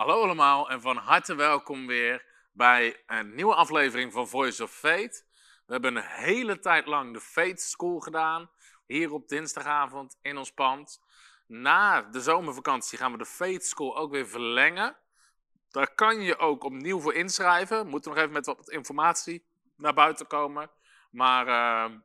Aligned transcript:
Hallo 0.00 0.22
allemaal 0.22 0.70
en 0.70 0.80
van 0.80 0.96
harte 0.96 1.34
welkom 1.34 1.86
weer 1.86 2.24
bij 2.52 3.02
een 3.06 3.34
nieuwe 3.34 3.54
aflevering 3.54 4.12
van 4.12 4.28
Voice 4.28 4.62
of 4.62 4.70
Faith. 4.70 5.24
We 5.66 5.72
hebben 5.72 5.96
een 5.96 6.02
hele 6.02 6.58
tijd 6.58 6.86
lang 6.86 7.12
de 7.12 7.20
Faith 7.20 7.60
School 7.60 7.98
gedaan, 7.98 8.50
hier 8.86 9.12
op 9.12 9.28
dinsdagavond 9.28 10.18
in 10.22 10.36
ons 10.36 10.52
pand. 10.52 11.00
Na 11.46 12.02
de 12.02 12.20
zomervakantie 12.20 12.98
gaan 12.98 13.12
we 13.12 13.18
de 13.18 13.26
Faith 13.26 13.66
School 13.66 13.96
ook 13.96 14.10
weer 14.10 14.28
verlengen. 14.28 14.96
Daar 15.70 15.94
kan 15.94 16.20
je 16.20 16.38
ook 16.38 16.64
opnieuw 16.64 17.00
voor 17.00 17.14
inschrijven. 17.14 17.84
We 17.84 17.90
moeten 17.90 18.10
nog 18.10 18.20
even 18.20 18.32
met 18.32 18.46
wat 18.46 18.70
informatie 18.70 19.44
naar 19.76 19.94
buiten 19.94 20.26
komen. 20.26 20.70
Maar 21.10 21.46
uh, 21.46 21.96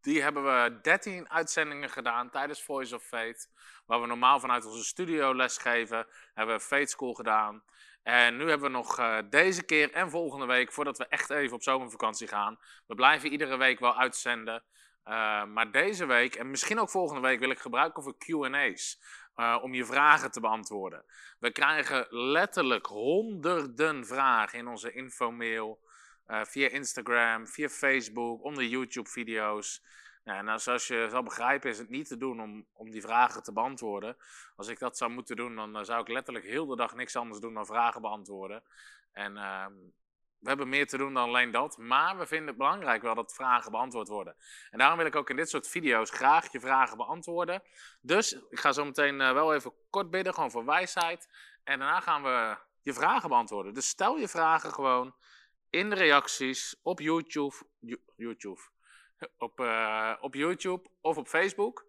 die 0.00 0.22
hebben 0.22 0.44
we 0.44 0.78
13 0.82 1.30
uitzendingen 1.30 1.90
gedaan 1.90 2.30
tijdens 2.30 2.62
Voice 2.62 2.94
of 2.94 3.02
Faith. 3.02 3.48
Waar 3.86 4.00
we 4.00 4.06
normaal 4.06 4.40
vanuit 4.40 4.64
onze 4.64 4.84
studio 4.84 5.34
lesgeven. 5.34 6.06
Hebben 6.34 6.56
we 6.56 6.62
Faith 6.62 6.90
School 6.90 7.12
gedaan. 7.12 7.62
En 8.02 8.36
nu 8.36 8.48
hebben 8.48 8.70
we 8.70 8.76
nog 8.76 8.98
uh, 8.98 9.18
deze 9.30 9.62
keer 9.62 9.92
en 9.92 10.10
volgende 10.10 10.46
week, 10.46 10.72
voordat 10.72 10.98
we 10.98 11.06
echt 11.06 11.30
even 11.30 11.56
op 11.56 11.62
zomervakantie 11.62 12.28
gaan. 12.28 12.58
We 12.86 12.94
blijven 12.94 13.30
iedere 13.30 13.56
week 13.56 13.80
wel 13.80 13.98
uitzenden. 13.98 14.62
Uh, 15.04 15.44
maar 15.44 15.70
deze 15.70 16.06
week 16.06 16.34
en 16.34 16.50
misschien 16.50 16.80
ook 16.80 16.90
volgende 16.90 17.20
week 17.20 17.38
wil 17.38 17.50
ik 17.50 17.58
gebruiken 17.58 18.02
voor 18.02 18.16
QA's. 18.18 19.00
Uh, 19.36 19.58
om 19.62 19.74
je 19.74 19.84
vragen 19.84 20.30
te 20.30 20.40
beantwoorden. 20.40 21.04
We 21.38 21.50
krijgen 21.50 22.06
letterlijk 22.10 22.86
honderden 22.86 24.06
vragen 24.06 24.58
in 24.58 24.68
onze 24.68 24.92
infomail. 24.92 25.82
Uh, 26.26 26.44
via 26.44 26.68
Instagram, 26.68 27.46
via 27.46 27.68
Facebook, 27.68 28.42
onder 28.42 28.64
YouTube-video's. 28.64 29.82
Nou, 30.24 30.58
zoals 30.58 30.86
je 30.86 31.06
zal 31.10 31.22
begrijpen 31.22 31.70
is 31.70 31.78
het 31.78 31.88
niet 31.88 32.08
te 32.08 32.16
doen 32.16 32.40
om, 32.40 32.66
om 32.72 32.90
die 32.90 33.00
vragen 33.00 33.42
te 33.42 33.52
beantwoorden. 33.52 34.16
Als 34.56 34.68
ik 34.68 34.78
dat 34.78 34.96
zou 34.96 35.10
moeten 35.10 35.36
doen, 35.36 35.56
dan 35.56 35.76
uh, 35.76 35.82
zou 35.82 36.00
ik 36.00 36.08
letterlijk 36.08 36.44
heel 36.44 36.66
de 36.66 36.76
dag 36.76 36.94
niks 36.94 37.16
anders 37.16 37.40
doen 37.40 37.54
dan 37.54 37.66
vragen 37.66 38.00
beantwoorden. 38.00 38.62
En 39.12 39.36
uh, 39.36 39.66
we 40.38 40.48
hebben 40.48 40.68
meer 40.68 40.86
te 40.86 40.96
doen 40.96 41.14
dan 41.14 41.28
alleen 41.28 41.50
dat, 41.50 41.78
maar 41.78 42.18
we 42.18 42.26
vinden 42.26 42.48
het 42.48 42.56
belangrijk 42.56 43.02
wel 43.02 43.14
dat 43.14 43.34
vragen 43.34 43.70
beantwoord 43.70 44.08
worden. 44.08 44.36
En 44.70 44.78
daarom 44.78 44.98
wil 44.98 45.06
ik 45.06 45.16
ook 45.16 45.30
in 45.30 45.36
dit 45.36 45.48
soort 45.48 45.68
video's 45.68 46.10
graag 46.10 46.52
je 46.52 46.60
vragen 46.60 46.96
beantwoorden. 46.96 47.62
Dus 48.00 48.32
ik 48.32 48.58
ga 48.58 48.72
zo 48.72 48.84
meteen 48.84 49.20
uh, 49.20 49.32
wel 49.32 49.54
even 49.54 49.72
kort 49.90 50.10
bidden, 50.10 50.34
gewoon 50.34 50.50
voor 50.50 50.64
wijsheid. 50.64 51.28
En 51.64 51.78
daarna 51.78 52.00
gaan 52.00 52.22
we 52.22 52.56
je 52.82 52.92
vragen 52.92 53.28
beantwoorden. 53.28 53.74
Dus 53.74 53.88
stel 53.88 54.16
je 54.16 54.28
vragen 54.28 54.72
gewoon 54.72 55.14
in 55.70 55.90
de 55.90 55.96
reacties 55.96 56.76
op 56.82 57.00
YouTube, 57.00 57.54
YouTube, 58.16 58.60
op, 59.38 59.60
uh, 59.60 60.12
op 60.20 60.34
YouTube 60.34 60.88
of 61.00 61.16
op 61.16 61.28
Facebook. 61.28 61.86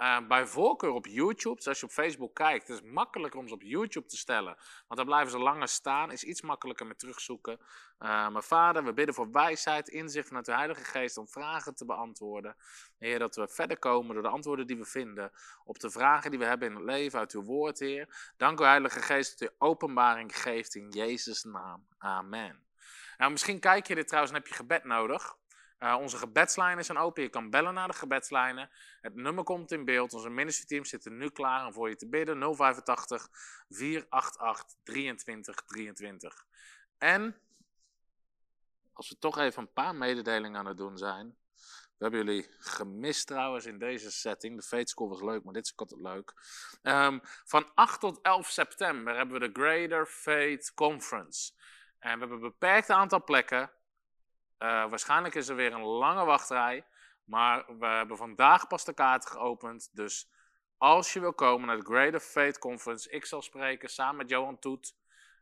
Uh, 0.00 0.26
bij 0.28 0.46
voorkeur 0.46 0.90
op 0.90 1.06
YouTube, 1.06 1.56
dus 1.56 1.68
als 1.68 1.80
je 1.80 1.86
op 1.86 1.92
Facebook 1.92 2.34
kijkt, 2.34 2.68
het 2.68 2.82
is 2.82 2.90
makkelijker 2.90 3.40
om 3.40 3.48
ze 3.48 3.54
op 3.54 3.62
YouTube 3.62 4.06
te 4.06 4.16
stellen. 4.16 4.56
Want 4.86 4.96
dan 4.96 5.04
blijven 5.04 5.30
ze 5.30 5.38
langer 5.38 5.68
staan, 5.68 6.12
is 6.12 6.24
iets 6.24 6.42
makkelijker 6.42 6.86
met 6.86 6.98
terugzoeken. 6.98 7.60
Uh, 7.98 8.28
mijn 8.28 8.42
vader, 8.42 8.84
we 8.84 8.92
bidden 8.92 9.14
voor 9.14 9.30
wijsheid, 9.30 9.88
inzicht 9.88 10.26
vanuit 10.26 10.46
de 10.46 10.54
Heilige 10.54 10.84
Geest 10.84 11.16
om 11.16 11.28
vragen 11.28 11.74
te 11.74 11.84
beantwoorden. 11.84 12.56
Heer, 12.98 13.18
dat 13.18 13.36
we 13.36 13.48
verder 13.48 13.78
komen 13.78 14.14
door 14.14 14.22
de 14.22 14.28
antwoorden 14.28 14.66
die 14.66 14.76
we 14.76 14.84
vinden 14.84 15.32
op 15.64 15.78
de 15.78 15.90
vragen 15.90 16.30
die 16.30 16.38
we 16.38 16.46
hebben 16.46 16.68
in 16.68 16.74
het 16.74 16.84
leven 16.84 17.18
uit 17.18 17.32
uw 17.32 17.42
woord, 17.42 17.78
Heer. 17.78 18.32
Dank 18.36 18.60
u, 18.60 18.64
Heilige 18.64 19.00
Geest, 19.00 19.38
dat 19.38 19.50
u 19.50 19.54
openbaring 19.58 20.36
geeft 20.36 20.74
in 20.74 20.88
Jezus' 20.88 21.44
naam. 21.44 21.86
Amen. 21.98 22.64
Nou, 23.16 23.30
misschien 23.30 23.60
kijk 23.60 23.86
je 23.86 23.94
dit 23.94 24.06
trouwens 24.06 24.34
en 24.34 24.38
heb 24.38 24.48
je 24.48 24.54
gebed 24.54 24.84
nodig. 24.84 25.38
Uh, 25.80 25.96
onze 26.00 26.16
gebedslijnen 26.16 26.84
zijn 26.84 26.98
open. 26.98 27.22
Je 27.22 27.28
kan 27.28 27.50
bellen 27.50 27.74
naar 27.74 27.88
de 27.88 27.94
gebedslijnen. 27.94 28.70
Het 29.00 29.14
nummer 29.14 29.44
komt 29.44 29.72
in 29.72 29.84
beeld. 29.84 30.14
Onze 30.14 30.30
ministerteam 30.30 30.84
zit 30.84 31.04
er 31.04 31.12
nu 31.12 31.30
klaar 31.30 31.66
om 31.66 31.72
voor 31.72 31.88
je 31.88 31.96
te 31.96 32.08
bidden. 32.08 32.54
085 32.56 33.28
488 33.68 34.78
23 34.82 35.54
23. 35.54 36.46
En 36.98 37.40
als 38.92 39.08
we 39.08 39.18
toch 39.18 39.38
even 39.38 39.62
een 39.62 39.72
paar 39.72 39.94
mededelingen 39.94 40.58
aan 40.58 40.66
het 40.66 40.76
doen 40.76 40.98
zijn. 40.98 41.36
We 42.00 42.06
hebben 42.06 42.24
jullie 42.24 42.48
gemist 42.58 43.26
trouwens 43.26 43.66
in 43.66 43.78
deze 43.78 44.10
setting. 44.10 44.56
De 44.56 44.62
Faith 44.62 44.88
School 44.88 45.08
was 45.08 45.22
leuk, 45.22 45.44
maar 45.44 45.52
dit 45.52 45.64
is 45.64 45.72
ook 45.72 45.80
altijd 45.80 46.00
leuk. 46.00 46.34
Um, 46.82 47.20
van 47.44 47.70
8 47.74 48.00
tot 48.00 48.20
11 48.22 48.48
september 48.48 49.16
hebben 49.16 49.40
we 49.40 49.52
de 49.52 49.60
Greater 49.60 50.06
Faith 50.06 50.74
Conference. 50.74 51.52
En 51.98 52.12
we 52.12 52.18
hebben 52.18 52.36
een 52.36 52.40
beperkt 52.40 52.90
aantal 52.90 53.24
plekken. 53.24 53.70
Uh, 54.62 54.88
waarschijnlijk 54.88 55.34
is 55.34 55.48
er 55.48 55.56
weer 55.56 55.72
een 55.72 55.84
lange 55.84 56.24
wachtrij. 56.24 56.84
Maar 57.24 57.64
we 57.78 57.86
hebben 57.86 58.16
vandaag 58.16 58.66
pas 58.66 58.84
de 58.84 58.94
kaart 58.94 59.26
geopend. 59.26 59.90
Dus 59.92 60.30
als 60.78 61.12
je 61.12 61.20
wil 61.20 61.34
komen 61.34 61.66
naar 61.66 61.76
de 61.76 61.84
Greater 61.84 62.20
Faith 62.20 62.58
Conference, 62.58 63.10
ik 63.10 63.24
zal 63.24 63.42
spreken 63.42 63.88
samen 63.88 64.16
met 64.16 64.28
Johan 64.28 64.58
Toet. 64.58 64.94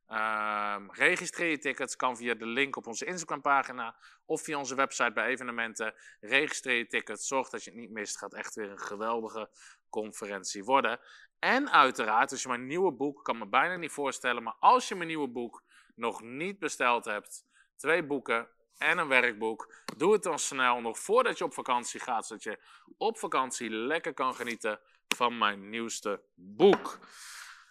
Uh, 0.09 0.77
registreer 0.89 1.51
je 1.51 1.59
tickets, 1.59 1.97
kan 1.97 2.17
via 2.17 2.35
de 2.35 2.47
link 2.47 2.77
op 2.77 2.87
onze 2.87 3.05
Instagram 3.05 3.41
pagina 3.41 3.97
of 4.25 4.43
via 4.43 4.59
onze 4.59 4.75
website 4.75 5.13
bij 5.13 5.27
evenementen. 5.27 5.95
Registreer 6.21 6.77
je 6.77 6.87
tickets, 6.87 7.27
zorg 7.27 7.49
dat 7.49 7.65
je 7.65 7.71
het 7.71 7.79
niet 7.79 7.91
mist. 7.91 8.13
Het 8.13 8.21
gaat 8.21 8.35
echt 8.35 8.55
weer 8.55 8.71
een 8.71 8.79
geweldige 8.79 9.51
conferentie 9.91 10.65
worden. 10.65 11.01
En 11.39 11.71
uiteraard, 11.71 12.31
als 12.31 12.43
je 12.43 12.49
mijn 12.49 12.67
nieuwe 12.67 12.93
boek, 12.93 13.25
kan 13.25 13.39
me 13.39 13.47
bijna 13.47 13.77
niet 13.77 13.93
voorstellen, 13.93 14.43
maar 14.43 14.57
als 14.59 14.89
je 14.89 14.95
mijn 14.95 15.09
nieuwe 15.09 15.29
boek 15.29 15.63
nog 15.95 16.23
niet 16.23 16.59
besteld 16.59 17.05
hebt, 17.05 17.45
twee 17.77 18.07
boeken 18.07 18.49
en 18.79 18.99
een 18.99 19.09
werkboek, 19.09 19.75
doe 19.97 20.13
het 20.13 20.23
dan 20.23 20.39
snel, 20.39 20.81
nog 20.81 20.99
voordat 20.99 21.39
je 21.39 21.45
op 21.45 21.55
vakantie 21.55 22.01
gaat, 22.01 22.27
zodat 22.27 22.43
je 22.43 22.59
op 22.97 23.19
vakantie 23.19 23.71
lekker 23.71 24.15
kan 24.15 24.35
genieten 24.35 24.81
van 25.17 25.39
mijn 25.39 25.69
nieuwste 25.69 26.23
boek. 26.35 26.99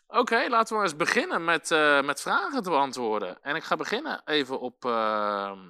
Oké, 0.08 0.48
laten 0.50 0.68
we 0.68 0.74
maar 0.74 0.84
eens 0.84 0.96
beginnen 0.96 1.44
met, 1.44 1.72
uh, 1.72 2.02
met 2.02 2.22
vragen 2.22 2.64
te 2.64 2.70
beantwoorden. 2.70 3.44
En 3.44 3.56
ik 3.56 3.64
ga 3.64 3.76
beginnen 3.76 4.22
even 4.26 4.60
op, 4.60 4.86
uh, 4.86 5.62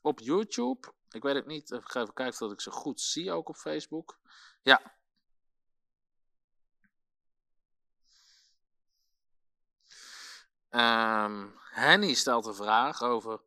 op 0.00 0.20
YouTube. 0.20 0.92
Ik 1.10 1.22
weet 1.22 1.34
het 1.34 1.46
niet, 1.46 1.70
ik 1.70 1.88
ga 1.88 2.00
even 2.00 2.14
kijken 2.14 2.46
of 2.46 2.52
ik 2.52 2.60
ze 2.60 2.70
goed 2.70 3.00
zie 3.00 3.32
ook 3.32 3.48
op 3.48 3.56
Facebook. 3.56 4.18
Ja. 4.62 4.80
Um, 10.70 11.54
Henny 11.70 12.14
stelt 12.14 12.46
een 12.46 12.54
vraag 12.54 13.02
over 13.02 13.40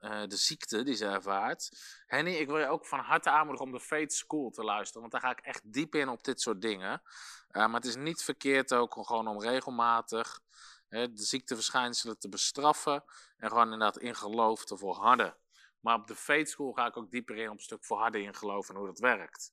uh, 0.00 0.22
de 0.26 0.36
ziekte 0.36 0.82
die 0.82 0.94
ze 0.94 1.06
ervaart. 1.06 1.70
Henny, 2.06 2.34
ik 2.34 2.46
wil 2.46 2.58
je 2.58 2.68
ook 2.68 2.86
van 2.86 2.98
harte 2.98 3.30
aanmoedigen 3.30 3.66
om 3.66 3.72
de 3.72 3.80
Faith 3.80 4.12
School 4.12 4.50
te 4.50 4.64
luisteren, 4.64 5.00
want 5.00 5.12
daar 5.12 5.20
ga 5.20 5.30
ik 5.30 5.44
echt 5.44 5.72
diep 5.72 5.94
in 5.94 6.08
op 6.08 6.24
dit 6.24 6.40
soort 6.40 6.62
dingen. 6.62 7.02
Uh, 7.50 7.66
maar 7.66 7.80
het 7.80 7.84
is 7.84 7.96
niet 7.96 8.22
verkeerd 8.22 8.74
ook 8.74 8.94
gewoon 9.06 9.28
om 9.28 9.40
regelmatig 9.40 10.40
hè, 10.88 11.12
de 11.12 11.22
ziekteverschijnselen 11.22 12.18
te 12.18 12.28
bestraffen 12.28 13.04
en 13.36 13.48
gewoon 13.48 13.64
inderdaad 13.64 13.98
in 13.98 14.14
geloof 14.14 14.64
te 14.64 14.76
volharden. 14.76 15.36
Maar 15.80 15.94
op 15.94 16.06
de 16.06 16.16
Faith 16.16 16.50
School 16.50 16.72
ga 16.72 16.86
ik 16.86 16.96
ook 16.96 17.10
dieper 17.10 17.36
in 17.36 17.48
op 17.48 17.56
een 17.56 17.62
stuk 17.62 17.84
volharden 17.84 18.22
in 18.22 18.34
geloof 18.34 18.68
en 18.68 18.76
hoe 18.76 18.86
dat 18.86 18.98
werkt. 18.98 19.52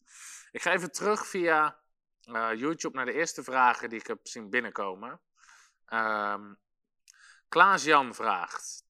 Ik 0.52 0.62
ga 0.62 0.72
even 0.72 0.92
terug 0.92 1.28
via 1.28 1.80
uh, 2.30 2.54
YouTube 2.56 2.96
naar 2.96 3.06
de 3.06 3.14
eerste 3.14 3.44
vragen 3.44 3.90
die 3.90 4.00
ik 4.00 4.08
heb 4.08 4.28
zien 4.28 4.50
binnenkomen. 4.50 5.20
Um, 5.88 6.58
Klaas-Jan 7.48 8.16
vraagt: 8.16 8.86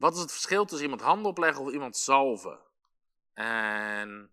Wat 0.00 0.14
is 0.14 0.20
het 0.20 0.32
verschil 0.32 0.64
tussen 0.64 0.84
iemand 0.84 1.02
handen 1.02 1.30
opleggen 1.30 1.62
of 1.62 1.72
iemand 1.72 1.96
zalven? 1.96 2.58
En 3.34 4.30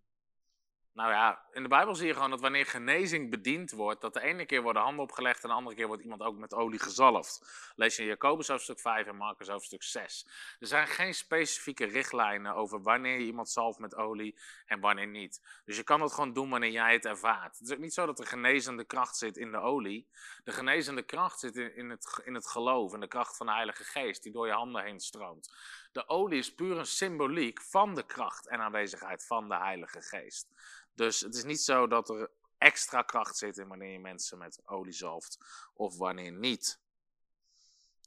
Nou 0.97 1.11
ja, 1.11 1.41
in 1.51 1.63
de 1.63 1.69
Bijbel 1.69 1.95
zie 1.95 2.07
je 2.07 2.13
gewoon 2.13 2.29
dat 2.29 2.41
wanneer 2.41 2.65
genezing 2.65 3.29
bediend 3.29 3.71
wordt, 3.71 4.01
dat 4.01 4.13
de 4.13 4.21
ene 4.21 4.45
keer 4.45 4.61
worden 4.61 4.81
handen 4.81 5.03
opgelegd 5.03 5.43
en 5.43 5.49
de 5.49 5.55
andere 5.55 5.75
keer 5.75 5.87
wordt 5.87 6.03
iemand 6.03 6.21
ook 6.21 6.37
met 6.37 6.53
olie 6.53 6.79
gezalfd. 6.79 7.41
Lees 7.75 7.95
je 7.95 8.01
in 8.01 8.07
Jacobus 8.07 8.47
hoofdstuk 8.47 8.79
5 8.79 9.07
en 9.07 9.15
Marcus 9.15 9.47
hoofdstuk 9.47 9.83
6. 9.83 10.27
Er 10.59 10.67
zijn 10.67 10.87
geen 10.87 11.13
specifieke 11.13 11.85
richtlijnen 11.85 12.55
over 12.55 12.81
wanneer 12.81 13.19
je 13.19 13.25
iemand 13.25 13.49
zalft 13.49 13.79
met 13.79 13.95
olie 13.95 14.39
en 14.65 14.79
wanneer 14.79 15.07
niet. 15.07 15.61
Dus 15.65 15.77
je 15.77 15.83
kan 15.83 16.01
het 16.01 16.13
gewoon 16.13 16.33
doen 16.33 16.49
wanneer 16.49 16.71
jij 16.71 16.93
het 16.93 17.05
ervaart. 17.05 17.57
Het 17.57 17.67
is 17.67 17.73
ook 17.73 17.81
niet 17.81 17.93
zo 17.93 18.05
dat 18.05 18.17
de 18.17 18.25
genezende 18.25 18.83
kracht 18.83 19.17
zit 19.17 19.37
in 19.37 19.51
de 19.51 19.59
olie. 19.59 20.07
De 20.43 20.51
genezende 20.51 21.03
kracht 21.03 21.39
zit 21.39 21.55
in, 21.55 21.75
in, 21.75 21.89
het, 21.89 22.21
in 22.25 22.33
het 22.33 22.47
geloof 22.47 22.93
en 22.93 22.99
de 22.99 23.07
kracht 23.07 23.37
van 23.37 23.45
de 23.45 23.53
Heilige 23.53 23.83
Geest 23.83 24.23
die 24.23 24.31
door 24.31 24.47
je 24.47 24.53
handen 24.53 24.83
heen 24.83 24.99
stroomt. 24.99 25.55
De 25.97 26.09
olie 26.09 26.39
is 26.39 26.53
puur 26.53 26.77
een 26.77 26.85
symboliek 26.85 27.61
van 27.61 27.95
de 27.95 28.03
kracht 28.03 28.47
en 28.47 28.59
aanwezigheid 28.59 29.25
van 29.25 29.49
de 29.49 29.55
Heilige 29.55 30.01
Geest. 30.01 30.47
Dus 30.93 31.19
het 31.19 31.35
is 31.35 31.43
niet 31.43 31.61
zo 31.61 31.87
dat 31.87 32.09
er 32.09 32.31
extra 32.57 33.01
kracht 33.01 33.37
zit 33.37 33.57
in 33.57 33.67
wanneer 33.67 33.91
je 33.91 33.99
mensen 33.99 34.37
met 34.37 34.61
olie 34.65 34.93
zalft 34.93 35.37
of 35.73 35.97
wanneer 35.97 36.31
niet. 36.31 36.79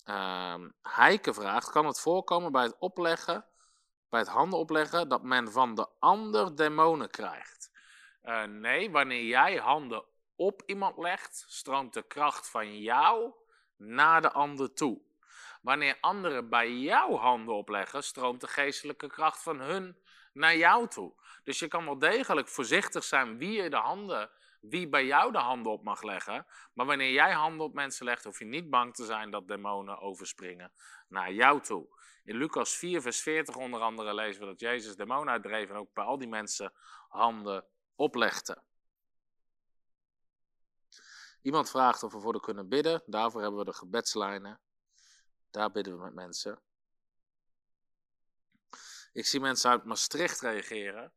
Um, 0.05 0.75
Heike 0.83 1.35
vraagt: 1.35 1.71
kan 1.71 1.87
het 1.87 2.01
voorkomen 2.01 2.53
bij 2.53 2.63
het 2.63 2.77
opleggen, 2.79 3.47
bij 4.09 4.21
het 4.21 4.29
handen 4.29 4.59
opleggen, 4.59 5.09
dat 5.09 5.23
men 5.23 5.53
van 5.53 5.75
de 5.75 5.89
ander 5.99 6.57
demonen 6.57 7.11
krijgt? 7.11 7.71
Uh, 8.23 8.43
nee, 8.43 8.91
wanneer 8.91 9.25
jij 9.25 9.57
handen 9.57 10.05
op 10.37 10.63
iemand 10.67 10.99
legt, 10.99 11.45
stroomt 11.49 11.95
de 11.95 12.03
kracht 12.03 12.51
van 12.51 12.81
jou 12.81 13.33
naar 13.77 14.23
de 14.23 14.31
ander 14.33 14.73
toe. 14.73 15.01
Wanneer 15.61 15.99
anderen 16.01 16.49
bij 16.49 16.73
jou 16.73 17.17
handen 17.17 17.55
opleggen, 17.55 18.03
stroomt 18.03 18.41
de 18.41 18.47
geestelijke 18.47 19.07
kracht 19.07 19.43
van 19.43 19.61
hun 19.61 19.97
naar 20.33 20.57
jou 20.57 20.89
toe. 20.89 21.13
Dus 21.45 21.59
je 21.59 21.69
kan 21.69 21.85
wel 21.85 21.99
degelijk 21.99 22.49
voorzichtig 22.49 23.05
zijn 23.05 23.39
wie 23.39 23.63
je 23.63 23.71
de 23.71 23.77
handen, 23.77 24.31
wie 24.61 24.89
bij 24.89 25.07
jou 25.07 25.33
de 25.33 25.39
handen 25.39 25.73
op 25.73 25.83
mag 25.83 26.03
leggen. 26.03 26.47
Maar 26.75 26.87
wanneer 26.87 27.13
jij 27.13 27.33
handen 27.33 27.67
op 27.67 27.75
mensen 27.75 28.05
legt, 28.05 28.25
hoef 28.25 28.39
je 28.39 28.45
niet 28.45 28.71
bang 28.71 28.95
te 28.95 29.05
zijn 29.05 29.31
dat 29.31 29.49
demonen 29.49 29.99
overspringen 29.99 30.73
naar 31.09 31.33
jou 31.33 31.61
toe. 31.61 31.99
In 32.25 32.37
Lucas 32.37 32.77
4, 32.77 33.03
vers 33.03 33.21
40 33.21 33.57
onder 33.57 33.81
andere 33.81 34.15
lezen 34.15 34.41
we 34.41 34.47
dat 34.47 34.61
Jezus 34.61 34.97
demonen 34.97 35.33
uitdreef 35.33 35.71
en 35.71 35.77
ook 35.77 35.93
bij 35.93 36.05
al 36.05 36.19
die 36.19 36.29
mensen 36.29 36.73
handen 37.09 37.65
oplegde. 37.95 38.63
Iemand 41.43 41.71
vraagt 41.71 42.03
of 42.03 42.13
we 42.13 42.21
voor 42.21 42.33
de 42.33 42.41
kunnen 42.41 42.69
bidden. 42.69 43.03
Daarvoor 43.07 43.41
hebben 43.41 43.59
we 43.59 43.65
de 43.65 43.73
gebedslijnen. 43.73 44.61
Daar 45.51 45.71
bidden 45.71 45.97
we 45.97 46.03
met 46.03 46.15
mensen. 46.15 46.61
Ik 49.13 49.27
zie 49.27 49.41
mensen 49.41 49.71
uit 49.71 49.85
Maastricht 49.85 50.41
reageren. 50.41 51.13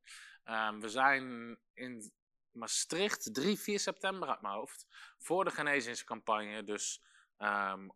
Um, 0.45 0.81
we 0.81 0.89
zijn 0.89 1.57
in 1.73 2.11
Maastricht 2.51 3.33
3, 3.33 3.59
4 3.59 3.79
september 3.79 4.29
uit 4.29 4.41
mijn 4.41 4.53
hoofd. 4.53 4.85
Voor 5.17 5.43
de 5.43 5.51
genezingscampagne. 5.51 6.63
Dus 6.63 7.03
um, 7.37 7.91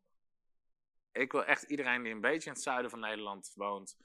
ik 1.11 1.31
wil 1.31 1.45
echt 1.45 1.63
iedereen 1.63 2.03
die 2.03 2.13
een 2.13 2.21
beetje 2.21 2.49
in 2.49 2.55
het 2.55 2.63
zuiden 2.63 2.89
van 2.89 2.99
Nederland 2.99 3.51
woont 3.55 3.97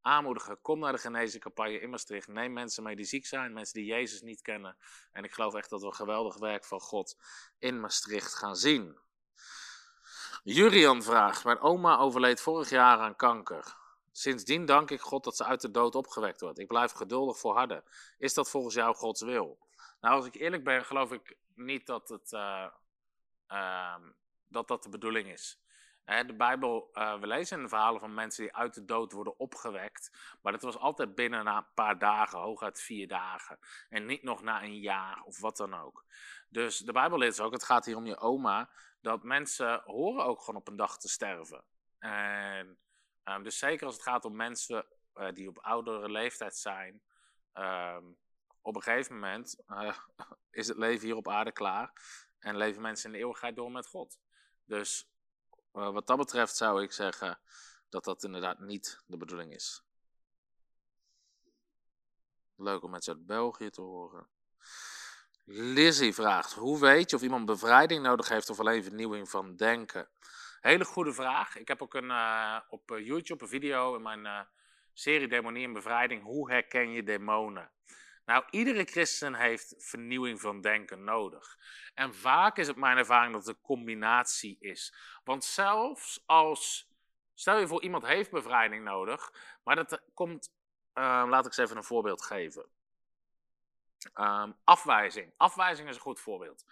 aanmoedigen. 0.00 0.60
Kom 0.60 0.78
naar 0.78 0.92
de 0.92 0.98
genezingscampagne 0.98 1.80
in 1.80 1.90
Maastricht. 1.90 2.28
Neem 2.28 2.52
mensen 2.52 2.82
mee 2.82 2.96
die 2.96 3.04
ziek 3.04 3.26
zijn, 3.26 3.52
mensen 3.52 3.74
die 3.74 3.86
Jezus 3.86 4.20
niet 4.20 4.42
kennen. 4.42 4.76
En 5.12 5.24
ik 5.24 5.32
geloof 5.32 5.54
echt 5.54 5.70
dat 5.70 5.80
we 5.80 5.86
een 5.86 5.94
geweldig 5.94 6.38
werk 6.38 6.64
van 6.64 6.80
God 6.80 7.16
in 7.58 7.80
Maastricht 7.80 8.34
gaan 8.34 8.56
zien. 8.56 8.98
Jurian 10.44 11.02
vraagt: 11.02 11.44
Mijn 11.44 11.60
oma 11.60 11.96
overleed 11.96 12.40
vorig 12.40 12.70
jaar 12.70 12.98
aan 12.98 13.16
kanker. 13.16 13.76
Sindsdien 14.12 14.64
dank 14.64 14.90
ik 14.90 15.00
God 15.00 15.24
dat 15.24 15.36
ze 15.36 15.44
uit 15.44 15.60
de 15.60 15.70
dood 15.70 15.94
opgewekt 15.94 16.40
wordt. 16.40 16.58
Ik 16.58 16.66
blijf 16.66 16.92
geduldig 16.92 17.38
volharden. 17.38 17.84
Is 18.18 18.34
dat 18.34 18.50
volgens 18.50 18.74
jou 18.74 18.94
Gods 18.94 19.22
wil? 19.22 19.58
Nou, 20.00 20.14
als 20.14 20.26
ik 20.26 20.34
eerlijk 20.34 20.64
ben, 20.64 20.84
geloof 20.84 21.12
ik 21.12 21.36
niet 21.54 21.86
dat 21.86 22.08
het, 22.08 22.32
uh, 22.32 22.66
uh, 23.48 23.94
dat, 24.48 24.68
dat 24.68 24.82
de 24.82 24.88
bedoeling 24.88 25.28
is. 25.28 25.60
de 26.04 26.34
Bijbel, 26.36 26.90
uh, 26.92 27.20
we 27.20 27.26
lezen 27.26 27.56
in 27.56 27.62
de 27.62 27.68
verhalen 27.68 28.00
van 28.00 28.14
mensen 28.14 28.44
die 28.44 28.54
uit 28.54 28.74
de 28.74 28.84
dood 28.84 29.12
worden 29.12 29.38
opgewekt. 29.38 30.10
Maar 30.42 30.52
dat 30.52 30.62
was 30.62 30.78
altijd 30.78 31.14
binnen 31.14 31.46
een 31.46 31.66
paar 31.74 31.98
dagen, 31.98 32.38
hooguit 32.38 32.80
vier 32.80 33.08
dagen. 33.08 33.58
En 33.88 34.06
niet 34.06 34.22
nog 34.22 34.42
na 34.42 34.62
een 34.62 34.80
jaar 34.80 35.22
of 35.22 35.40
wat 35.40 35.56
dan 35.56 35.74
ook. 35.74 36.04
Dus 36.48 36.78
de 36.78 36.92
Bijbel 36.92 37.18
leert 37.18 37.40
ook, 37.40 37.52
het 37.52 37.64
gaat 37.64 37.84
hier 37.84 37.96
om 37.96 38.06
je 38.06 38.18
oma, 38.18 38.70
dat 39.04 39.22
mensen 39.22 39.82
horen 39.84 40.24
ook 40.24 40.40
gewoon 40.40 40.60
op 40.60 40.68
een 40.68 40.76
dag 40.76 40.98
te 40.98 41.08
sterven. 41.08 41.64
En 41.98 42.78
Um, 43.24 43.42
dus 43.42 43.58
zeker 43.58 43.86
als 43.86 43.94
het 43.94 44.04
gaat 44.04 44.24
om 44.24 44.36
mensen 44.36 44.86
uh, 45.14 45.32
die 45.32 45.48
op 45.48 45.58
oudere 45.58 46.10
leeftijd 46.10 46.56
zijn, 46.56 47.02
um, 47.54 48.18
op 48.60 48.76
een 48.76 48.82
gegeven 48.82 49.14
moment 49.14 49.56
uh, 49.68 49.98
is 50.50 50.68
het 50.68 50.76
leven 50.76 51.06
hier 51.06 51.16
op 51.16 51.28
aarde 51.28 51.52
klaar 51.52 51.92
en 52.38 52.56
leven 52.56 52.82
mensen 52.82 53.06
in 53.06 53.12
de 53.12 53.18
eeuwigheid 53.18 53.56
door 53.56 53.70
met 53.70 53.86
God. 53.86 54.18
Dus 54.64 55.08
uh, 55.72 55.90
wat 55.90 56.06
dat 56.06 56.16
betreft 56.16 56.56
zou 56.56 56.82
ik 56.82 56.92
zeggen 56.92 57.40
dat 57.88 58.04
dat 58.04 58.24
inderdaad 58.24 58.58
niet 58.58 59.02
de 59.06 59.16
bedoeling 59.16 59.54
is. 59.54 59.82
Leuk 62.56 62.82
om 62.82 62.90
mensen 62.90 63.14
uit 63.14 63.26
België 63.26 63.70
te 63.70 63.80
horen. 63.80 64.28
Lizzie 65.46 66.14
vraagt: 66.14 66.52
Hoe 66.52 66.80
weet 66.80 67.10
je 67.10 67.16
of 67.16 67.22
iemand 67.22 67.46
bevrijding 67.46 68.02
nodig 68.02 68.28
heeft 68.28 68.50
of 68.50 68.60
alleen 68.60 68.82
vernieuwing 68.82 69.28
van 69.30 69.56
denken? 69.56 70.08
Hele 70.60 70.84
goede 70.84 71.12
vraag. 71.12 71.56
Ik 71.56 71.68
heb 71.68 71.82
ook 71.82 71.94
een, 71.94 72.10
uh, 72.10 72.60
op 72.68 72.90
eh, 72.90 73.06
YouTube 73.06 73.42
een 73.42 73.50
video 73.50 73.94
in 73.96 74.02
mijn 74.02 74.24
uh, 74.24 74.40
serie 74.92 75.28
Demonie 75.28 75.64
en 75.64 75.72
Bevrijding. 75.72 76.22
Hoe 76.22 76.50
herken 76.50 76.92
je 76.92 77.02
demonen? 77.02 77.70
Nou, 78.24 78.44
iedere 78.50 78.84
christen 78.84 79.34
heeft 79.34 79.74
vernieuwing 79.78 80.40
van 80.40 80.60
denken 80.60 81.04
nodig. 81.04 81.58
En 81.94 82.14
vaak 82.14 82.56
is 82.56 82.66
het 82.66 82.76
mijn 82.76 82.96
ervaring 82.96 83.32
dat 83.32 83.46
het 83.46 83.56
een 83.56 83.62
combinatie 83.62 84.56
is. 84.60 84.94
Want 85.24 85.44
zelfs 85.44 86.22
als, 86.26 86.90
stel 87.34 87.58
je 87.58 87.66
voor 87.66 87.82
iemand 87.82 88.06
heeft 88.06 88.30
bevrijding 88.30 88.84
nodig, 88.84 89.32
maar 89.64 89.76
dat 89.76 90.02
komt, 90.14 90.52
laat 90.94 91.38
ik 91.38 91.44
eens 91.44 91.56
even 91.56 91.76
een 91.76 91.84
voorbeeld 91.84 92.22
geven. 92.22 92.66
Um, 94.14 94.56
afwijzing. 94.64 95.32
Afwijzing 95.36 95.88
is 95.88 95.94
een 95.94 96.00
goed 96.00 96.20
voorbeeld. 96.20 96.64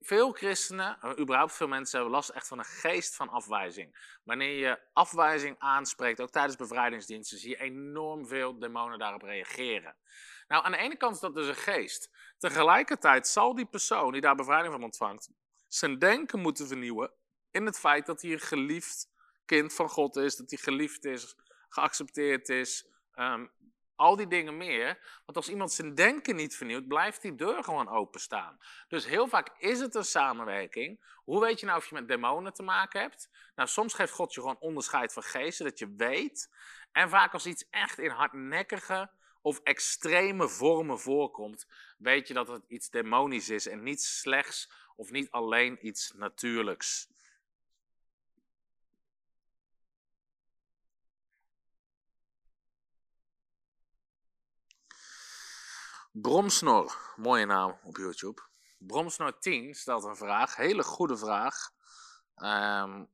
Veel 0.00 0.32
christenen, 0.32 0.98
eh, 1.00 1.18
überhaupt 1.18 1.52
veel 1.52 1.68
mensen, 1.68 1.98
hebben 1.98 2.16
last 2.16 2.28
echt 2.28 2.48
van 2.48 2.58
een 2.58 2.64
geest 2.64 3.16
van 3.16 3.28
afwijzing. 3.28 4.18
Wanneer 4.24 4.58
je 4.58 4.80
afwijzing 4.92 5.56
aanspreekt, 5.58 6.20
ook 6.20 6.30
tijdens 6.30 6.56
bevrijdingsdiensten, 6.56 7.38
zie 7.38 7.50
je 7.50 7.60
enorm 7.60 8.26
veel 8.26 8.58
demonen 8.58 8.98
daarop 8.98 9.22
reageren. 9.22 9.96
Nou, 10.48 10.64
aan 10.64 10.72
de 10.72 10.78
ene 10.78 10.96
kant 10.96 11.14
is 11.14 11.20
dat 11.20 11.34
dus 11.34 11.46
een 11.46 11.54
geest. 11.54 12.10
Tegelijkertijd 12.38 13.26
zal 13.28 13.54
die 13.54 13.66
persoon 13.66 14.12
die 14.12 14.20
daar 14.20 14.34
bevrijding 14.34 14.72
van 14.72 14.82
ontvangt, 14.82 15.30
zijn 15.68 15.98
denken 15.98 16.40
moeten 16.40 16.66
vernieuwen 16.66 17.12
in 17.50 17.66
het 17.66 17.78
feit 17.78 18.06
dat 18.06 18.22
hij 18.22 18.32
een 18.32 18.40
geliefd 18.40 19.10
kind 19.44 19.74
van 19.74 19.88
God 19.88 20.16
is, 20.16 20.36
dat 20.36 20.50
hij 20.50 20.58
geliefd 20.58 21.04
is, 21.04 21.36
geaccepteerd 21.68 22.48
is, 22.48 22.86
um, 23.14 23.50
al 23.96 24.16
die 24.16 24.26
dingen 24.26 24.56
meer. 24.56 24.98
Want 25.24 25.36
als 25.36 25.48
iemand 25.48 25.72
zijn 25.72 25.94
denken 25.94 26.36
niet 26.36 26.56
vernieuwt, 26.56 26.88
blijft 26.88 27.22
die 27.22 27.34
deur 27.34 27.64
gewoon 27.64 27.88
openstaan. 27.88 28.58
Dus 28.88 29.06
heel 29.06 29.28
vaak 29.28 29.48
is 29.58 29.80
het 29.80 29.94
een 29.94 30.04
samenwerking. 30.04 31.00
Hoe 31.24 31.40
weet 31.40 31.60
je 31.60 31.66
nou 31.66 31.78
of 31.78 31.88
je 31.88 31.94
met 31.94 32.08
demonen 32.08 32.52
te 32.52 32.62
maken 32.62 33.00
hebt? 33.00 33.28
Nou, 33.54 33.68
soms 33.68 33.94
geeft 33.94 34.12
God 34.12 34.34
je 34.34 34.40
gewoon 34.40 34.60
onderscheid 34.60 35.12
van 35.12 35.22
geesten, 35.22 35.64
dat 35.64 35.78
je 35.78 35.94
weet. 35.96 36.50
En 36.92 37.08
vaak 37.08 37.32
als 37.32 37.46
iets 37.46 37.68
echt 37.70 37.98
in 37.98 38.10
hardnekkige 38.10 39.10
of 39.40 39.60
extreme 39.62 40.48
vormen 40.48 41.00
voorkomt, 41.00 41.66
weet 41.98 42.28
je 42.28 42.34
dat 42.34 42.48
het 42.48 42.64
iets 42.68 42.90
demonisch 42.90 43.48
is 43.48 43.66
en 43.66 43.82
niet 43.82 44.02
slechts 44.02 44.70
of 44.96 45.10
niet 45.10 45.30
alleen 45.30 45.86
iets 45.86 46.12
natuurlijks. 46.16 47.11
Bromsnor, 56.14 57.14
mooie 57.16 57.46
naam 57.46 57.78
op 57.82 57.96
YouTube. 57.96 58.42
Bromsnor 58.78 59.38
10 59.38 59.74
stelt 59.74 60.04
een 60.04 60.16
vraag, 60.16 60.56
hele 60.56 60.82
goede 60.82 61.16
vraag. 61.16 61.70
Um, 62.36 63.08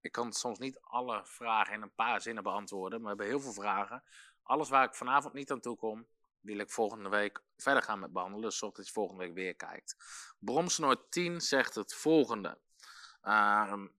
ik 0.00 0.12
kan 0.12 0.32
soms 0.32 0.58
niet 0.58 0.78
alle 0.80 1.20
vragen 1.24 1.74
in 1.74 1.82
een 1.82 1.94
paar 1.94 2.20
zinnen 2.20 2.42
beantwoorden, 2.42 3.00
maar 3.00 3.16
we 3.16 3.22
hebben 3.22 3.26
heel 3.26 3.52
veel 3.52 3.62
vragen. 3.62 4.02
Alles 4.42 4.68
waar 4.68 4.84
ik 4.84 4.94
vanavond 4.94 5.34
niet 5.34 5.50
aan 5.50 5.60
toe 5.60 5.76
kom, 5.76 6.06
wil 6.40 6.58
ik 6.58 6.70
volgende 6.70 7.08
week 7.08 7.42
verder 7.56 7.82
gaan 7.82 7.98
met 7.98 8.12
behandelen. 8.12 8.44
Dus 8.44 8.58
zorg 8.58 8.74
dat 8.74 8.86
je 8.86 8.92
volgende 8.92 9.24
week 9.24 9.34
weer 9.34 9.54
kijkt. 9.54 9.96
Bromsnor 10.38 11.08
10 11.08 11.40
zegt 11.40 11.74
het 11.74 11.94
volgende. 11.94 12.58
Um, 13.22 13.92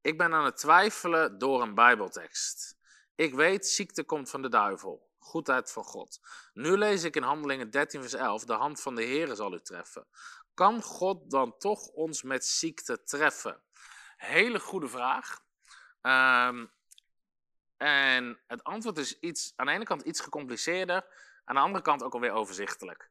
ik 0.00 0.18
ben 0.18 0.34
aan 0.34 0.44
het 0.44 0.56
twijfelen 0.56 1.38
door 1.38 1.62
een 1.62 1.74
Bijbeltekst. 1.74 2.76
Ik 3.14 3.34
weet, 3.34 3.66
ziekte 3.66 4.04
komt 4.04 4.30
van 4.30 4.42
de 4.42 4.48
duivel 4.48 5.07
goedheid 5.28 5.72
van 5.72 5.84
God. 5.84 6.20
Nu 6.52 6.76
lees 6.76 7.04
ik 7.04 7.16
in 7.16 7.22
Handelingen 7.22 7.70
13, 7.70 8.00
vers 8.00 8.14
11: 8.14 8.44
De 8.44 8.52
hand 8.52 8.80
van 8.80 8.94
de 8.94 9.02
Heer 9.02 9.34
zal 9.34 9.54
u 9.54 9.60
treffen. 9.60 10.06
Kan 10.54 10.82
God 10.82 11.30
dan 11.30 11.58
toch 11.58 11.86
ons 11.86 12.22
met 12.22 12.46
ziekte 12.46 13.02
treffen? 13.02 13.62
Hele 14.16 14.60
goede 14.60 14.88
vraag. 14.88 15.40
Um, 16.02 16.70
en 17.76 18.38
het 18.46 18.64
antwoord 18.64 18.98
is 18.98 19.18
iets, 19.18 19.52
aan 19.56 19.66
de 19.66 19.72
ene 19.72 19.84
kant 19.84 20.02
iets 20.02 20.20
gecompliceerder, 20.20 21.06
aan 21.44 21.54
de 21.54 21.60
andere 21.60 21.84
kant 21.84 22.02
ook 22.02 22.14
alweer 22.14 22.32
overzichtelijk. 22.32 23.10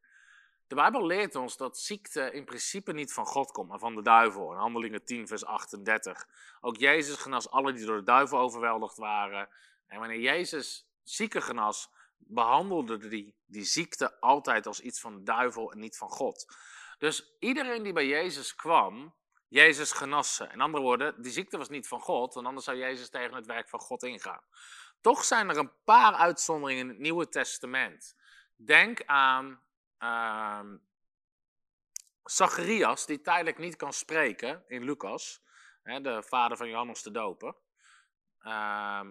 De 0.67 0.75
Bijbel 0.75 1.05
leert 1.05 1.35
ons 1.35 1.57
dat 1.57 1.77
ziekte 1.77 2.31
in 2.31 2.45
principe 2.45 2.93
niet 2.93 3.13
van 3.13 3.25
God 3.25 3.51
komt, 3.51 3.69
maar 3.69 3.79
van 3.79 3.95
de 3.95 4.01
duivel. 4.01 4.51
In 4.51 4.57
Handelingen 4.57 5.05
10, 5.05 5.27
vers 5.27 5.45
38. 5.45 6.27
Ook 6.61 6.77
Jezus 6.77 7.15
genas 7.15 7.49
alle 7.49 7.73
die 7.73 7.85
door 7.85 7.97
de 7.97 8.03
duivel 8.03 8.39
overweldigd 8.39 8.97
waren. 8.97 9.49
En 9.87 9.99
wanneer 9.99 10.19
Jezus 10.19 10.89
zieken 11.03 11.41
genas, 11.41 11.89
behandelde 12.17 13.07
die, 13.07 13.35
die 13.45 13.63
ziekte 13.63 14.19
altijd 14.19 14.65
als 14.65 14.79
iets 14.79 14.99
van 14.99 15.15
de 15.15 15.23
duivel 15.23 15.71
en 15.71 15.79
niet 15.79 15.97
van 15.97 16.09
God. 16.09 16.55
Dus 16.97 17.35
iedereen 17.39 17.83
die 17.83 17.93
bij 17.93 18.07
Jezus 18.07 18.55
kwam, 18.55 19.15
Jezus 19.47 19.91
genas 19.91 20.35
ze. 20.35 20.47
In 20.51 20.61
andere 20.61 20.83
woorden, 20.83 21.21
die 21.21 21.31
ziekte 21.31 21.57
was 21.57 21.69
niet 21.69 21.87
van 21.87 21.99
God, 21.99 22.33
want 22.33 22.47
anders 22.47 22.65
zou 22.65 22.77
Jezus 22.77 23.09
tegen 23.09 23.35
het 23.35 23.45
werk 23.45 23.69
van 23.69 23.79
God 23.79 24.03
ingaan. 24.03 24.43
Toch 25.01 25.23
zijn 25.23 25.49
er 25.49 25.57
een 25.57 25.83
paar 25.83 26.13
uitzonderingen 26.13 26.83
in 26.83 26.89
het 26.89 26.99
Nieuwe 26.99 27.29
Testament. 27.29 28.15
Denk 28.55 29.05
aan 29.05 29.61
uh, 29.99 30.61
Zacharias, 32.23 33.05
die 33.05 33.21
tijdelijk 33.21 33.57
niet 33.57 33.75
kan 33.75 33.93
spreken 33.93 34.63
in 34.67 34.83
Lucas, 34.83 35.41
hè, 35.83 36.01
de 36.01 36.23
vader 36.23 36.57
van 36.57 36.69
Johannes 36.69 37.01
de 37.01 37.11
Doper. 37.11 37.55
Uh, 38.41 39.01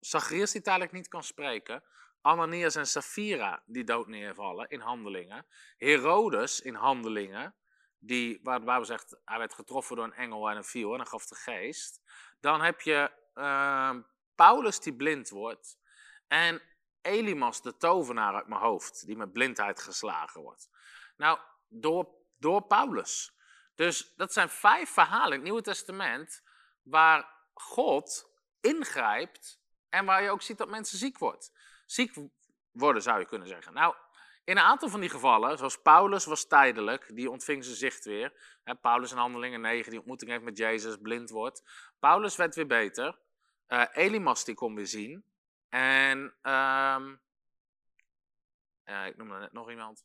Zacharias 0.00 0.52
die 0.52 0.62
tijdelijk 0.62 0.92
niet 0.92 1.08
kan 1.08 1.22
spreken. 1.22 1.84
Ananias 2.22 2.74
en 2.74 2.86
Sapphira 2.86 3.62
die 3.66 3.84
dood 3.84 4.06
neervallen 4.06 4.68
in 4.68 4.80
handelingen. 4.80 5.46
Herodes 5.76 6.60
in 6.60 6.74
handelingen, 6.74 7.54
die, 7.98 8.40
waar 8.42 8.58
de 8.58 8.64
Bijbel 8.64 8.98
hij 9.24 9.38
werd 9.38 9.54
getroffen 9.54 9.96
door 9.96 10.04
een 10.04 10.12
engel 10.12 10.50
en 10.50 10.56
een 10.56 10.64
viel 10.64 10.90
en 10.90 10.96
dan 10.96 11.06
gaf 11.06 11.26
de 11.26 11.34
geest. 11.34 12.00
Dan 12.40 12.60
heb 12.60 12.80
je 12.80 13.10
uh, 13.34 13.94
Paulus 14.34 14.80
die 14.80 14.94
blind 14.94 15.28
wordt. 15.28 15.78
En 16.26 16.62
Elimas, 17.02 17.62
de 17.62 17.76
tovenaar 17.76 18.34
uit 18.34 18.46
mijn 18.46 18.60
hoofd, 18.60 19.06
die 19.06 19.16
met 19.16 19.32
blindheid 19.32 19.80
geslagen 19.80 20.40
wordt. 20.40 20.68
Nou, 21.16 21.38
door, 21.68 22.08
door 22.38 22.62
Paulus. 22.62 23.38
Dus 23.74 24.14
dat 24.16 24.32
zijn 24.32 24.48
vijf 24.48 24.90
verhalen 24.90 25.28
in 25.28 25.34
het 25.34 25.42
Nieuwe 25.42 25.62
Testament 25.62 26.42
waar 26.82 27.38
God 27.54 28.30
ingrijpt 28.60 29.60
en 29.88 30.04
waar 30.04 30.22
je 30.22 30.30
ook 30.30 30.42
ziet 30.42 30.58
dat 30.58 30.68
mensen 30.68 30.98
ziek 30.98 31.18
worden. 31.18 31.48
Ziek 31.90 32.14
worden 32.70 33.02
zou 33.02 33.18
je 33.18 33.26
kunnen 33.26 33.48
zeggen. 33.48 33.72
Nou, 33.72 33.94
in 34.44 34.56
een 34.56 34.62
aantal 34.62 34.88
van 34.88 35.00
die 35.00 35.08
gevallen, 35.10 35.58
zoals 35.58 35.82
Paulus 35.82 36.24
was 36.24 36.46
tijdelijk, 36.46 37.10
die 37.14 37.30
ontving 37.30 37.64
zijn 37.64 37.76
zicht 37.76 38.04
weer. 38.04 38.58
Paulus 38.80 39.10
in 39.10 39.16
Handelingen 39.16 39.60
9, 39.60 39.90
die 39.90 39.98
ontmoeting 39.98 40.30
heeft 40.30 40.42
met 40.42 40.58
Jezus, 40.58 40.96
blind 40.96 41.30
wordt. 41.30 41.62
Paulus 41.98 42.36
werd 42.36 42.54
weer 42.54 42.66
beter. 42.66 43.18
Uh, 43.68 43.84
Elimas 43.92 44.44
die 44.44 44.54
kon 44.54 44.74
weer 44.74 44.86
zien. 44.86 45.24
En 45.68 46.18
um, 46.42 47.20
ik 48.84 49.16
noemde 49.16 49.38
net 49.38 49.52
nog 49.52 49.70
iemand. 49.70 50.04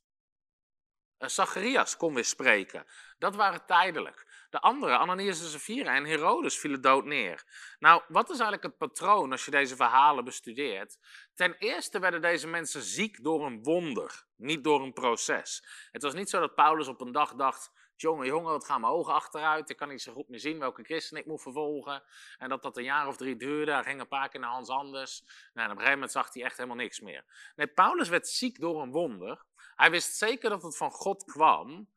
Uh, 1.20 1.28
Zacharias 1.30 1.98
kon 1.98 2.14
weer 2.14 2.26
spreken. 2.26 2.86
Dat 3.18 3.36
waren 3.36 3.66
tijdelijk. 3.66 4.48
De 4.50 4.60
andere, 4.60 4.98
Ananias 4.98 5.42
en 5.42 5.48
Sapphira 5.48 5.96
en 5.96 6.06
Herodes, 6.06 6.58
vielen 6.58 6.82
dood 6.82 7.06
neer. 7.06 7.44
Nou, 7.80 8.02
wat 8.08 8.24
is 8.30 8.40
eigenlijk 8.40 8.64
het 8.64 8.78
patroon 8.78 9.32
als 9.32 9.46
je 9.46 9.52
deze 9.52 9.76
verhalen 9.76 10.24
bestudeert? 10.24 10.98
Ten 11.34 11.56
eerste 11.58 12.00
werden 12.00 12.22
deze 12.22 12.48
mensen 12.48 12.82
ziek 12.82 13.24
door 13.24 13.46
een 13.46 13.64
wonder, 13.64 14.26
niet 14.36 14.64
door 14.64 14.82
een 14.82 14.94
proces. 14.94 15.64
Het 15.92 16.04
was 16.04 16.14
niet 16.14 16.30
zo 16.30 16.40
dat 16.40 16.56
Paulus 16.56 16.88
op 16.88 17.02
een 17.02 17.12
dag 17.12 17.34
dacht: 17.34 17.72
jongen, 17.96 18.26
jongen, 18.26 18.52
wat 18.52 18.66
gaan 18.66 18.82
mijn 18.82 18.94
ogen 18.94 19.14
achteruit. 19.14 19.70
Ik 19.70 19.78
kan 19.78 19.90
niet 19.90 20.02
zo 20.02 20.14
goed 20.14 20.30
meer 20.30 20.40
zien 20.40 20.60
welke 20.60 20.84
christen 20.84 21.18
ik 21.18 21.26
moet 21.26 21.42
vervolgen. 21.42 22.04
En 22.38 22.50
dat 22.50 22.62
dat 22.62 22.78
een 22.78 22.84
jaar 22.84 23.08
of 23.08 23.18
drie 23.18 23.36
duurde. 23.36 23.72
Hij 23.72 23.84
ging 23.84 24.00
een 24.00 24.08
paar 24.08 24.30
keer 24.30 24.40
naar 24.40 24.50
Hans 24.50 24.70
Anders. 24.70 25.22
Nou, 25.24 25.32
en 25.54 25.64
op 25.64 25.70
een 25.70 25.70
gegeven 25.72 25.94
moment 25.94 26.12
zag 26.12 26.34
hij 26.34 26.44
echt 26.44 26.58
helemaal 26.58 26.78
niks 26.78 27.00
meer. 27.00 27.24
Nee, 27.56 27.68
Paulus 27.68 28.10
werd 28.10 28.28
ziek 28.28 28.60
door 28.60 28.82
een 28.82 28.92
wonder. 28.92 29.46
Hij 29.76 29.92
wist 29.92 30.16
zeker 30.16 30.50
dat 30.50 30.64
het 30.64 30.78
van 30.78 30.92
God 30.92 31.24
kwam. 31.24 31.90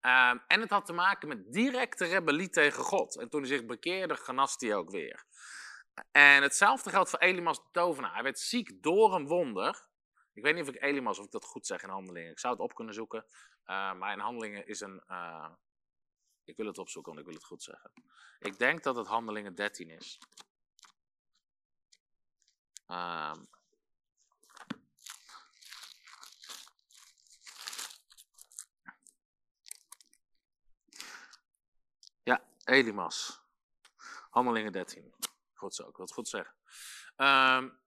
Ehm, 0.00 0.38
en 0.46 0.60
het 0.60 0.70
had 0.70 0.86
te 0.86 0.92
maken 0.92 1.28
met 1.28 1.52
directe 1.52 2.04
rebellie 2.04 2.48
tegen 2.48 2.82
God. 2.82 3.18
En 3.18 3.28
toen 3.28 3.40
hij 3.40 3.48
zich 3.48 3.66
bekeerde, 3.66 4.16
genast 4.16 4.60
hij 4.60 4.74
ook 4.74 4.90
weer. 4.90 5.24
En 6.10 6.42
hetzelfde 6.42 6.90
geldt 6.90 7.10
voor 7.10 7.18
Elimas 7.18 7.56
de 7.56 7.68
tovenaar. 7.72 8.14
Hij 8.14 8.22
werd 8.22 8.38
ziek 8.38 8.82
door 8.82 9.14
een 9.14 9.26
wonder. 9.26 9.88
Ik 10.32 10.42
weet 10.42 10.54
niet 10.54 10.68
of 10.68 10.74
ik 10.74 10.82
Elimas, 10.82 11.18
of 11.18 11.24
ik 11.24 11.30
dat 11.30 11.44
goed 11.44 11.66
zeg 11.66 11.82
in 11.82 11.88
handelingen. 11.88 12.30
Ik 12.30 12.38
zou 12.38 12.52
het 12.52 12.62
op 12.62 12.74
kunnen 12.74 12.94
zoeken. 12.94 13.26
Uh, 13.66 13.94
maar 13.94 14.12
in 14.12 14.18
handelingen 14.18 14.66
is 14.66 14.80
een. 14.80 15.02
Uh, 15.08 15.50
ik 16.44 16.56
wil 16.56 16.66
het 16.66 16.78
opzoeken, 16.78 17.12
want 17.12 17.26
ik 17.26 17.30
wil 17.30 17.40
het 17.40 17.48
goed 17.48 17.62
zeggen. 17.62 17.92
Ik 18.38 18.58
denk 18.58 18.82
dat 18.82 18.96
het 18.96 19.06
handelingen 19.06 19.54
13 19.54 19.90
is. 19.90 20.18
Uh, 22.88 23.32
ja, 32.22 32.42
Elimas. 32.70 33.40
Handelingen 34.30 34.72
13. 34.72 35.14
Goed 35.54 35.74
zo, 35.74 35.88
ik 35.88 35.96
wil 35.96 36.04
het 36.04 36.14
goed 36.14 36.28
zeggen. 36.28 36.54
Um, 37.16 37.78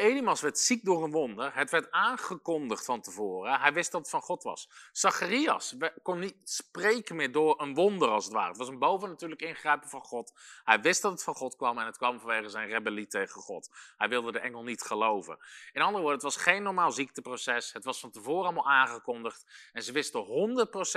Elimas 0.00 0.40
werd 0.40 0.58
ziek 0.58 0.84
door 0.84 1.04
een 1.04 1.10
wonder. 1.10 1.54
Het 1.54 1.70
werd 1.70 1.90
aangekondigd 1.90 2.84
van 2.84 3.00
tevoren. 3.00 3.60
Hij 3.60 3.72
wist 3.72 3.92
dat 3.92 4.00
het 4.00 4.10
van 4.10 4.22
God 4.22 4.42
was. 4.42 4.70
Zacharias 4.92 5.76
kon 6.02 6.18
niet 6.18 6.36
spreken 6.44 7.16
meer 7.16 7.32
door 7.32 7.60
een 7.60 7.74
wonder 7.74 8.08
als 8.08 8.24
het 8.24 8.32
ware. 8.32 8.48
Het 8.48 8.56
was 8.56 8.68
een 8.68 8.78
bovennatuurlijk 8.78 9.42
ingrijpen 9.42 9.88
van 9.88 10.00
God. 10.00 10.32
Hij 10.64 10.80
wist 10.80 11.02
dat 11.02 11.12
het 11.12 11.22
van 11.22 11.34
God 11.34 11.56
kwam 11.56 11.78
en 11.78 11.86
het 11.86 11.96
kwam 11.96 12.20
vanwege 12.20 12.48
zijn 12.48 12.68
rebellie 12.68 13.06
tegen 13.06 13.40
God. 13.40 13.70
Hij 13.96 14.08
wilde 14.08 14.32
de 14.32 14.38
engel 14.38 14.62
niet 14.62 14.82
geloven. 14.82 15.38
In 15.72 15.80
andere 15.80 16.02
woorden, 16.02 16.24
het 16.24 16.34
was 16.34 16.42
geen 16.42 16.62
normaal 16.62 16.90
ziekteproces. 16.90 17.72
Het 17.72 17.84
was 17.84 18.00
van 18.00 18.10
tevoren 18.10 18.44
allemaal 18.44 18.70
aangekondigd. 18.70 19.70
En 19.72 19.82
ze 19.82 19.92
wisten 19.92 20.26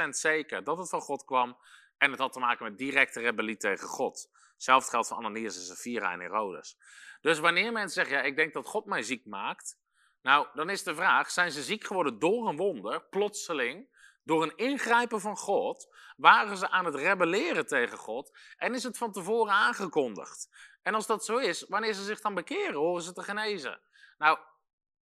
100% 0.05 0.09
zeker 0.09 0.63
dat 0.63 0.77
het 0.77 0.89
van 0.89 1.01
God 1.01 1.25
kwam. 1.25 1.57
En 2.03 2.11
het 2.11 2.19
had 2.19 2.33
te 2.33 2.39
maken 2.39 2.63
met 2.65 2.77
directe 2.77 3.19
rebellie 3.19 3.57
tegen 3.57 3.87
God. 3.87 4.29
Hetzelfde 4.53 4.89
geldt 4.89 5.07
voor 5.07 5.17
Ananias 5.17 5.55
en 5.55 5.61
Sapphira 5.61 6.11
en 6.11 6.19
Herodes. 6.19 6.77
Dus 7.21 7.39
wanneer 7.39 7.71
mensen 7.71 7.93
zeggen, 7.93 8.17
ja, 8.17 8.23
ik 8.23 8.35
denk 8.35 8.53
dat 8.53 8.65
God 8.65 8.85
mij 8.85 9.03
ziek 9.03 9.25
maakt. 9.25 9.79
Nou, 10.21 10.47
dan 10.53 10.69
is 10.69 10.83
de 10.83 10.95
vraag, 10.95 11.31
zijn 11.31 11.51
ze 11.51 11.63
ziek 11.63 11.83
geworden 11.83 12.19
door 12.19 12.47
een 12.47 12.57
wonder, 12.57 13.03
plotseling, 13.09 13.89
door 14.23 14.43
een 14.43 14.55
ingrijpen 14.55 15.21
van 15.21 15.37
God? 15.37 15.95
Waren 16.17 16.57
ze 16.57 16.69
aan 16.69 16.85
het 16.85 16.95
rebelleren 16.95 17.65
tegen 17.65 17.97
God? 17.97 18.37
En 18.57 18.73
is 18.73 18.83
het 18.83 18.97
van 18.97 19.11
tevoren 19.11 19.53
aangekondigd? 19.53 20.49
En 20.81 20.93
als 20.93 21.07
dat 21.07 21.25
zo 21.25 21.37
is, 21.37 21.65
wanneer 21.67 21.93
ze 21.93 22.03
zich 22.03 22.21
dan 22.21 22.33
bekeren, 22.33 22.75
horen 22.75 23.03
ze 23.03 23.13
te 23.13 23.23
genezen? 23.23 23.79
Nou, 24.17 24.37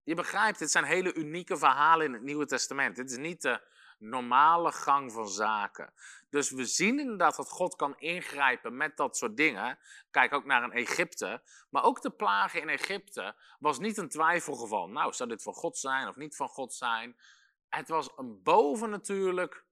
je 0.02 0.14
begrijpt, 0.14 0.58
dit 0.58 0.70
zijn 0.70 0.84
hele 0.84 1.14
unieke 1.14 1.56
verhalen 1.56 2.06
in 2.06 2.12
het 2.12 2.22
Nieuwe 2.22 2.46
Testament. 2.46 2.96
Dit 2.96 3.10
is 3.10 3.16
niet 3.16 3.42
de 3.42 3.60
normale 4.00 4.72
gang 4.72 5.12
van 5.12 5.28
zaken. 5.28 5.92
Dus 6.30 6.50
we 6.50 6.64
zien 6.64 6.98
inderdaad 6.98 7.36
dat 7.36 7.50
God 7.50 7.76
kan 7.76 7.98
ingrijpen 7.98 8.76
met 8.76 8.96
dat 8.96 9.16
soort 9.16 9.36
dingen. 9.36 9.78
Kijk 10.10 10.32
ook 10.32 10.44
naar 10.44 10.62
een 10.62 10.72
Egypte. 10.72 11.42
Maar 11.70 11.82
ook 11.82 12.02
de 12.02 12.10
plagen 12.10 12.60
in 12.60 12.68
Egypte 12.68 13.34
was 13.58 13.78
niet 13.78 13.96
een 13.96 14.08
twijfelgeval. 14.08 14.88
Nou, 14.88 15.12
zou 15.12 15.28
dit 15.28 15.42
van 15.42 15.54
God 15.54 15.78
zijn 15.78 16.08
of 16.08 16.16
niet 16.16 16.36
van 16.36 16.48
God 16.48 16.74
zijn? 16.74 17.16
Het 17.68 17.88
was 17.88 18.12
een 18.16 18.42
bovennatuurlijk 18.42 19.64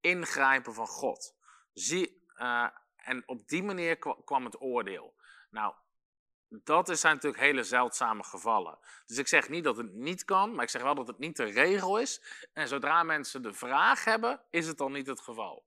ingrijpen 0.00 0.74
van 0.74 0.86
God. 0.86 1.34
Zie, 1.72 2.24
uh, 2.36 2.68
en 2.96 3.22
op 3.26 3.48
die 3.48 3.62
manier 3.62 3.98
kwam 4.24 4.44
het 4.44 4.60
oordeel. 4.60 5.14
Nou, 5.50 5.74
dat 6.48 6.98
zijn 6.98 7.14
natuurlijk 7.14 7.42
hele 7.42 7.62
zeldzame 7.62 8.24
gevallen. 8.24 8.78
Dus 9.06 9.18
ik 9.18 9.28
zeg 9.28 9.48
niet 9.48 9.64
dat 9.64 9.76
het 9.76 9.92
niet 9.92 10.24
kan, 10.24 10.54
maar 10.54 10.64
ik 10.64 10.70
zeg 10.70 10.82
wel 10.82 10.94
dat 10.94 11.06
het 11.06 11.18
niet 11.18 11.36
de 11.36 11.44
regel 11.44 11.98
is. 11.98 12.20
En 12.52 12.68
zodra 12.68 13.02
mensen 13.02 13.42
de 13.42 13.52
vraag 13.52 14.04
hebben, 14.04 14.40
is 14.50 14.66
het 14.66 14.78
dan 14.78 14.92
niet 14.92 15.06
het 15.06 15.20
geval. 15.20 15.64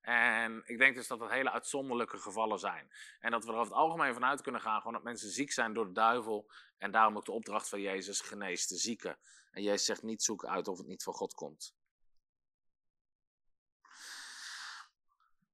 En 0.00 0.62
ik 0.66 0.78
denk 0.78 0.96
dus 0.96 1.06
dat 1.06 1.20
het 1.20 1.30
hele 1.30 1.50
uitzonderlijke 1.50 2.18
gevallen 2.18 2.58
zijn. 2.58 2.90
En 3.20 3.30
dat 3.30 3.44
we 3.44 3.50
er 3.50 3.56
over 3.56 3.72
het 3.72 3.82
algemeen 3.82 4.14
vanuit 4.14 4.42
kunnen 4.42 4.60
gaan 4.60 4.78
gewoon 4.78 4.92
dat 4.92 5.02
mensen 5.02 5.30
ziek 5.30 5.52
zijn 5.52 5.72
door 5.72 5.86
de 5.86 5.92
duivel. 5.92 6.50
En 6.78 6.90
daarom 6.90 7.16
ook 7.16 7.24
de 7.24 7.32
opdracht 7.32 7.68
van 7.68 7.80
Jezus, 7.80 8.20
genees 8.20 8.66
de 8.66 8.76
zieken. 8.76 9.18
En 9.50 9.62
Jezus 9.62 9.84
zegt 9.84 10.02
niet 10.02 10.22
zoek 10.22 10.44
uit 10.44 10.68
of 10.68 10.78
het 10.78 10.86
niet 10.86 11.02
van 11.02 11.14
God 11.14 11.34
komt. 11.34 11.74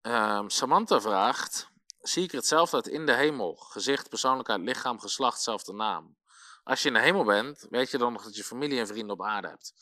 Um, 0.02 0.50
Samantha 0.50 1.00
vraagt, 1.00 1.70
zie 2.08 2.24
ik 2.24 2.32
hetzelfde 2.32 2.76
uit 2.76 2.86
in 2.86 3.06
de 3.06 3.14
hemel? 3.14 3.54
Gezicht, 3.54 4.08
persoonlijkheid, 4.08 4.60
lichaam, 4.60 5.00
geslacht, 5.00 5.42
zelfde 5.42 5.72
naam. 5.72 6.16
Als 6.64 6.82
je 6.82 6.88
in 6.88 6.94
de 6.94 7.00
hemel 7.00 7.24
bent, 7.24 7.66
weet 7.70 7.90
je 7.90 7.98
dan 7.98 8.12
nog 8.12 8.22
dat 8.22 8.36
je 8.36 8.44
familie 8.44 8.78
en 8.78 8.86
vrienden 8.86 9.10
op 9.10 9.22
aarde 9.22 9.48
hebt. 9.48 9.74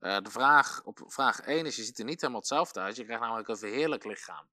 Uh, 0.00 0.18
de 0.18 0.30
vraag 0.30 0.82
op 0.84 1.00
vraag 1.06 1.40
1 1.40 1.66
is, 1.66 1.76
je 1.76 1.82
ziet 1.82 1.98
er 1.98 2.04
niet 2.04 2.20
helemaal 2.20 2.40
hetzelfde 2.40 2.80
uit. 2.80 2.96
Je 2.96 3.04
krijgt 3.04 3.22
namelijk 3.22 3.48
een 3.48 3.56
verheerlijk 3.56 4.04
lichaam. 4.04 4.48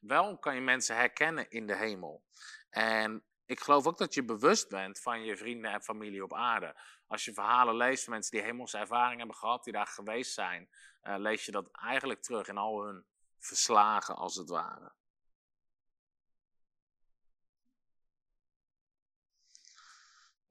Wel 0.00 0.38
kan 0.38 0.54
je 0.54 0.60
mensen 0.60 0.96
herkennen 0.96 1.50
in 1.50 1.66
de 1.66 1.76
hemel. 1.76 2.22
En 2.70 3.24
ik 3.46 3.60
geloof 3.60 3.86
ook 3.86 3.98
dat 3.98 4.14
je 4.14 4.24
bewust 4.24 4.68
bent 4.68 5.00
van 5.00 5.24
je 5.24 5.36
vrienden 5.36 5.72
en 5.72 5.82
familie 5.82 6.22
op 6.22 6.34
aarde. 6.34 6.76
Als 7.06 7.24
je 7.24 7.32
verhalen 7.32 7.76
leest 7.76 8.04
van 8.04 8.12
mensen 8.12 8.30
die 8.30 8.42
hemelse 8.42 8.78
ervaring 8.78 9.18
hebben 9.18 9.36
gehad, 9.36 9.64
die 9.64 9.72
daar 9.72 9.86
geweest 9.86 10.32
zijn, 10.32 10.68
uh, 11.02 11.14
lees 11.18 11.44
je 11.44 11.52
dat 11.52 11.68
eigenlijk 11.70 12.22
terug 12.22 12.48
in 12.48 12.56
al 12.56 12.84
hun 12.84 13.04
verslagen 13.38 14.16
als 14.16 14.36
het 14.36 14.48
ware. 14.48 14.92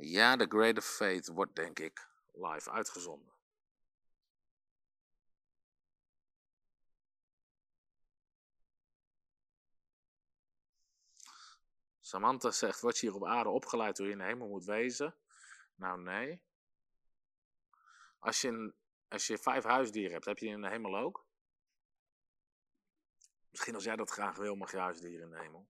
Ja, 0.02 0.36
The 0.38 0.74
of 0.78 0.86
Faith 0.86 1.28
wordt 1.28 1.56
denk 1.56 1.80
ik 1.80 2.08
live 2.34 2.72
uitgezonden. 2.72 3.34
Samantha 12.00 12.52
zegt: 12.52 12.82
Word 12.82 12.98
je 12.98 13.08
hier 13.08 13.16
op 13.16 13.26
aarde 13.26 13.50
opgeleid 13.50 13.98
hoe 13.98 14.06
je 14.08 14.12
in 14.12 14.18
de 14.18 14.24
hemel 14.24 14.48
moet 14.48 14.66
wezen? 14.66 15.16
Nou, 15.76 16.02
nee. 16.02 16.42
Als 18.20 18.42
je, 18.42 18.74
als 19.08 19.28
je 19.28 19.38
vijf 19.38 19.64
huisdieren 19.64 20.12
hebt, 20.12 20.26
heb 20.26 20.38
je 20.38 20.46
die 20.46 20.56
in 20.56 20.62
de 20.62 20.70
hemel 20.70 20.98
ook? 20.98 21.26
Misschien 23.50 23.76
als 23.76 23.84
jij 23.84 23.96
dat 23.96 24.10
graag 24.10 24.38
wil, 24.38 24.56
mag 24.56 24.72
je 24.72 24.78
huisdieren 24.78 25.26
in 25.26 25.30
de 25.30 25.40
hemel. 25.40 25.68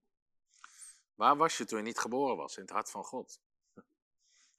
Waar 1.14 1.36
was 1.36 1.58
je 1.58 1.64
toen 1.64 1.78
je 1.78 1.84
niet 1.84 1.98
geboren 1.98 2.36
was? 2.36 2.56
In 2.56 2.62
het 2.62 2.72
hart 2.72 2.90
van 2.90 3.04
God. 3.04 3.40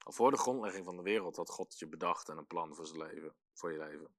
Al 0.02 0.12
voor 0.12 0.30
de 0.30 0.36
grondlegging 0.36 0.84
van 0.84 0.96
de 0.96 1.02
wereld 1.02 1.36
had 1.36 1.50
God 1.50 1.78
je 1.78 1.86
bedacht 1.86 2.28
en 2.28 2.36
een 2.36 2.46
plan 2.46 2.74
voor, 2.74 2.96
leven, 2.96 3.34
voor 3.52 3.72
je 3.72 3.78
leven. 3.78 4.14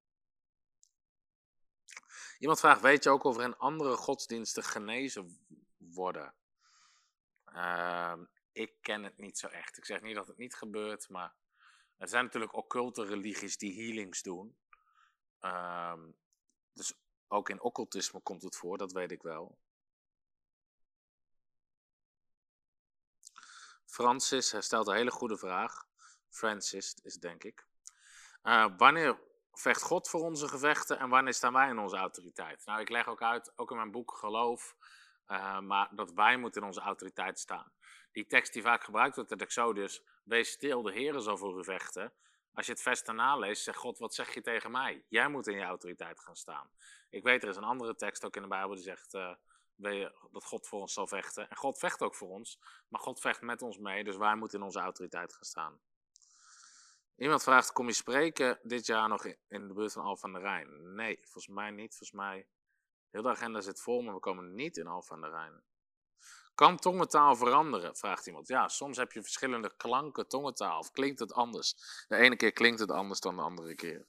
Iemand 2.39 2.59
vraagt, 2.59 2.81
weet 2.81 3.03
je 3.03 3.09
ook 3.09 3.23
of 3.23 3.37
er 3.37 3.43
in 3.43 3.57
andere 3.57 3.95
godsdiensten 3.95 4.63
genezen 4.63 5.45
worden? 5.77 6.33
Ehm, 7.45 8.25
ik 8.51 8.73
ken 8.81 9.03
het 9.03 9.17
niet 9.17 9.37
zo 9.37 9.47
echt. 9.47 9.77
Ik 9.77 9.85
zeg 9.85 10.01
niet 10.01 10.15
dat 10.15 10.27
het 10.27 10.37
niet 10.37 10.55
gebeurt, 10.55 11.09
maar 11.09 11.35
er 11.97 12.07
zijn 12.07 12.23
natuurlijk 12.23 12.55
occulte 12.55 13.05
religies 13.05 13.57
die 13.57 13.83
healings 13.83 14.21
doen. 14.21 14.57
Ehm, 15.39 16.11
dus 16.73 16.93
ook 17.27 17.49
in 17.49 17.61
occultisme 17.61 18.21
komt 18.21 18.43
het 18.43 18.55
voor, 18.55 18.77
dat 18.77 18.91
weet 18.91 19.11
ik 19.11 19.21
wel. 19.21 19.57
Francis 23.93 24.55
stelt 24.59 24.87
een 24.87 24.95
hele 24.95 25.11
goede 25.11 25.37
vraag. 25.37 25.85
Francis 26.29 26.97
is 27.03 27.15
denk 27.15 27.43
ik. 27.43 27.65
Uh, 28.43 28.65
wanneer 28.77 29.19
vecht 29.51 29.81
God 29.81 30.09
voor 30.09 30.21
onze 30.21 30.47
gevechten 30.47 30.99
en 30.99 31.09
wanneer 31.09 31.33
staan 31.33 31.53
wij 31.53 31.69
in 31.69 31.79
onze 31.79 31.95
autoriteit? 31.95 32.65
Nou, 32.65 32.81
ik 32.81 32.89
leg 32.89 33.07
ook 33.07 33.21
uit, 33.21 33.53
ook 33.55 33.71
in 33.71 33.77
mijn 33.77 33.91
boek 33.91 34.17
Geloof, 34.17 34.75
uh, 35.27 35.59
maar 35.59 35.89
dat 35.91 36.11
wij 36.11 36.37
moeten 36.37 36.61
in 36.61 36.67
onze 36.67 36.81
autoriteit 36.81 37.39
staan. 37.39 37.71
Die 38.11 38.27
tekst 38.27 38.53
die 38.53 38.61
vaak 38.61 38.83
gebruikt 38.83 39.15
wordt 39.15 39.31
in 39.31 39.37
Exodus, 39.37 40.03
wees 40.23 40.51
stil, 40.51 40.81
de 40.81 40.91
Heer 40.91 41.19
zal 41.19 41.37
voor 41.37 41.59
u 41.59 41.63
vechten. 41.63 42.13
Als 42.53 42.65
je 42.65 42.71
het 42.71 42.81
vers 42.81 43.03
daarna 43.03 43.37
leest, 43.37 43.63
zegt 43.63 43.77
God, 43.77 43.97
wat 43.97 44.13
zeg 44.13 44.33
je 44.33 44.41
tegen 44.41 44.71
mij? 44.71 45.05
Jij 45.09 45.27
moet 45.27 45.47
in 45.47 45.57
je 45.57 45.63
autoriteit 45.63 46.19
gaan 46.19 46.35
staan. 46.35 46.69
Ik 47.09 47.23
weet, 47.23 47.43
er 47.43 47.49
is 47.49 47.55
een 47.55 47.63
andere 47.63 47.95
tekst 47.95 48.25
ook 48.25 48.35
in 48.35 48.41
de 48.41 48.47
Bijbel 48.47 48.75
die 48.75 48.83
zegt 48.83 49.13
uh, 49.13 49.33
dat 50.31 50.43
God 50.43 50.67
voor 50.67 50.79
ons 50.79 50.93
zal 50.93 51.07
vechten. 51.07 51.49
En 51.49 51.55
God 51.55 51.77
vecht 51.77 52.01
ook 52.01 52.15
voor 52.15 52.29
ons, 52.29 52.59
maar 52.87 53.01
God 53.01 53.19
vecht 53.19 53.41
met 53.41 53.61
ons 53.61 53.77
mee, 53.77 54.03
dus 54.03 54.17
wij 54.17 54.35
moeten 54.35 54.59
in 54.59 54.65
onze 54.65 54.79
autoriteit 54.79 55.33
gaan 55.33 55.45
staan. 55.45 55.81
Iemand 57.15 57.43
vraagt, 57.43 57.71
kom 57.71 57.87
je 57.87 57.93
spreken 57.93 58.59
dit 58.63 58.85
jaar 58.85 59.09
nog 59.09 59.25
in 59.25 59.67
de 59.67 59.73
buurt 59.73 59.93
van 59.93 60.03
Alphen 60.03 60.27
aan 60.27 60.41
de 60.41 60.47
Rijn? 60.47 60.95
Nee, 60.95 61.15
volgens 61.21 61.47
mij 61.47 61.71
niet. 61.71 61.89
Volgens 61.89 62.11
mij, 62.11 62.47
heel 63.09 63.21
de 63.21 63.29
agenda 63.29 63.61
zit 63.61 63.81
vol, 63.81 64.01
maar 64.01 64.13
we 64.13 64.19
komen 64.19 64.55
niet 64.55 64.77
in 64.77 64.87
Alphen 64.87 65.15
aan 65.15 65.21
de 65.21 65.29
Rijn. 65.29 65.63
Kan 66.55 66.77
tongentaal 66.77 67.35
veranderen? 67.35 67.95
Vraagt 67.95 68.27
iemand. 68.27 68.47
Ja, 68.47 68.67
soms 68.67 68.97
heb 68.97 69.11
je 69.11 69.21
verschillende 69.21 69.75
klanken 69.77 70.27
tongentaal. 70.27 70.79
Of 70.79 70.91
klinkt 70.91 71.19
het 71.19 71.33
anders? 71.33 71.75
De 72.07 72.15
ene 72.15 72.35
keer 72.35 72.51
klinkt 72.51 72.79
het 72.79 72.91
anders 72.91 73.19
dan 73.19 73.35
de 73.35 73.41
andere 73.41 73.75
keer. 73.75 74.07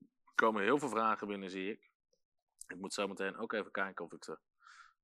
Er 0.00 0.34
komen 0.34 0.62
heel 0.62 0.78
veel 0.78 0.88
vragen 0.88 1.26
binnen, 1.26 1.50
zie 1.50 1.70
ik. 1.70 1.90
Ik 2.66 2.76
moet 2.76 2.94
zo 2.94 3.08
meteen 3.08 3.36
ook 3.36 3.52
even 3.52 3.70
kijken 3.70 4.04
of 4.04 4.12
ik 4.12 4.24
ze 4.24 4.38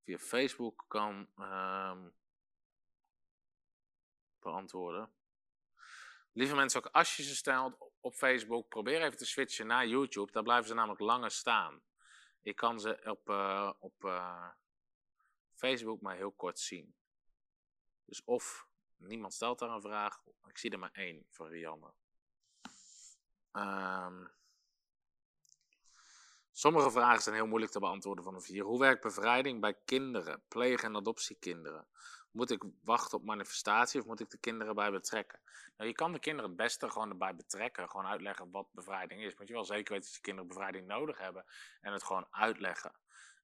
via 0.03 0.17
Facebook 0.17 0.85
kan 0.87 1.29
uh, 1.37 1.97
beantwoorden. 4.39 5.13
Lieve 6.33 6.55
mensen, 6.55 6.83
ook 6.83 6.91
als 6.91 7.17
je 7.17 7.23
ze 7.23 7.35
stelt 7.35 7.77
op 7.99 8.13
Facebook, 8.13 8.67
probeer 8.67 9.01
even 9.01 9.17
te 9.17 9.25
switchen 9.25 9.67
naar 9.67 9.87
YouTube. 9.87 10.31
Daar 10.31 10.43
blijven 10.43 10.67
ze 10.67 10.73
namelijk 10.73 11.01
langer 11.01 11.31
staan. 11.31 11.81
Ik 12.41 12.55
kan 12.55 12.79
ze 12.79 13.01
op, 13.03 13.29
uh, 13.29 13.71
op 13.79 14.03
uh, 14.03 14.49
Facebook 15.53 16.01
maar 16.01 16.15
heel 16.15 16.31
kort 16.31 16.59
zien. 16.59 16.95
Dus 18.05 18.23
of 18.23 18.67
niemand 18.97 19.33
stelt 19.33 19.59
daar 19.59 19.69
een 19.69 19.81
vraag, 19.81 20.21
ik 20.47 20.57
zie 20.57 20.71
er 20.71 20.79
maar 20.79 20.91
één 20.93 21.25
van 21.29 21.47
Rianne. 21.47 21.93
Um, 23.51 24.31
sommige 26.51 26.91
vragen 26.91 27.21
zijn 27.21 27.35
heel 27.35 27.47
moeilijk 27.47 27.71
te 27.71 27.79
beantwoorden 27.79 28.23
van 28.23 28.33
de 28.33 28.41
vier. 28.41 28.63
Hoe 28.63 28.79
werkt 28.79 29.01
bevrijding 29.01 29.61
bij 29.61 29.75
kinderen, 29.85 30.41
pleeg- 30.47 30.83
en 30.83 30.95
adoptiekinderen? 30.95 31.87
Moet 32.31 32.51
ik 32.51 32.63
wachten 32.83 33.17
op 33.17 33.23
manifestatie 33.23 33.99
of 33.99 34.05
moet 34.05 34.19
ik 34.19 34.29
de 34.29 34.37
kinderen 34.37 34.75
bij 34.75 34.91
betrekken? 34.91 35.39
Nou, 35.77 35.89
je 35.89 35.95
kan 35.95 36.11
de 36.11 36.19
kinderen 36.19 36.49
het 36.49 36.59
beste 36.59 36.89
gewoon 36.89 37.09
erbij 37.09 37.35
betrekken. 37.35 37.89
Gewoon 37.89 38.05
uitleggen 38.05 38.51
wat 38.51 38.67
bevrijding 38.71 39.21
is. 39.21 39.35
Moet 39.37 39.47
je 39.47 39.53
wel 39.53 39.65
zeker 39.65 39.93
weten 39.93 40.05
dat 40.07 40.15
je 40.15 40.21
kinderen 40.21 40.49
bevrijding 40.49 40.87
nodig 40.87 41.17
hebben. 41.17 41.45
En 41.81 41.93
het 41.93 42.03
gewoon 42.03 42.27
uitleggen. 42.29 42.91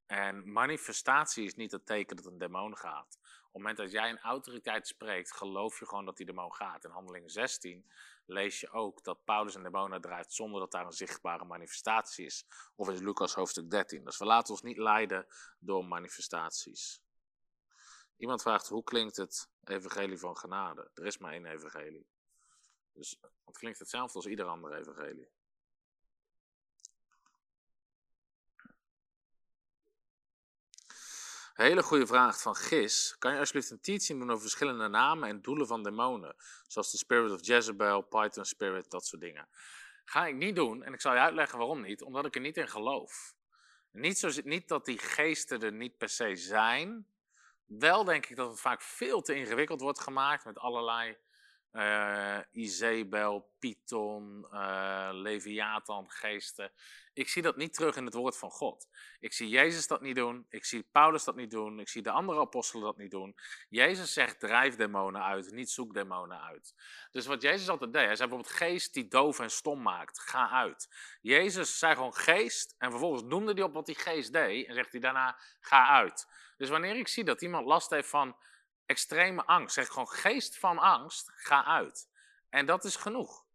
En 0.06 0.52
manifestatie 0.52 1.46
is 1.46 1.56
niet 1.56 1.72
het 1.72 1.86
teken 1.86 2.15
dat 2.15 2.26
een 2.26 2.38
demon 2.38 2.78
gaat. 2.78 3.17
Op 3.22 3.43
het 3.43 3.54
moment 3.54 3.78
dat 3.78 3.91
jij 3.91 4.10
een 4.10 4.20
autoriteit 4.20 4.88
spreekt, 4.88 5.34
geloof 5.34 5.80
je 5.80 5.86
gewoon 5.86 6.06
dat 6.06 6.17
die 6.17 6.26
demon 6.26 6.54
gaat. 6.54 6.84
In 6.84 6.89
handeling 6.89 7.32
16 7.32 7.86
lees 8.27 8.59
je 8.59 8.71
ook 8.71 9.03
dat 9.03 9.23
Paulus 9.23 9.55
een 9.55 9.63
demonen 9.63 10.01
draait 10.01 10.33
zonder 10.33 10.59
dat 10.59 10.71
daar 10.71 10.85
een 10.85 10.91
zichtbare 10.91 11.45
manifestatie 11.45 12.25
is. 12.25 12.45
Of 12.75 12.89
is 12.89 12.99
Lucas 12.99 13.33
hoofdstuk 13.33 13.69
13. 13.69 14.03
Dus 14.03 14.17
we 14.17 14.25
laten 14.25 14.53
ons 14.53 14.61
niet 14.61 14.77
leiden 14.77 15.27
door 15.59 15.85
manifestaties. 15.85 17.01
Iemand 18.17 18.41
vraagt, 18.41 18.67
hoe 18.67 18.83
klinkt 18.83 19.15
het 19.15 19.49
evangelie 19.63 20.17
van 20.17 20.37
genade? 20.37 20.91
Er 20.93 21.05
is 21.05 21.17
maar 21.17 21.33
één 21.33 21.45
evangelie. 21.45 22.07
Dus 22.91 23.19
het 23.45 23.57
klinkt 23.57 23.79
hetzelfde 23.79 24.15
als 24.15 24.25
ieder 24.27 24.45
ander 24.45 24.73
evangelie. 24.73 25.29
Hele 31.58 31.84
goede 31.84 32.08
vraag 32.08 32.41
van 32.41 32.56
Gis. 32.56 33.15
Kan 33.20 33.34
je 33.34 33.39
alsjeblieft 33.39 33.72
een 33.72 33.82
teaching 33.82 34.20
doen 34.20 34.30
over 34.30 34.41
verschillende 34.41 34.88
namen 34.88 35.30
en 35.30 35.41
doelen 35.41 35.67
van 35.67 35.84
demonen? 35.84 36.36
Zoals 36.67 36.91
de 36.91 36.98
Spirit 36.98 37.32
of 37.32 37.46
Jezebel, 37.46 38.02
Python 38.02 38.46
Spirit, 38.46 38.89
dat 38.89 39.06
soort 39.06 39.22
dingen. 39.22 39.48
Ga 40.06 40.26
ik 40.26 40.36
niet 40.36 40.56
doen 40.56 40.84
en 40.84 40.93
ik 40.93 41.02
zal 41.02 41.13
je 41.13 41.20
uitleggen 41.20 41.58
waarom 41.58 41.82
niet. 41.82 42.02
Omdat 42.02 42.26
ik 42.26 42.36
er 42.36 42.41
niet 42.41 42.58
in 42.58 42.67
geloof. 42.67 43.36
Niet, 43.91 44.17
zo, 44.17 44.30
niet 44.43 44.67
dat 44.67 44.86
die 44.86 44.98
geesten 44.98 45.62
er 45.62 45.72
niet 45.72 45.98
per 45.98 46.10
se 46.10 46.36
zijn, 46.36 47.08
wel 47.65 48.04
denk 48.04 48.26
ik 48.26 48.36
dat 48.36 48.50
het 48.50 48.60
vaak 48.60 48.82
veel 48.82 49.22
te 49.22 49.34
ingewikkeld 49.34 49.82
wordt 49.82 50.00
gemaakt 50.00 50.46
met 50.46 50.60
allerlei 50.60 51.17
uh, 51.73 52.39
Izebel, 52.51 53.49
Python, 53.60 54.47
uh, 54.51 55.10
Leviathan, 55.12 56.10
geesten. 56.10 56.71
Ik 57.13 57.30
zie 57.30 57.41
dat 57.41 57.58
niet 57.58 57.73
terug 57.73 57.95
in 57.95 58.06
het 58.06 58.13
woord 58.13 58.38
van 58.38 58.49
God. 58.49 58.88
Ik 59.19 59.34
zie 59.34 59.49
Jezus 59.49 59.88
dat 59.88 60.01
niet 60.01 60.15
doen. 60.15 60.45
Ik 60.49 60.65
zie 60.65 60.84
Paulus 60.91 61.23
dat 61.23 61.36
niet 61.36 61.51
doen. 61.51 61.80
Ik 61.80 61.89
zie 61.89 62.01
de 62.01 62.12
andere 62.12 62.39
apostelen 62.39 62.86
dat 62.86 62.97
niet 62.97 63.12
doen. 63.12 63.36
Jezus 63.69 64.13
zegt: 64.13 64.39
drijf 64.39 64.75
demonen 64.75 65.23
uit, 65.23 65.51
niet 65.51 65.69
zoek 65.69 65.93
demonen 65.93 66.41
uit. 66.41 66.73
Dus 67.12 67.25
wat 67.25 67.41
Jezus 67.41 67.69
altijd 67.69 67.93
deed, 67.93 68.06
hij 68.06 68.15
zei 68.15 68.30
bijvoorbeeld: 68.30 68.58
geest 68.58 68.93
die 68.93 69.08
doof 69.08 69.39
en 69.39 69.51
stom 69.51 69.82
maakt, 69.82 70.19
ga 70.19 70.49
uit. 70.49 70.88
Jezus 71.21 71.80
zei 71.80 71.95
gewoon 71.95 72.15
geest 72.15 72.75
en 72.77 72.89
vervolgens 72.89 73.23
noemde 73.23 73.53
hij 73.53 73.63
op 73.63 73.73
wat 73.73 73.86
die 73.86 73.99
geest 73.99 74.34
deed 74.34 74.67
en 74.67 74.73
zegt 74.73 74.91
hij 74.91 75.01
daarna: 75.01 75.39
ga 75.60 75.88
uit. 75.88 76.27
Dus 76.58 76.69
wanneer 76.69 76.95
ik 76.95 77.08
zie 77.08 77.23
dat 77.23 77.41
iemand 77.41 77.65
last 77.65 77.89
heeft 77.89 78.10
van 78.10 78.36
extreme 78.88 79.45
angst, 79.45 79.73
zeg 79.73 79.88
gewoon 79.88 80.10
geest 80.10 80.58
van 80.58 80.78
angst, 80.78 81.32
ga 81.36 81.65
uit. 81.65 82.10
En 82.50 82.65
dat 82.65 82.84
is 82.84 82.95
genoeg. 82.95 83.45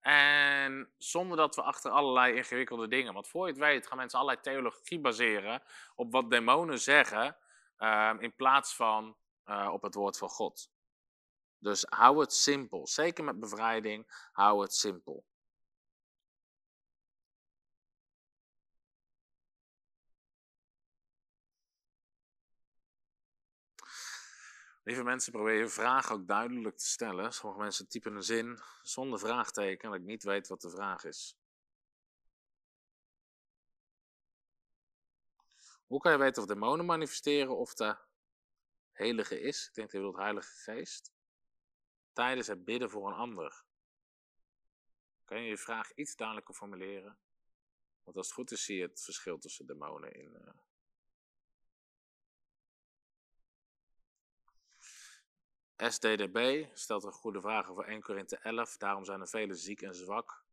En 0.00 0.92
zonder 0.98 1.36
dat 1.36 1.56
we 1.56 1.62
achter 1.62 1.90
allerlei 1.90 2.34
ingewikkelde 2.34 2.88
dingen, 2.88 3.14
want 3.14 3.28
voor 3.28 3.46
je 3.46 3.52
het 3.52 3.60
weet 3.60 3.86
gaan 3.86 3.96
mensen 3.96 4.18
allerlei 4.18 4.42
theologie 4.42 5.00
baseren 5.00 5.62
op 5.94 6.12
wat 6.12 6.30
demonen 6.30 6.78
zeggen, 6.78 7.36
uh, 7.78 8.14
in 8.18 8.34
plaats 8.34 8.74
van 8.74 9.16
uh, 9.46 9.68
op 9.72 9.82
het 9.82 9.94
woord 9.94 10.18
van 10.18 10.28
God. 10.28 10.70
Dus 11.58 11.86
hou 11.88 12.20
het 12.20 12.32
simpel. 12.32 12.86
Zeker 12.86 13.24
met 13.24 13.40
bevrijding, 13.40 14.28
hou 14.32 14.62
het 14.62 14.74
simpel. 14.74 15.24
Lieve 24.90 25.04
mensen, 25.04 25.32
probeer 25.32 25.70
vraag 25.70 26.12
ook 26.12 26.26
duidelijk 26.26 26.76
te 26.76 26.86
stellen. 26.86 27.32
Sommige 27.32 27.60
mensen 27.60 27.88
typen 27.88 28.14
een 28.14 28.22
zin 28.22 28.58
zonder 28.82 29.18
vraagteken, 29.18 29.90
dat 29.90 29.98
ik 29.98 30.04
niet 30.04 30.22
weet 30.22 30.48
wat 30.48 30.60
de 30.60 30.70
vraag 30.70 31.04
is. 31.04 31.36
Hoe 35.86 36.00
kan 36.00 36.12
je 36.12 36.18
weten 36.18 36.42
of 36.42 36.48
demonen 36.48 36.86
manifesteren 36.86 37.56
of 37.56 37.74
de 37.74 37.96
heilige 38.92 39.40
is? 39.40 39.68
Ik 39.68 39.74
denk 39.74 39.90
dat 39.90 40.00
je 40.00 40.06
bedoelt 40.06 40.22
heilige 40.22 40.54
geest. 40.54 41.12
Tijdens 42.12 42.46
het 42.46 42.64
bidden 42.64 42.90
voor 42.90 43.08
een 43.08 43.18
ander. 43.18 43.64
Kan 45.24 45.42
je 45.42 45.48
je 45.48 45.58
vraag 45.58 45.94
iets 45.94 46.16
duidelijker 46.16 46.54
formuleren? 46.54 47.18
Want 48.02 48.16
als 48.16 48.26
het 48.26 48.34
goed 48.34 48.50
is, 48.50 48.64
zie 48.64 48.76
je 48.76 48.82
het 48.82 49.02
verschil 49.02 49.38
tussen 49.38 49.66
demonen 49.66 50.12
in, 50.12 50.36
uh, 50.46 50.69
SDDB 55.88 56.66
stelt 56.72 57.04
een 57.04 57.12
goede 57.12 57.40
vraag 57.40 57.68
over 57.68 57.84
1 57.84 58.02
Korinthe 58.02 58.36
11. 58.36 58.76
Daarom 58.76 59.04
zijn 59.04 59.20
er 59.20 59.28
velen 59.28 59.56
ziek 59.56 59.82
en 59.82 59.94
zwak 59.94 60.44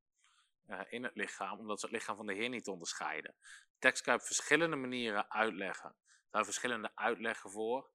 uh, 0.67 0.81
in 0.89 1.03
het 1.03 1.15
lichaam, 1.15 1.59
omdat 1.59 1.79
ze 1.79 1.85
het 1.85 1.95
lichaam 1.95 2.15
van 2.15 2.25
de 2.25 2.33
Heer 2.33 2.49
niet 2.49 2.67
onderscheiden. 2.67 3.35
De 3.41 3.79
tekst 3.79 4.03
kan 4.03 4.13
je 4.13 4.19
op 4.19 4.25
verschillende 4.25 4.75
manieren 4.75 5.31
uitleggen. 5.31 5.95
Daar 5.99 6.27
zijn 6.31 6.45
verschillende 6.45 6.91
uitleggen 6.95 7.51
voor. 7.51 7.89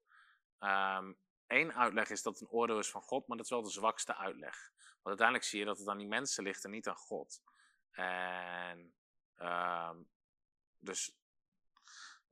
Um, 0.60 1.18
één 1.46 1.74
uitleg 1.74 2.10
is 2.10 2.22
dat 2.22 2.32
het 2.32 2.42
een 2.42 2.56
oordeel 2.56 2.78
is 2.78 2.90
van 2.90 3.02
God, 3.02 3.26
maar 3.26 3.36
dat 3.36 3.46
is 3.46 3.52
wel 3.52 3.62
de 3.62 3.70
zwakste 3.70 4.16
uitleg. 4.16 4.72
Want 4.78 5.06
uiteindelijk 5.06 5.48
zie 5.48 5.58
je 5.58 5.64
dat 5.64 5.78
het 5.78 5.88
aan 5.88 5.98
die 5.98 6.08
mensen 6.08 6.44
ligt 6.44 6.64
en 6.64 6.70
niet 6.70 6.88
aan 6.88 6.96
God. 6.96 7.42
En 7.90 8.94
ehm, 9.34 9.96
dus 10.78 11.16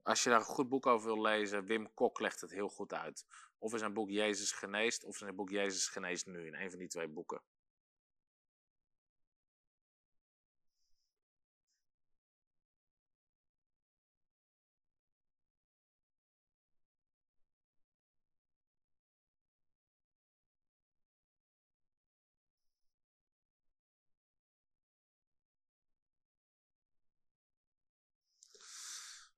als 0.01 0.23
je 0.23 0.29
daar 0.29 0.39
een 0.39 0.45
goed 0.45 0.69
boek 0.69 0.85
over 0.85 1.13
wil 1.13 1.21
lezen, 1.21 1.65
Wim 1.65 1.93
Kok 1.93 2.19
legt 2.19 2.41
het 2.41 2.51
heel 2.51 2.69
goed 2.69 2.93
uit. 2.93 3.25
Of 3.63 3.73
in 3.73 3.79
zijn 3.79 3.93
boek 3.93 4.09
Jezus 4.09 4.51
geneest, 4.51 5.03
of 5.03 5.13
in 5.13 5.25
zijn 5.25 5.35
boek 5.35 5.49
Jezus 5.49 5.87
geneest 5.87 6.25
nu, 6.25 6.45
in 6.45 6.55
een 6.55 6.69
van 6.69 6.79
die 6.79 6.87
twee 6.87 7.07
boeken. 7.07 7.41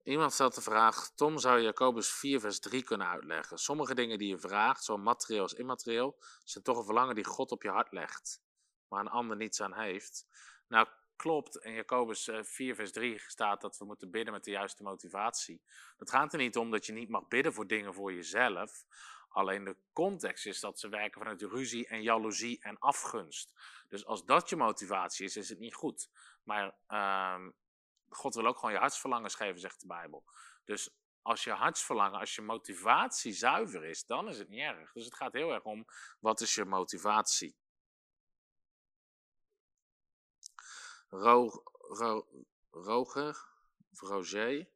Iemand 0.04 0.34
stelt 0.34 0.56
de 0.56 0.62
vraag: 0.62 1.10
Tom, 1.16 1.38
zou 1.38 1.62
Jacobus 1.62 2.12
4, 2.12 2.40
vers 2.40 2.60
3 2.60 2.84
kunnen 2.84 3.08
uitleggen? 3.08 3.58
Sommige 3.58 3.96
dingen 3.96 4.18
die 4.18 4.28
je 4.28 4.40
vraagt, 4.40 4.84
zowel 4.84 5.04
materieel 5.04 5.42
als 5.42 5.54
immaterieel, 5.54 6.18
zijn 6.44 6.64
toch 6.64 6.78
een 6.78 6.86
verlangen 6.86 7.16
die 7.16 7.26
God 7.26 7.52
op 7.52 7.64
je 7.64 7.70
hart 7.70 7.92
legt, 7.92 8.42
maar 8.88 9.00
een 9.00 9.08
ander 9.08 9.38
niets 9.38 9.62
aan 9.62 9.74
heeft. 9.74 10.28
Nou, 10.68 10.88
klopt. 11.16 11.58
In 11.58 11.74
Jacobus 11.74 12.30
4, 12.42 12.70
eh, 12.70 12.76
vers 12.76 12.92
3 12.92 13.20
staat 13.20 13.62
dat 13.62 13.78
we 13.78 13.86
moeten 13.86 14.12
bidden 14.12 14.34
met 14.34 14.44
de 14.44 14.52
juiste 14.52 14.84
motivatie. 14.84 15.62
Dat 15.98 16.10
gaat 16.10 16.34
er 16.34 16.40
niet 16.40 16.58
om 16.58 16.72
dat 16.72 16.86
je 16.86 16.94
niet 16.94 17.10
mag 17.10 17.28
bidden 17.28 17.54
voor 17.54 17.68
dingen 17.68 17.94
voor 17.94 18.14
jezelf. 18.14 18.86
Alleen 19.30 19.64
de 19.64 19.78
context 19.94 20.46
is 20.46 20.60
dat 20.60 20.80
ze 20.80 20.90
werken 20.90 21.22
vanuit 21.22 21.42
ruzie 21.42 21.88
en 21.88 22.02
jaloezie 22.02 22.60
en 22.62 22.80
afgunst. 22.80 23.54
Dus 23.88 24.06
als 24.06 24.26
dat 24.26 24.50
je 24.50 24.56
motivatie 24.56 25.26
is, 25.26 25.38
is 25.38 25.50
het 25.50 25.60
niet 25.60 25.76
goed. 25.76 26.10
Maar 26.44 26.76
uh, 26.88 27.48
God 28.16 28.36
wil 28.36 28.46
ook 28.46 28.58
gewoon 28.58 28.74
je 28.74 28.80
hartsverlangens 28.80 29.36
geven, 29.36 29.60
zegt 29.60 29.82
de 29.82 29.88
Bijbel. 29.88 30.24
Dus 30.66 30.90
als 31.22 31.44
je 31.44 31.52
hartsverlangen, 31.52 32.20
als 32.20 32.36
je 32.36 32.42
motivatie 32.42 33.34
zuiver 33.34 33.84
is, 33.84 34.06
dan 34.06 34.28
is 34.28 34.38
het 34.38 34.50
niet 34.50 34.62
erg. 34.62 34.92
Dus 34.92 35.06
het 35.06 35.16
gaat 35.16 35.34
heel 35.34 35.54
erg 35.54 35.64
om, 35.64 35.86
wat 36.20 36.42
is 36.42 36.56
je 36.56 36.66
motivatie? 36.66 37.56
Ro, 41.10 41.64
Ro, 41.72 42.28
Roger, 42.72 43.48
Roger, 43.92 44.70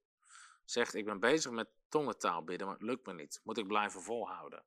zegt, 0.66 0.94
ik 0.94 1.06
ben 1.06 1.20
bezig 1.20 1.52
met 1.52 1.70
tongentaal 1.90 2.44
bidden, 2.44 2.68
maar 2.68 2.76
het 2.76 2.86
lukt 2.86 3.06
me 3.06 3.14
niet. 3.14 3.42
Moet 3.44 3.58
ik 3.58 3.68
blijven 3.68 4.02
volhouden? 4.02 4.66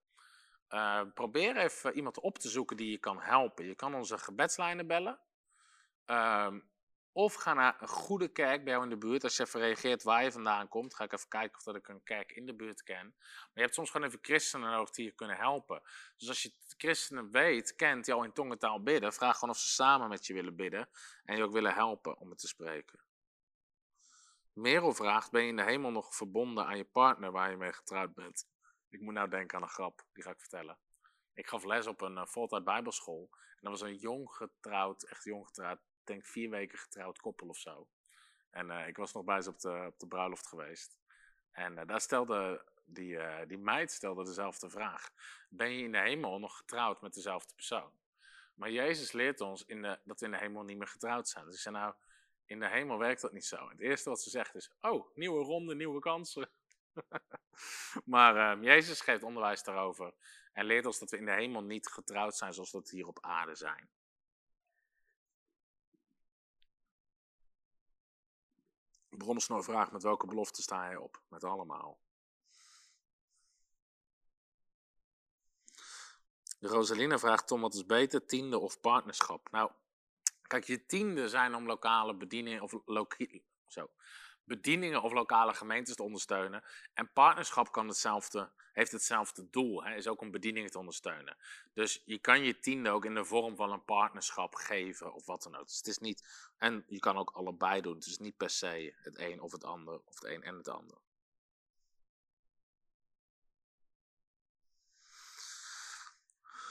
Uh, 0.68 1.02
probeer 1.14 1.56
even 1.56 1.94
iemand 1.94 2.20
op 2.20 2.38
te 2.38 2.48
zoeken 2.48 2.76
die 2.76 2.90
je 2.90 2.98
kan 2.98 3.20
helpen. 3.20 3.64
Je 3.64 3.74
kan 3.74 3.94
onze 3.94 4.18
gebedslijnen 4.18 4.86
bellen. 4.86 5.20
Uh, 6.06 6.54
of 7.20 7.34
ga 7.34 7.54
naar 7.54 7.76
een 7.82 7.88
goede 7.88 8.28
kerk 8.28 8.64
bij 8.64 8.72
jou 8.72 8.84
in 8.84 8.90
de 8.90 8.96
buurt. 8.96 9.24
Als 9.24 9.36
je 9.36 9.42
even 9.42 9.60
reageert 9.60 10.02
waar 10.02 10.24
je 10.24 10.32
vandaan 10.32 10.68
komt, 10.68 10.94
ga 10.94 11.04
ik 11.04 11.12
even 11.12 11.28
kijken 11.28 11.58
of 11.58 11.64
dat 11.64 11.76
ik 11.76 11.88
een 11.88 12.02
kerk 12.02 12.32
in 12.32 12.46
de 12.46 12.54
buurt 12.54 12.82
ken. 12.82 13.14
Maar 13.18 13.50
je 13.54 13.60
hebt 13.60 13.74
soms 13.74 13.90
gewoon 13.90 14.06
even 14.06 14.18
christenen 14.22 14.70
nodig 14.70 14.90
die 14.90 15.04
je 15.04 15.12
kunnen 15.12 15.36
helpen. 15.36 15.82
Dus 16.16 16.28
als 16.28 16.42
je 16.42 16.52
christenen 16.76 17.30
weet, 17.30 17.76
kent, 17.76 18.04
die 18.04 18.14
al 18.14 18.24
in 18.24 18.32
tongentaal 18.32 18.82
bidden, 18.82 19.12
vraag 19.12 19.38
gewoon 19.38 19.54
of 19.54 19.60
ze 19.60 19.68
samen 19.68 20.08
met 20.08 20.26
je 20.26 20.34
willen 20.34 20.56
bidden. 20.56 20.88
En 21.24 21.36
je 21.36 21.42
ook 21.42 21.52
willen 21.52 21.74
helpen 21.74 22.18
om 22.18 22.30
het 22.30 22.38
te 22.38 22.48
spreken. 22.48 23.04
Merel 24.52 24.94
vraagt, 24.94 25.30
ben 25.30 25.42
je 25.42 25.48
in 25.48 25.56
de 25.56 25.62
hemel 25.62 25.90
nog 25.90 26.14
verbonden 26.14 26.66
aan 26.66 26.76
je 26.76 26.84
partner 26.84 27.30
waar 27.30 27.50
je 27.50 27.56
mee 27.56 27.72
getrouwd 27.72 28.14
bent? 28.14 28.46
Ik 28.88 29.00
moet 29.00 29.14
nou 29.14 29.28
denken 29.28 29.56
aan 29.56 29.62
een 29.62 29.68
grap, 29.68 30.04
die 30.12 30.22
ga 30.22 30.30
ik 30.30 30.40
vertellen. 30.40 30.78
Ik 31.34 31.46
gaf 31.46 31.64
les 31.64 31.86
op 31.86 32.00
een 32.00 32.16
uh, 32.16 32.26
voltijd 32.26 32.64
bijbelschool. 32.64 33.28
En 33.30 33.70
dat 33.70 33.70
was 33.70 33.80
een 33.80 33.96
jong 33.96 34.30
getrouwd, 34.30 35.02
echt 35.02 35.24
jong 35.24 35.46
getrouwd 35.46 35.80
denk 36.06 36.26
vier 36.26 36.50
weken 36.50 36.78
getrouwd 36.78 37.20
koppel 37.20 37.48
of 37.48 37.58
zo. 37.58 37.88
En 38.50 38.70
uh, 38.70 38.86
ik 38.86 38.96
was 38.96 39.12
nog 39.12 39.24
bij 39.24 39.40
ze 39.40 39.48
op 39.48 39.58
de, 39.58 39.84
op 39.86 39.98
de 39.98 40.06
bruiloft 40.06 40.46
geweest. 40.46 40.98
En 41.52 41.78
uh, 41.78 41.86
daar 41.86 42.00
stelde 42.00 42.64
die, 42.84 43.12
uh, 43.12 43.38
die 43.46 43.58
meid 43.58 43.92
stelde 43.92 44.24
dezelfde 44.24 44.70
vraag. 44.70 45.10
Ben 45.48 45.72
je 45.72 45.84
in 45.84 45.92
de 45.92 46.00
hemel 46.00 46.38
nog 46.38 46.56
getrouwd 46.56 47.00
met 47.00 47.14
dezelfde 47.14 47.54
persoon? 47.54 47.92
Maar 48.54 48.70
Jezus 48.70 49.12
leert 49.12 49.40
ons 49.40 49.64
in 49.64 49.82
dat 49.82 50.20
we 50.20 50.26
in 50.26 50.32
de 50.32 50.38
hemel 50.38 50.62
niet 50.62 50.78
meer 50.78 50.86
getrouwd 50.86 51.28
zijn. 51.28 51.44
Dus 51.44 51.54
ik 51.54 51.60
zei 51.60 51.74
nou, 51.74 51.94
in 52.46 52.60
de 52.60 52.68
hemel 52.68 52.98
werkt 52.98 53.20
dat 53.20 53.32
niet 53.32 53.44
zo. 53.44 53.68
Het 53.68 53.80
eerste 53.80 54.08
wat 54.08 54.22
ze 54.22 54.30
zegt 54.30 54.54
is, 54.54 54.70
oh, 54.80 55.14
nieuwe 55.14 55.44
ronde, 55.44 55.74
nieuwe 55.74 56.00
kansen. 56.00 56.50
maar 58.04 58.60
Jezus 58.60 59.00
geeft 59.00 59.22
onderwijs 59.22 59.62
daarover. 59.62 60.14
En 60.52 60.64
leert 60.64 60.86
ons 60.86 60.98
dat 60.98 61.10
we 61.10 61.16
in 61.16 61.24
de 61.24 61.32
hemel 61.32 61.62
niet 61.62 61.86
getrouwd 61.86 62.36
zijn 62.36 62.52
zoals 62.52 62.70
we 62.70 62.78
dat 62.78 62.90
hier 62.90 63.06
op 63.06 63.18
aarde 63.20 63.54
zijn. 63.54 63.90
Bronsnoor 69.24 69.64
vraagt 69.64 69.92
met 69.92 70.02
welke 70.02 70.26
belofte 70.26 70.62
sta 70.62 70.84
hij 70.84 70.96
op? 70.96 71.22
Met 71.28 71.44
allemaal. 71.44 71.98
Rosalina 76.60 77.18
vraagt 77.18 77.46
Tom, 77.46 77.60
wat 77.60 77.74
is 77.74 77.86
beter, 77.86 78.26
tiende 78.26 78.58
of 78.58 78.80
partnerschap? 78.80 79.50
Nou, 79.50 79.70
kijk, 80.42 80.64
je 80.64 80.86
tiende 80.86 81.28
zijn 81.28 81.54
om 81.54 81.66
lokale 81.66 82.14
bedieningen 82.14 82.62
of 82.62 82.72
zo, 83.66 83.90
bedieningen 84.50 85.02
of 85.02 85.12
lokale 85.12 85.54
gemeentes 85.54 85.94
te 85.94 86.02
ondersteunen. 86.02 86.62
En 86.94 87.12
partnerschap 87.12 87.72
kan 87.72 87.88
hetzelfde, 87.88 88.50
heeft 88.72 88.92
hetzelfde 88.92 89.50
doel, 89.50 89.84
hè, 89.84 89.94
is 89.94 90.08
ook 90.08 90.20
om 90.20 90.30
bedieningen 90.30 90.70
te 90.70 90.78
ondersteunen. 90.78 91.36
Dus 91.74 92.02
je 92.04 92.18
kan 92.18 92.42
je 92.42 92.58
tiende 92.58 92.90
ook 92.90 93.04
in 93.04 93.14
de 93.14 93.24
vorm 93.24 93.56
van 93.56 93.72
een 93.72 93.84
partnerschap 93.84 94.54
geven 94.54 95.12
of 95.14 95.26
wat 95.26 95.42
dan 95.42 95.56
ook. 95.56 95.66
Dus 95.66 95.76
het 95.76 95.86
is 95.86 95.98
niet, 95.98 96.50
en 96.58 96.84
je 96.86 96.98
kan 96.98 97.18
ook 97.18 97.30
allebei 97.30 97.80
doen. 97.80 97.94
Het 97.94 98.06
is 98.06 98.18
niet 98.18 98.36
per 98.36 98.50
se 98.50 98.94
het 98.96 99.18
een 99.18 99.40
of 99.40 99.52
het 99.52 99.64
ander, 99.64 100.00
of 100.04 100.14
het 100.14 100.24
een 100.24 100.42
en 100.42 100.56
het 100.56 100.68
ander. 100.68 100.96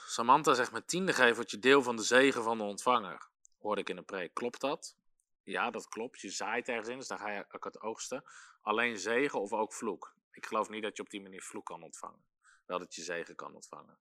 Samantha 0.07 0.53
zegt 0.53 0.71
met 0.71 0.87
tiende 0.87 1.13
geven 1.13 1.35
wordt 1.35 1.51
je 1.51 1.59
deel 1.59 1.83
van 1.83 1.95
de 1.95 2.03
zegen 2.03 2.43
van 2.43 2.57
de 2.57 2.63
ontvanger. 2.63 3.27
Hoorde 3.59 3.81
ik 3.81 3.89
in 3.89 3.95
de 3.95 4.01
preek. 4.01 4.33
Klopt 4.33 4.61
dat? 4.61 4.95
Ja, 5.43 5.71
dat 5.71 5.87
klopt. 5.87 6.19
Je 6.19 6.29
zaait 6.29 6.67
ergens 6.67 6.87
in, 6.87 6.97
dus 6.97 7.07
dan 7.07 7.19
ga 7.19 7.31
je 7.31 7.45
ook 7.51 7.63
het 7.63 7.81
oogsten. 7.81 8.23
Alleen 8.61 8.97
zegen 8.97 9.41
of 9.41 9.53
ook 9.53 9.73
vloek. 9.73 10.15
Ik 10.31 10.45
geloof 10.45 10.69
niet 10.69 10.83
dat 10.83 10.97
je 10.97 11.03
op 11.03 11.09
die 11.09 11.21
manier 11.21 11.41
vloek 11.41 11.65
kan 11.65 11.83
ontvangen. 11.83 12.23
Wel 12.65 12.79
dat 12.79 12.95
je 12.95 13.01
zegen 13.01 13.35
kan 13.35 13.55
ontvangen. 13.55 13.97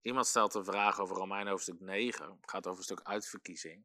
Iemand 0.00 0.26
stelt 0.26 0.54
een 0.54 0.64
vraag 0.64 1.00
over 1.00 1.16
Romein 1.16 1.46
hoofdstuk 1.46 1.80
9. 1.80 2.30
Het 2.40 2.50
gaat 2.50 2.66
over 2.66 2.78
een 2.78 2.84
stuk 2.84 3.00
uitverkiezing. 3.02 3.84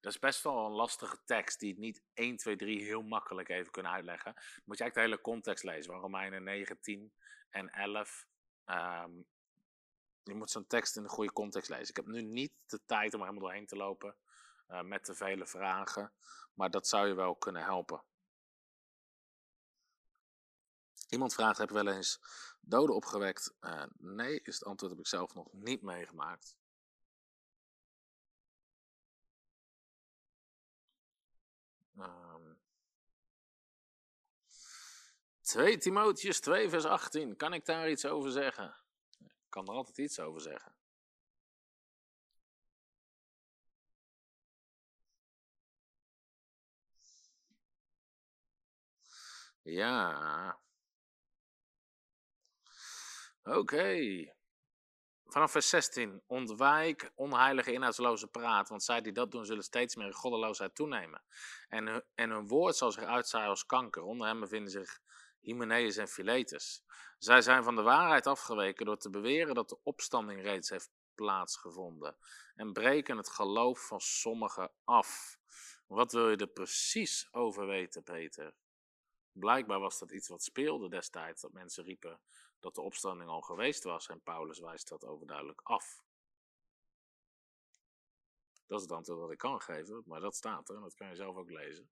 Dat 0.00 0.12
is 0.12 0.18
best 0.18 0.42
wel 0.42 0.66
een 0.66 0.72
lastige 0.72 1.18
tekst 1.24 1.60
die 1.60 1.70
het 1.70 1.78
niet 1.78 2.02
1, 2.14 2.36
2, 2.36 2.56
3 2.56 2.84
heel 2.84 3.02
makkelijk 3.02 3.48
even 3.48 3.72
kunnen 3.72 3.92
uitleggen. 3.92 4.32
Moet 4.34 4.78
je 4.78 4.82
eigenlijk 4.82 4.94
de 4.94 5.00
hele 5.00 5.20
context 5.20 5.64
lezen 5.64 5.92
van 5.92 6.00
Romeinen 6.00 6.42
9, 6.42 6.80
10 6.80 7.12
en 7.50 7.68
11. 7.68 8.26
Um, 8.66 8.74
ehm, 8.74 9.10
je 10.22 10.34
moet 10.34 10.50
zo'n 10.50 10.66
tekst 10.66 10.96
in 10.96 11.02
de 11.02 11.08
goede 11.08 11.32
context 11.32 11.70
lezen. 11.70 11.88
Ik 11.88 11.96
heb 11.96 12.06
nu 12.06 12.22
niet 12.22 12.52
de 12.66 12.80
tijd 12.86 13.14
om 13.14 13.20
helemaal 13.20 13.42
doorheen 13.42 13.66
te 13.66 13.76
lopen. 13.76 14.16
Eh, 14.68 14.82
met 14.82 15.04
te 15.04 15.14
vele 15.14 15.46
vragen. 15.46 16.12
Maar 16.54 16.70
dat 16.70 16.88
zou 16.88 17.06
je 17.06 17.14
wel 17.14 17.36
kunnen 17.36 17.62
helpen. 17.62 18.02
Iemand 21.08 21.34
vraagt, 21.34 21.58
heb 21.58 21.68
je 21.68 21.74
wel 21.74 21.88
eens 21.88 22.20
doden 22.60 22.94
opgewekt? 22.94 23.54
Uh, 23.60 23.84
nee, 23.98 24.40
is 24.42 24.54
het 24.54 24.64
antwoord 24.64 24.92
heb 24.92 25.00
ik 25.00 25.06
zelf 25.06 25.34
nog 25.34 25.52
niet 25.52 25.82
meegemaakt. 25.82 26.56
Um, 31.98 32.60
2 35.40 35.78
Timotheus 35.78 36.40
2 36.40 36.68
vers 36.68 36.84
18. 36.84 37.36
Kan 37.36 37.52
ik 37.52 37.64
daar 37.64 37.90
iets 37.90 38.06
over 38.06 38.30
zeggen? 38.30 38.76
Ik 39.18 39.46
kan 39.48 39.66
er 39.66 39.74
altijd 39.74 39.98
iets 39.98 40.20
over 40.20 40.40
zeggen. 40.40 40.77
Ja. 49.68 50.60
Oké. 53.42 53.96
Vanaf 55.24 55.50
vers 55.50 55.68
16. 55.68 56.22
Ontwijk 56.26 57.12
onheilige 57.14 57.72
inhoudsloze 57.72 58.26
praat, 58.26 58.68
want 58.68 58.82
zij 58.82 59.00
die 59.00 59.12
dat 59.12 59.30
doen 59.30 59.46
zullen 59.46 59.62
steeds 59.62 59.96
meer 59.96 60.06
in 60.06 60.12
goddeloosheid 60.12 60.74
toenemen. 60.74 61.22
En, 61.68 61.86
hun, 61.86 62.04
en 62.14 62.30
hun 62.30 62.46
woord 62.46 62.76
zal 62.76 62.92
zich 62.92 63.04
uitzaaien 63.04 63.48
als 63.48 63.66
kanker. 63.66 64.02
Onder 64.02 64.26
hen 64.26 64.40
bevinden 64.40 64.70
zich 64.70 65.00
Hymenaeus 65.40 65.96
en 65.96 66.08
Philetus. 66.08 66.82
Zij 67.18 67.40
zijn 67.40 67.64
van 67.64 67.76
de 67.76 67.82
waarheid 67.82 68.26
afgeweken 68.26 68.86
door 68.86 68.98
te 68.98 69.10
beweren 69.10 69.54
dat 69.54 69.68
de 69.68 69.78
opstanding 69.82 70.42
reeds 70.42 70.68
heeft 70.68 70.90
plaatsgevonden. 71.14 72.16
En 72.54 72.72
breken 72.72 73.16
het 73.16 73.28
geloof 73.30 73.86
van 73.86 74.00
sommigen 74.00 74.72
af. 74.84 75.38
Wat 75.86 76.12
wil 76.12 76.30
je 76.30 76.36
er 76.36 76.46
precies 76.46 77.28
over 77.32 77.66
weten, 77.66 78.02
Peter? 78.02 78.54
Blijkbaar 79.32 79.80
was 79.80 79.98
dat 79.98 80.10
iets 80.10 80.28
wat 80.28 80.42
speelde 80.42 80.88
destijds, 80.88 81.40
dat 81.40 81.52
mensen 81.52 81.84
riepen 81.84 82.20
dat 82.60 82.74
de 82.74 82.80
opstanding 82.80 83.30
al 83.30 83.40
geweest 83.40 83.84
was 83.84 84.08
en 84.08 84.20
Paulus 84.20 84.58
wijst 84.58 84.88
dat 84.88 85.04
overduidelijk 85.04 85.60
af. 85.60 86.02
Dat 88.66 88.78
is 88.78 88.84
het 88.84 88.92
antwoord 88.92 89.20
dat 89.20 89.30
ik 89.30 89.38
kan 89.38 89.60
geven, 89.60 90.02
maar 90.06 90.20
dat 90.20 90.36
staat 90.36 90.68
er 90.68 90.74
en 90.74 90.82
dat 90.82 90.94
kan 90.94 91.08
je 91.08 91.14
zelf 91.14 91.36
ook 91.36 91.50
lezen. 91.50 91.90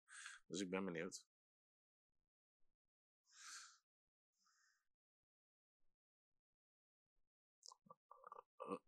Dus 0.45 0.59
ik 0.59 0.69
ben 0.69 0.85
benieuwd. 0.85 1.25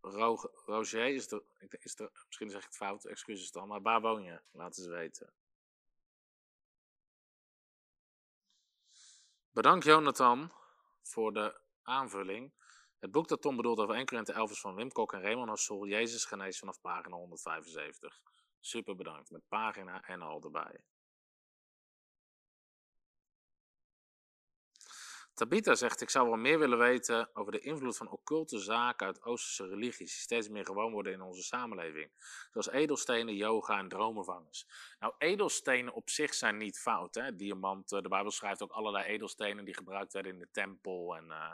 Roger 0.01 1.07
is 1.07 1.31
er, 1.31 1.43
is 1.69 1.99
er, 1.99 2.11
misschien 2.25 2.49
zeg 2.49 2.59
ik 2.59 2.65
het 2.65 2.75
fout, 2.75 3.05
excuses 3.05 3.51
dan, 3.51 3.67
maar 3.67 3.81
waar 3.81 4.01
woon 4.01 4.23
je? 4.23 4.41
Laat 4.51 4.77
eens 4.77 4.87
weten. 4.87 5.33
Bedankt 9.53 9.85
Jonathan 9.85 10.51
voor 11.01 11.33
de 11.33 11.61
aanvulling. 11.83 12.53
Het 12.99 13.11
boek 13.11 13.27
dat 13.27 13.41
Tom 13.41 13.55
bedoelt 13.55 13.79
over 13.79 13.95
1 13.95 14.05
Korinthe 14.05 14.33
11 14.33 14.51
is 14.51 14.59
van 14.59 14.75
Wim 14.75 14.91
Kok 14.91 15.13
en 15.13 15.21
Raymond 15.21 15.49
Hassel. 15.49 15.85
Jezus 15.85 16.25
geneest 16.25 16.59
vanaf 16.59 16.81
pagina 16.81 17.15
175. 17.15 18.21
Super 18.59 18.95
bedankt, 18.95 19.29
met 19.29 19.47
pagina 19.47 20.01
en 20.01 20.21
al 20.21 20.41
erbij. 20.43 20.83
Tabitha 25.41 25.75
zegt, 25.75 26.01
ik 26.01 26.09
zou 26.09 26.27
wel 26.27 26.37
meer 26.37 26.59
willen 26.59 26.77
weten 26.77 27.29
over 27.33 27.51
de 27.51 27.59
invloed 27.59 27.97
van 27.97 28.09
occulte 28.09 28.59
zaken 28.59 29.07
uit 29.07 29.23
Oosterse 29.23 29.67
religies, 29.67 29.97
die 29.97 30.21
steeds 30.21 30.49
meer 30.49 30.65
gewoon 30.65 30.91
worden 30.91 31.13
in 31.13 31.21
onze 31.21 31.43
samenleving. 31.43 32.11
Zoals 32.51 32.69
edelstenen, 32.69 33.35
yoga 33.35 33.77
en 33.77 33.87
dromenvangers. 33.87 34.67
Nou, 34.99 35.13
edelstenen 35.17 35.93
op 35.93 36.09
zich 36.09 36.33
zijn 36.33 36.57
niet 36.57 36.79
fout. 36.79 37.15
Hè? 37.15 37.35
Diamanten, 37.35 38.03
de 38.03 38.09
Bijbel 38.09 38.31
schrijft 38.31 38.61
ook 38.61 38.71
allerlei 38.71 39.05
edelstenen 39.05 39.65
die 39.65 39.73
gebruikt 39.73 40.13
werden 40.13 40.31
in 40.31 40.39
de 40.39 40.49
tempel 40.51 41.15
en, 41.15 41.25
uh, 41.25 41.53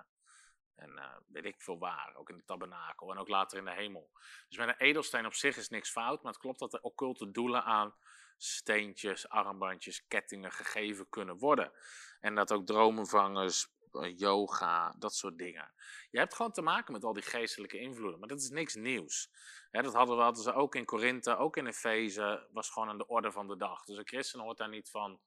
en 0.76 0.89
uh, 0.89 1.15
weet 1.28 1.45
ik 1.45 1.62
veel 1.62 1.80
waar. 1.80 2.13
Ook 2.15 2.30
in 2.30 2.38
de 2.38 2.43
tabernakel 2.45 3.12
en 3.12 3.17
ook 3.17 3.28
later 3.28 3.58
in 3.58 3.65
de 3.65 3.73
hemel. 3.73 4.10
Dus 4.47 4.58
met 4.58 4.67
een 4.67 4.88
edelsteen 4.88 5.26
op 5.26 5.34
zich 5.34 5.58
is 5.58 5.69
niks 5.69 5.91
fout, 5.91 6.23
maar 6.23 6.32
het 6.32 6.41
klopt 6.41 6.60
dat 6.60 6.73
er 6.73 6.82
occulte 6.82 7.32
doelen 7.32 7.63
aan 7.63 7.95
steentjes, 8.38 9.30
armbandjes, 9.30 10.08
kettingen 10.08 10.52
gegeven 10.52 11.10
kunnen 11.10 11.38
worden. 11.38 11.71
En 12.19 12.36
dat 12.36 12.52
ook 12.52 12.65
dromenvangers, 12.65 13.63
eh, 13.63 13.76
yoga, 14.15 14.95
dat 14.97 15.15
soort 15.15 15.38
dingen. 15.38 15.73
Je 16.10 16.19
hebt 16.19 16.36
gewoon 16.36 16.52
te 16.52 16.62
maken 16.62 16.93
met 16.93 17.04
al 17.04 17.13
die 17.13 17.23
geestelijke 17.23 17.80
invloeden, 17.80 18.19
maar 18.19 18.30
dat 18.30 18.41
is 18.41 18.50
niks 18.50 18.76
nieuws. 18.76 19.32
dat 19.71 19.93
hadden, 19.93 20.17
we, 20.17 20.23
hadden 20.23 20.43
ze 20.43 20.54
ook 20.54 20.76
in 20.76 20.86
Korinthe, 20.86 21.38
ook 21.38 21.58
in 21.58 21.67
Efeze, 21.67 22.47
was 22.52 22.69
gewoon 22.69 22.89
aan 22.89 22.97
de 22.97 23.08
orde 23.08 23.32
van 23.32 23.47
de 23.47 23.58
dag. 23.58 23.84
Dus 23.84 23.97
een 23.97 24.08
christen 24.08 24.39
hoort 24.39 24.58
daar 24.58 24.69
niet 24.69 24.89
van 24.89 25.19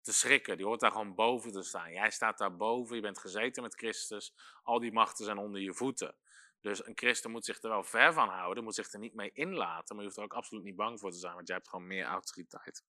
te 0.00 0.12
schrikken, 0.12 0.56
die 0.56 0.66
hoort 0.66 0.80
daar 0.80 0.90
gewoon 0.90 1.14
boven 1.14 1.52
te 1.52 1.62
staan. 1.62 1.92
Jij 1.92 2.10
staat 2.10 2.38
daar 2.38 2.56
boven, 2.56 2.96
je 2.96 3.02
bent 3.02 3.18
gezeten 3.18 3.62
met 3.62 3.74
Christus, 3.74 4.34
al 4.62 4.80
die 4.80 4.92
machten 4.92 5.24
zijn 5.24 5.38
onder 5.38 5.60
je 5.60 5.74
voeten. 5.74 6.16
Dus 6.60 6.86
een 6.86 6.96
christen 6.96 7.30
moet 7.30 7.44
zich 7.44 7.62
er 7.62 7.68
wel 7.68 7.84
ver 7.84 8.12
van 8.12 8.28
houden, 8.28 8.64
moet 8.64 8.74
zich 8.74 8.92
er 8.92 8.98
niet 8.98 9.14
mee 9.14 9.30
inlaten, 9.32 9.94
maar 9.96 10.04
je 10.04 10.10
hoeft 10.10 10.16
er 10.16 10.24
ook 10.24 10.34
absoluut 10.34 10.64
niet 10.64 10.76
bang 10.76 11.00
voor 11.00 11.10
te 11.10 11.18
zijn, 11.18 11.34
want 11.34 11.46
jij 11.46 11.56
hebt 11.56 11.68
gewoon 11.68 11.86
meer 11.86 12.04
autoriteit 12.04 12.84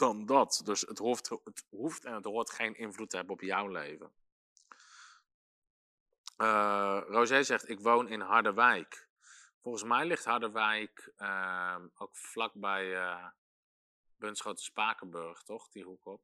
dan 0.00 0.26
dat. 0.26 0.60
Dus 0.64 0.80
het 0.80 0.98
hoeft, 0.98 1.28
het 1.28 1.66
hoeft 1.70 2.04
en 2.04 2.14
het 2.14 2.24
hoort 2.24 2.50
geen 2.50 2.74
invloed 2.74 3.10
te 3.10 3.16
hebben 3.16 3.34
op 3.34 3.40
jouw 3.40 3.68
leven. 3.68 4.12
Uh, 6.36 7.00
Roger 7.06 7.44
zegt, 7.44 7.68
ik 7.68 7.80
woon 7.80 8.08
in 8.08 8.20
Harderwijk. 8.20 9.08
Volgens 9.60 9.84
mij 9.84 10.06
ligt 10.06 10.24
Harderwijk 10.24 11.12
uh, 11.18 11.76
ook 11.94 12.16
vlakbij 12.16 12.86
uh, 12.86 13.26
Bunschoten 14.16 14.64
Spakenburg, 14.64 15.42
toch? 15.42 15.68
Die 15.68 15.84
hoek 15.84 16.06
op. 16.06 16.22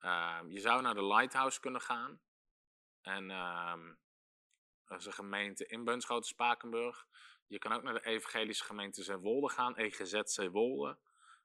Uh, 0.00 0.38
je 0.48 0.60
zou 0.60 0.82
naar 0.82 0.94
de 0.94 1.04
Lighthouse 1.04 1.60
kunnen 1.60 1.80
gaan. 1.80 2.20
En 3.00 3.30
ehm, 3.30 3.94
dat 4.84 5.00
is 5.00 5.06
een 5.06 5.12
gemeente 5.12 5.66
in 5.66 5.84
Bunschoten 5.84 6.28
Spakenburg. 6.28 7.06
Je 7.46 7.58
kan 7.58 7.72
ook 7.72 7.82
naar 7.82 7.94
de 7.94 8.04
evangelische 8.04 8.64
gemeente 8.64 9.02
Zeewolde 9.02 9.48
gaan, 9.48 9.76
EGZ 9.76 10.20
Zeewolde. 10.22 10.98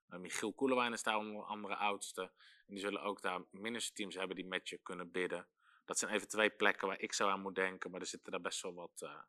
Uh, 0.09 0.19
Michiel 0.19 0.53
Koelewijn 0.53 0.93
is 0.93 1.03
daar 1.03 1.17
onder 1.17 1.43
andere 1.43 1.75
oudste. 1.75 2.21
En 2.65 2.73
die 2.73 2.79
zullen 2.79 3.01
ook 3.01 3.21
daar 3.21 3.41
ministerteams 3.51 4.15
hebben 4.15 4.35
die 4.35 4.45
met 4.45 4.69
je 4.69 4.77
kunnen 4.77 5.11
bidden. 5.11 5.47
Dat 5.85 5.97
zijn 5.97 6.11
even 6.11 6.27
twee 6.27 6.49
plekken 6.49 6.87
waar 6.87 6.99
ik 6.99 7.13
zo 7.13 7.29
aan 7.29 7.41
moet 7.41 7.55
denken, 7.55 7.91
maar 7.91 8.01
er 8.01 8.07
zitten 8.07 8.31
daar 8.31 8.41
best 8.41 8.61
wel 8.61 8.73
wat, 8.73 9.01
uh, 9.03 9.21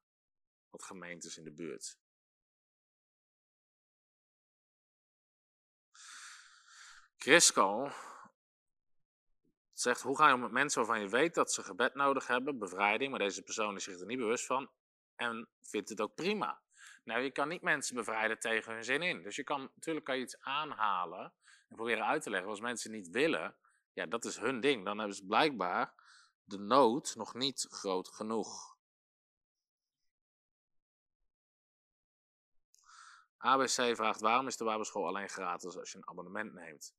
wat 0.71 0.83
gemeentes 0.83 1.37
in 1.37 1.45
de 1.45 1.53
buurt. 1.53 1.99
Chrisco 7.17 7.91
zegt, 9.73 10.01
hoe 10.01 10.17
ga 10.17 10.29
je 10.29 10.35
om 10.35 10.41
met 10.41 10.51
mensen 10.51 10.85
waarvan 10.85 11.01
je 11.01 11.09
weet 11.09 11.35
dat 11.35 11.53
ze 11.53 11.63
gebed 11.63 11.95
nodig 11.95 12.27
hebben, 12.27 12.59
bevrijding, 12.59 13.11
maar 13.11 13.19
deze 13.19 13.43
persoon 13.43 13.77
is 13.77 13.85
zich 13.85 14.01
er 14.01 14.07
niet 14.07 14.19
bewust 14.19 14.47
van 14.47 14.71
en 15.15 15.49
vindt 15.61 15.89
het 15.89 16.01
ook 16.01 16.15
prima. 16.15 16.63
Nou, 17.07 17.21
je 17.21 17.31
kan 17.31 17.49
niet 17.49 17.63
mensen 17.63 17.95
bevrijden 17.95 18.39
tegen 18.39 18.73
hun 18.73 18.85
zin 18.85 19.03
in. 19.03 19.23
Dus 19.23 19.37
je 19.37 19.45
kan, 19.45 19.71
natuurlijk 19.75 20.05
kan 20.07 20.17
je 20.17 20.23
iets 20.23 20.41
aanhalen 20.41 21.35
en 21.69 21.77
proberen 21.77 22.07
uit 22.07 22.23
te 22.23 22.31
leggen. 22.31 22.51
Als 22.51 22.61
mensen 22.61 22.91
niet 22.91 23.09
willen, 23.09 23.57
ja, 23.93 24.07
dat 24.07 24.25
is 24.25 24.39
hun 24.39 24.61
ding. 24.61 24.85
Dan 24.85 24.99
hebben 24.99 25.17
ze 25.17 25.27
blijkbaar 25.27 25.95
de 26.45 26.59
nood 26.59 27.15
nog 27.17 27.35
niet 27.35 27.67
groot 27.71 28.09
genoeg. 28.09 28.77
ABC 33.37 33.97
vraagt 33.97 34.21
waarom 34.21 34.47
is 34.47 34.57
de 34.57 34.65
Bijbelschool 34.65 35.07
alleen 35.07 35.29
gratis 35.29 35.77
als 35.77 35.93
je 35.93 35.99
een 35.99 36.09
abonnement 36.09 36.53
neemt? 36.53 36.95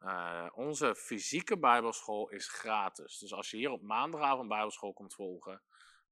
Uh, 0.00 0.46
onze 0.54 0.94
fysieke 0.94 1.58
Bijbelschool 1.58 2.28
is 2.28 2.48
gratis. 2.48 3.18
Dus 3.18 3.32
als 3.32 3.50
je 3.50 3.56
hier 3.56 3.70
op 3.70 3.82
maandagavond 3.82 4.48
Bijbelschool 4.48 4.92
komt 4.92 5.14
volgen, 5.14 5.62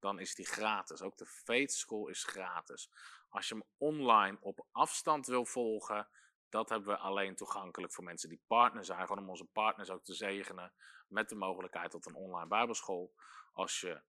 dan 0.03 0.19
is 0.19 0.35
die 0.35 0.45
gratis. 0.45 1.01
Ook 1.01 1.17
de 1.17 1.25
Faith 1.25 1.73
School 1.73 2.07
is 2.07 2.23
gratis. 2.23 2.89
Als 3.29 3.47
je 3.47 3.53
hem 3.53 3.63
online 3.77 4.37
op 4.41 4.65
afstand 4.71 5.25
wil 5.27 5.45
volgen, 5.45 6.07
dat 6.49 6.69
hebben 6.69 6.89
we 6.89 6.97
alleen 6.97 7.35
toegankelijk 7.35 7.93
voor 7.93 8.03
mensen 8.03 8.29
die 8.29 8.43
partner 8.47 8.85
zijn. 8.85 9.07
Gewoon 9.07 9.23
om 9.23 9.29
onze 9.29 9.45
partners 9.45 9.89
ook 9.89 10.03
te 10.03 10.13
zegenen 10.13 10.73
met 11.07 11.29
de 11.29 11.35
mogelijkheid 11.35 11.91
tot 11.91 12.05
een 12.05 12.15
online 12.15 12.47
bijbelschool. 12.47 13.13
Als 13.53 13.79
je 13.79 14.01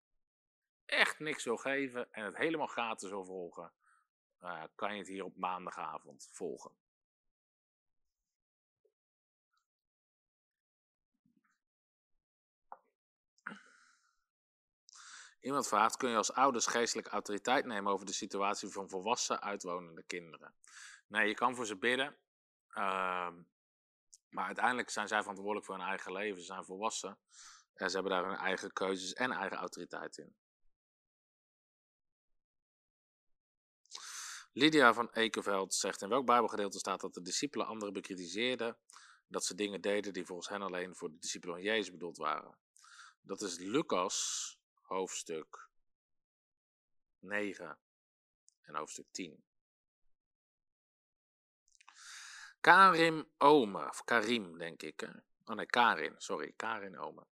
echt 0.87 1.19
niks 1.19 1.45
wil 1.45 1.57
geven 1.57 2.13
en 2.13 2.25
het 2.25 2.37
helemaal 2.37 2.67
gratis 2.67 3.11
wil 3.11 3.25
volgen, 3.25 3.73
uh, 4.41 4.63
kan 4.75 4.93
je 4.93 4.99
het 4.99 5.09
hier 5.09 5.25
op 5.25 5.37
maandagavond 5.37 6.29
volgen. 6.33 6.71
Iemand 15.45 15.69
vraagt, 15.69 15.97
kun 15.97 16.11
je 16.11 16.17
als 16.17 16.33
ouders 16.33 16.67
geestelijke 16.67 17.11
autoriteit 17.11 17.65
nemen 17.65 17.93
over 17.93 18.07
de 18.07 18.13
situatie 18.13 18.69
van 18.69 18.89
volwassen 18.89 19.43
uitwonende 19.43 20.03
kinderen? 20.03 20.55
Nee, 21.07 21.29
je 21.29 21.35
kan 21.35 21.55
voor 21.55 21.67
ze 21.67 21.77
bidden, 21.77 22.17
ehm, 22.69 23.43
maar 24.29 24.47
uiteindelijk 24.47 24.91
zijn 24.91 25.09
zij 25.09 25.21
verantwoordelijk 25.21 25.67
voor 25.67 25.77
hun 25.77 25.87
eigen 25.87 26.13
leven. 26.13 26.41
Ze 26.41 26.47
zijn 26.47 26.65
volwassen 26.65 27.19
en 27.75 27.91
ze 27.91 27.95
hebben 27.95 28.13
daar 28.13 28.25
hun 28.25 28.39
eigen 28.39 28.73
keuzes 28.73 29.13
en 29.13 29.33
eigen 29.33 29.57
autoriteit 29.57 30.19
in. 30.19 30.37
Lydia 34.53 34.95
van 34.95 35.11
Ekenveld 35.11 35.75
zegt, 35.75 36.03
in 36.03 36.09
welk 36.09 36.27
bijbelgedeelte 36.27 36.79
staat 36.79 37.01
dat 37.01 37.15
de 37.15 37.23
discipelen 37.23 37.67
anderen 37.67 37.95
bekritiseerden, 37.95 38.79
dat 39.27 39.45
ze 39.45 39.55
dingen 39.55 39.81
deden 39.81 40.13
die 40.13 40.27
volgens 40.27 40.49
hen 40.49 40.63
alleen 40.63 40.97
voor 40.97 41.11
de 41.11 41.19
discipelen 41.19 41.55
van 41.55 41.65
Jezus 41.65 41.91
bedoeld 41.91 42.17
waren? 42.17 42.59
Dat 43.21 43.41
is 43.41 43.59
Lucas 43.59 44.63
hoofdstuk 44.95 45.69
9 47.19 47.79
en 48.63 48.75
hoofdstuk 48.75 49.07
10. 49.11 49.45
Karim 52.61 53.31
Ome, 53.39 53.89
of 53.89 54.05
Karim 54.05 54.59
denk 54.59 54.83
ik. 54.83 55.01
Hè? 55.01 55.09
Oh 55.45 55.57
nee, 55.57 55.67
Karin, 55.67 56.15
sorry, 56.17 56.53
Karin 56.57 56.99
Ome. 56.99 57.27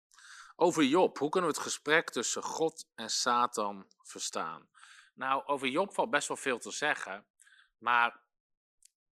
Over 0.57 0.85
Job, 0.85 1.18
hoe 1.18 1.29
kunnen 1.29 1.51
we 1.51 1.57
het 1.57 1.64
gesprek 1.64 2.11
tussen 2.11 2.42
God 2.42 2.87
en 2.94 3.11
Satan 3.11 3.87
verstaan? 4.03 4.68
Nou, 5.14 5.44
over 5.46 5.68
Job 5.68 5.94
valt 5.94 6.11
best 6.11 6.29
wel 6.29 6.37
veel 6.37 6.59
te 6.59 6.70
zeggen, 6.70 7.27
maar 7.79 8.20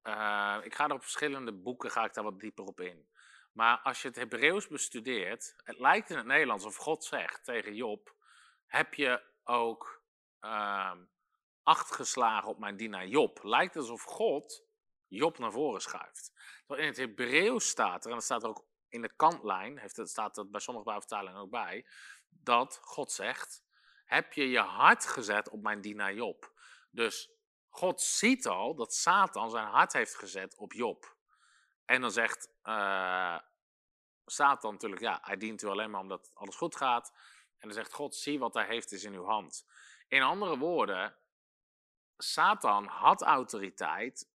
uh, 0.04 0.58
ik 0.64 0.76
ga 0.76 0.86
er 0.86 0.94
op 0.94 1.02
verschillende 1.02 1.54
boeken 1.54 1.92
ga 1.92 2.06
ik 2.06 2.14
daar 2.14 2.24
wat 2.24 2.40
dieper 2.40 2.66
op 2.66 2.80
in. 2.80 3.10
Maar 3.52 3.80
als 3.80 4.02
je 4.02 4.08
het 4.08 4.18
Hebreeuws 4.18 4.68
bestudeert, 4.68 5.56
het 5.64 5.80
lijkt 5.80 6.10
in 6.10 6.18
het 6.18 6.26
Nederlands 6.26 6.66
of 6.66 6.76
God 6.76 7.04
zegt 7.04 7.44
tegen 7.44 7.76
Job: 7.76 8.18
heb 8.70 8.94
je 8.94 9.24
ook 9.44 10.04
uh, 10.42 10.96
acht 11.64 11.92
geslagen 11.92 12.50
op 12.50 12.60
mijn 12.60 12.78
dienaar 12.78 13.08
Job. 13.08 13.44
Lijkt 13.44 13.76
alsof 13.76 14.04
God 14.04 14.64
Job 15.08 15.38
naar 15.38 15.52
voren 15.52 15.82
schuift. 15.82 16.32
In 16.68 16.86
het 16.86 16.98
Hebreeuws 16.98 17.68
staat 17.68 18.04
er, 18.04 18.10
en 18.10 18.16
dat 18.16 18.26
staat 18.26 18.44
er 18.44 18.50
ook 18.50 18.66
in 18.90 19.02
de 19.02 19.16
kantlijn, 19.16 19.78
heeft 19.78 19.96
het, 19.96 20.10
staat 20.10 20.38
er 20.38 20.50
bij 20.50 20.60
sommige 20.60 20.86
bijvertalingen 20.86 21.40
ook 21.40 21.50
bij, 21.50 21.88
dat 22.30 22.80
God 22.82 23.12
zegt, 23.12 23.64
heb 24.06 24.34
je 24.34 24.50
je 24.50 24.60
hart 24.60 25.06
gezet 25.06 25.50
op 25.50 25.62
mijn 25.62 25.82
dienaar 25.82 26.14
Job. 26.14 26.54
Dus 26.92 27.32
God 27.70 28.02
ziet 28.02 28.48
al 28.48 28.76
dat 28.76 28.94
Satan 28.94 29.50
zijn 29.50 29.68
hart 29.68 29.94
heeft 29.94 30.16
gezet 30.16 30.58
op 30.58 30.74
Job. 30.74 31.18
En 31.86 32.02
dan 32.02 32.12
zegt, 32.12 32.54
uh, 32.64 33.40
Satan 34.26 34.72
natuurlijk, 34.72 35.02
ja, 35.02 35.20
hij 35.22 35.38
dient 35.38 35.62
u 35.62 35.68
alleen 35.68 35.92
maar 35.92 36.02
omdat 36.02 36.32
alles 36.34 36.56
goed 36.56 36.76
gaat. 36.76 37.14
En 37.60 37.68
dan 37.68 37.74
zegt 37.74 37.94
God, 37.94 38.16
zie 38.16 38.40
wat 38.40 38.54
hij 38.54 38.66
heeft 38.66 38.92
is 38.92 39.04
in 39.04 39.14
uw 39.14 39.26
hand. 39.26 39.66
In 40.08 40.22
andere 40.22 40.58
woorden, 40.58 41.16
Satan 42.18 42.86
had 42.86 43.22
autoriteit 43.22 44.30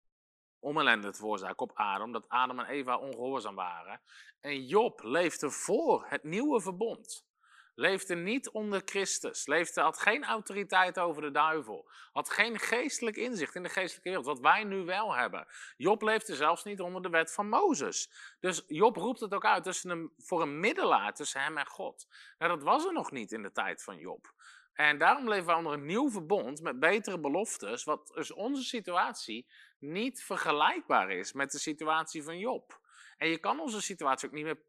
om 0.59 0.78
ellende 0.78 1.11
te 1.11 1.18
veroorzaken 1.18 1.59
op 1.59 1.76
Adam, 1.76 2.06
omdat 2.06 2.28
Adam 2.28 2.59
en 2.59 2.66
Eva 2.66 2.98
ongehoorzaam 2.98 3.54
waren. 3.54 4.00
En 4.40 4.66
Job 4.66 5.02
leefde 5.02 5.50
voor 5.50 6.06
het 6.09 6.22
nieuwe 6.22 6.61
verbond. 6.61 7.26
Leefde 7.74 8.14
niet 8.14 8.50
onder 8.50 8.83
Christus. 8.85 9.46
Leefde, 9.46 9.80
had 9.80 9.98
geen 9.98 10.24
autoriteit 10.24 10.98
over 10.98 11.22
de 11.22 11.30
duivel. 11.30 11.90
Had 12.12 12.30
geen 12.30 12.59
geestelijk 12.59 13.16
inzicht 13.16 13.54
in 13.54 13.62
de 13.62 13.68
geestelijke 13.68 14.09
wereld, 14.09 14.26
wat 14.26 14.40
wij 14.40 14.64
nu 14.64 14.85
wel 14.85 15.14
hebben. 15.14 15.46
Job 15.76 16.02
leefde 16.02 16.35
zelfs 16.35 16.64
niet 16.64 16.80
onder 16.80 17.02
de 17.02 17.09
wet 17.09 17.33
van 17.33 17.48
Mozes. 17.48 18.11
Dus 18.40 18.64
Job 18.66 18.96
roept 18.96 19.20
het 19.20 19.35
ook 19.35 19.44
uit 19.44 19.64
tussen 19.64 19.90
een, 19.90 20.12
voor 20.16 20.42
een 20.42 20.61
middelaar 20.61 21.14
tussen 21.14 21.42
hem 21.42 21.59
en 21.59 21.66
God. 21.66 22.06
Dat 22.38 22.62
was 22.62 22.85
er 22.85 22.92
nog 22.92 23.11
niet 23.11 23.33
in 23.33 23.42
de 23.42 23.52
tijd 23.52 23.83
van 23.83 23.98
Job. 23.98 24.33
En 24.72 24.98
daarom 24.98 25.28
leven 25.28 25.46
we 25.46 25.54
onder 25.54 25.72
een 25.72 25.87
nieuw 25.87 26.11
verbond 26.11 26.61
met 26.61 26.80
betere 26.80 27.20
beloftes, 27.20 27.85
wat 27.85 28.11
dus 28.14 28.33
onze 28.33 28.62
situatie 28.62 29.46
niet 29.78 30.22
vergelijkbaar 30.22 31.11
is 31.11 31.33
met 31.33 31.50
de 31.50 31.59
situatie 31.59 32.22
van 32.22 32.38
Job. 32.38 32.80
En 33.16 33.28
je 33.28 33.38
kan 33.38 33.61
onze 33.61 33.83
situatie 33.83 34.28
ook 34.28 34.35
niet 34.35 34.44
meer 34.44 34.62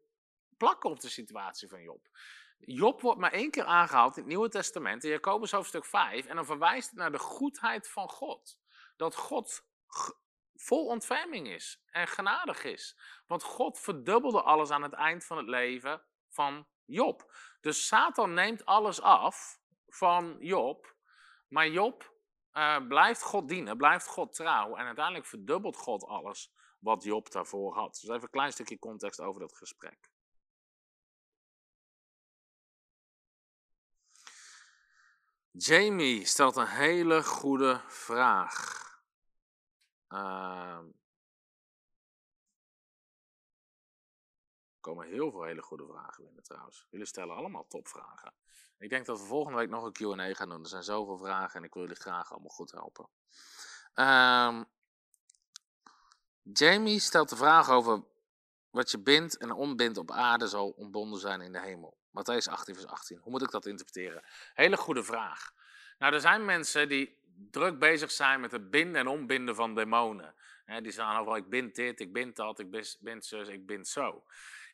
plakken 0.56 0.90
op 0.90 1.00
de 1.00 1.08
situatie 1.08 1.68
van 1.68 1.82
Job. 1.82 2.08
Job 2.64 3.00
wordt 3.00 3.20
maar 3.20 3.32
één 3.32 3.50
keer 3.50 3.64
aangehaald 3.64 4.16
in 4.16 4.22
het 4.22 4.30
Nieuwe 4.30 4.48
Testament, 4.48 5.04
in 5.04 5.10
Jacobus 5.10 5.52
hoofdstuk 5.52 5.84
5, 5.84 6.26
en 6.26 6.36
dan 6.36 6.44
verwijst 6.44 6.90
het 6.90 6.98
naar 6.98 7.12
de 7.12 7.18
goedheid 7.18 7.88
van 7.88 8.08
God. 8.08 8.58
Dat 8.96 9.14
God 9.14 9.64
vol 10.54 10.86
ontferming 10.86 11.48
is 11.48 11.82
en 11.86 12.08
genadig 12.08 12.64
is. 12.64 12.98
Want 13.26 13.42
God 13.42 13.78
verdubbelde 13.78 14.42
alles 14.42 14.70
aan 14.70 14.82
het 14.82 14.92
eind 14.92 15.24
van 15.24 15.36
het 15.36 15.48
leven 15.48 16.02
van 16.28 16.66
Job. 16.84 17.32
Dus 17.60 17.86
Satan 17.86 18.34
neemt 18.34 18.64
alles 18.64 19.00
af 19.00 19.60
van 19.86 20.36
Job, 20.38 20.96
maar 21.48 21.68
Job 21.68 22.14
uh, 22.52 22.86
blijft 22.86 23.22
God 23.22 23.48
dienen, 23.48 23.76
blijft 23.76 24.06
God 24.06 24.34
trouw 24.34 24.76
en 24.76 24.86
uiteindelijk 24.86 25.26
verdubbelt 25.26 25.76
God 25.76 26.04
alles 26.04 26.52
wat 26.78 27.02
Job 27.02 27.30
daarvoor 27.30 27.74
had. 27.74 27.98
Dus 28.00 28.10
even 28.10 28.22
een 28.22 28.30
klein 28.30 28.52
stukje 28.52 28.78
context 28.78 29.20
over 29.20 29.40
dat 29.40 29.56
gesprek. 29.56 30.11
Jamie 35.52 36.26
stelt 36.26 36.56
een 36.56 36.66
hele 36.66 37.22
goede 37.22 37.80
vraag. 37.86 38.80
Uh, 40.08 40.78
er 44.68 44.80
komen 44.80 45.06
heel 45.06 45.30
veel 45.30 45.42
hele 45.42 45.62
goede 45.62 45.86
vragen 45.86 46.24
binnen 46.24 46.42
trouwens. 46.42 46.86
Jullie 46.90 47.06
stellen 47.06 47.36
allemaal 47.36 47.66
topvragen. 47.66 48.34
Ik 48.78 48.90
denk 48.90 49.06
dat 49.06 49.20
we 49.20 49.26
volgende 49.26 49.58
week 49.58 49.68
nog 49.68 49.84
een 49.84 49.92
Q&A 49.92 50.34
gaan 50.34 50.48
doen. 50.48 50.62
Er 50.62 50.68
zijn 50.68 50.82
zoveel 50.82 51.16
vragen 51.16 51.60
en 51.60 51.64
ik 51.64 51.74
wil 51.74 51.82
jullie 51.82 52.00
graag 52.00 52.32
allemaal 52.32 52.50
goed 52.50 52.70
helpen. 52.70 53.08
Um, 53.94 54.64
Jamie 56.42 56.98
stelt 56.98 57.28
de 57.28 57.36
vraag 57.36 57.70
over 57.70 58.04
wat 58.70 58.90
je 58.90 58.98
bindt 58.98 59.36
en 59.36 59.52
onbindt 59.52 59.98
op 59.98 60.10
aarde 60.10 60.46
zal 60.46 60.70
ontbonden 60.70 61.20
zijn 61.20 61.40
in 61.40 61.52
de 61.52 61.60
hemel. 61.60 62.01
Matthäus 62.12 62.48
18 62.48 62.74
vers 62.74 62.86
18. 62.86 63.18
Hoe 63.18 63.30
moet 63.30 63.42
ik 63.42 63.50
dat 63.50 63.66
interpreteren? 63.66 64.22
Hele 64.54 64.76
goede 64.76 65.02
vraag. 65.02 65.52
Nou, 65.98 66.14
er 66.14 66.20
zijn 66.20 66.44
mensen 66.44 66.88
die 66.88 67.20
druk 67.50 67.78
bezig 67.78 68.10
zijn 68.10 68.40
met 68.40 68.52
het 68.52 68.70
binden 68.70 69.00
en 69.00 69.06
onbinden 69.06 69.54
van 69.54 69.74
demonen. 69.74 70.34
die 70.82 70.92
zeggen 70.92 71.16
overal, 71.16 71.36
ik 71.36 71.48
bind 71.48 71.74
dit, 71.74 72.00
ik 72.00 72.12
bind 72.12 72.36
dat, 72.36 72.58
ik 72.58 72.96
bind 73.00 73.24
zus, 73.24 73.48
ik 73.48 73.66
bind 73.66 73.88
zo. 73.88 74.24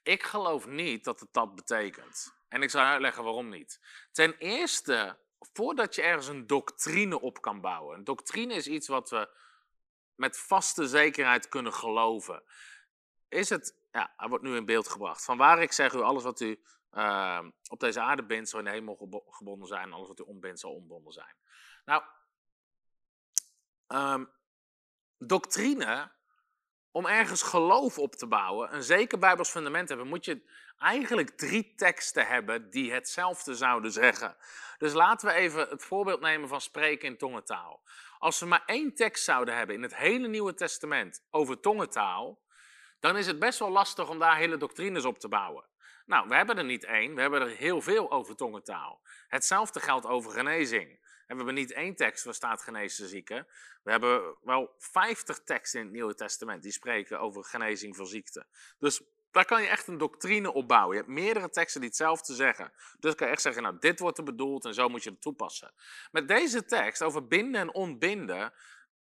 Ik 0.03 0.22
geloof 0.22 0.66
niet 0.66 1.05
dat 1.05 1.20
het 1.20 1.29
dat 1.33 1.55
betekent. 1.55 2.35
En 2.48 2.62
ik 2.62 2.70
zal 2.70 2.83
uitleggen 2.83 3.24
waarom 3.24 3.48
niet. 3.48 3.81
Ten 4.12 4.37
eerste, 4.38 5.18
voordat 5.53 5.94
je 5.94 6.03
ergens 6.03 6.29
een 6.29 6.46
doctrine 6.46 7.20
op 7.20 7.40
kan 7.40 7.61
bouwen. 7.61 7.96
Een 7.96 8.05
doctrine 8.05 8.55
is 8.55 8.66
iets 8.66 8.88
wat 8.88 9.11
we 9.11 9.29
met 10.14 10.38
vaste 10.38 10.87
zekerheid 10.87 11.48
kunnen 11.48 11.72
geloven. 11.72 12.42
Is 13.29 13.48
het, 13.48 13.74
ja, 13.92 14.14
hij 14.16 14.29
wordt 14.29 14.44
nu 14.44 14.57
in 14.57 14.64
beeld 14.64 14.88
gebracht. 14.88 15.24
Van 15.24 15.37
waar 15.37 15.62
ik 15.62 15.72
zeg 15.72 15.92
u, 15.92 16.01
alles 16.01 16.22
wat 16.22 16.40
u 16.40 16.61
uh, 16.92 17.44
op 17.70 17.81
deze 17.81 18.01
aarde 18.01 18.24
bindt, 18.24 18.48
zal 18.48 18.59
in 18.59 18.64
de 18.64 18.70
hemel 18.70 19.24
gebonden 19.31 19.68
zijn. 19.68 19.92
Alles 19.92 20.09
wat 20.09 20.20
u 20.20 20.22
ontbindt, 20.22 20.61
zal 20.61 20.74
ontbonden 20.74 21.12
zijn. 21.12 21.37
Nou, 21.85 22.03
um, 23.88 24.31
doctrine, 25.18 26.11
om 26.90 27.07
ergens 27.07 27.42
geloof 27.42 27.98
op 27.98 28.14
te 28.14 28.27
bouwen, 28.27 28.74
een 28.74 28.83
zeker 28.83 29.18
Bijbels 29.18 29.51
fundament 29.51 29.88
hebben, 29.88 30.07
moet 30.07 30.24
je 30.24 30.42
eigenlijk 30.79 31.31
drie 31.31 31.74
teksten 31.74 32.27
hebben 32.27 32.70
die 32.70 32.92
hetzelfde 32.92 33.55
zouden 33.55 33.92
zeggen. 33.92 34.37
Dus 34.79 34.92
laten 34.92 35.29
we 35.29 35.35
even 35.35 35.68
het 35.68 35.85
voorbeeld 35.85 36.20
nemen 36.20 36.48
van 36.48 36.61
spreken 36.61 37.09
in 37.09 37.16
tongentaal. 37.16 37.83
Als 38.18 38.40
we 38.40 38.46
maar 38.46 38.62
één 38.66 38.94
tekst 38.94 39.24
zouden 39.24 39.57
hebben 39.57 39.77
in 39.77 39.83
het 39.83 39.96
hele 39.96 40.29
Nieuwe 40.29 40.55
Testament 40.55 41.24
over 41.31 41.61
tongentaal, 41.61 42.40
dan 43.01 43.16
is 43.16 43.27
het 43.27 43.38
best 43.38 43.59
wel 43.59 43.70
lastig 43.70 44.09
om 44.09 44.18
daar 44.18 44.37
hele 44.37 44.57
doctrines 44.57 45.05
op 45.05 45.18
te 45.18 45.29
bouwen. 45.29 45.64
Nou, 46.09 46.29
we 46.29 46.35
hebben 46.35 46.59
er 46.59 46.64
niet 46.64 46.85
één, 46.85 47.14
we 47.14 47.21
hebben 47.21 47.40
er 47.40 47.49
heel 47.49 47.81
veel 47.81 48.11
over 48.11 48.37
tongentaal. 48.37 49.01
Hetzelfde 49.27 49.81
geldt 49.81 50.07
over 50.07 50.31
genezing. 50.31 50.88
En 51.27 51.37
we 51.37 51.37
hebben 51.37 51.55
niet 51.55 51.73
één 51.73 51.94
tekst 51.94 52.25
waar 52.25 52.35
staat 52.35 52.62
genees 52.62 52.97
de 52.97 53.09
zieken. 53.09 53.47
We 53.83 53.90
hebben 53.90 54.37
wel 54.42 54.75
50 54.79 55.38
teksten 55.44 55.81
in 55.81 55.87
het 55.87 55.94
Nieuwe 55.94 56.14
Testament 56.14 56.62
die 56.62 56.73
spreken 56.73 57.21
over 57.21 57.44
genezing 57.44 57.97
van 57.97 58.07
ziekte. 58.07 58.47
Dus 58.79 59.03
daar 59.31 59.44
kan 59.44 59.62
je 59.62 59.68
echt 59.68 59.87
een 59.87 59.99
doctrine 59.99 60.53
op 60.53 60.68
bouwen. 60.68 60.97
Je 60.97 61.03
hebt 61.03 61.14
meerdere 61.14 61.51
teksten 61.51 61.81
die 61.81 61.88
hetzelfde 61.88 62.35
zeggen. 62.35 62.73
Dus 62.99 63.14
kan 63.14 63.27
je 63.27 63.33
echt 63.33 63.42
zeggen, 63.42 63.62
nou, 63.62 63.77
dit 63.79 63.99
wordt 63.99 64.18
er 64.18 64.25
bedoeld 64.25 64.64
en 64.64 64.75
zo 64.75 64.88
moet 64.88 65.03
je 65.03 65.11
het 65.11 65.21
toepassen. 65.21 65.73
Met 66.11 66.29
deze 66.29 66.64
tekst 66.64 67.03
over 67.03 67.27
binden 67.27 67.61
en 67.61 67.75
ontbinden, 67.75 68.53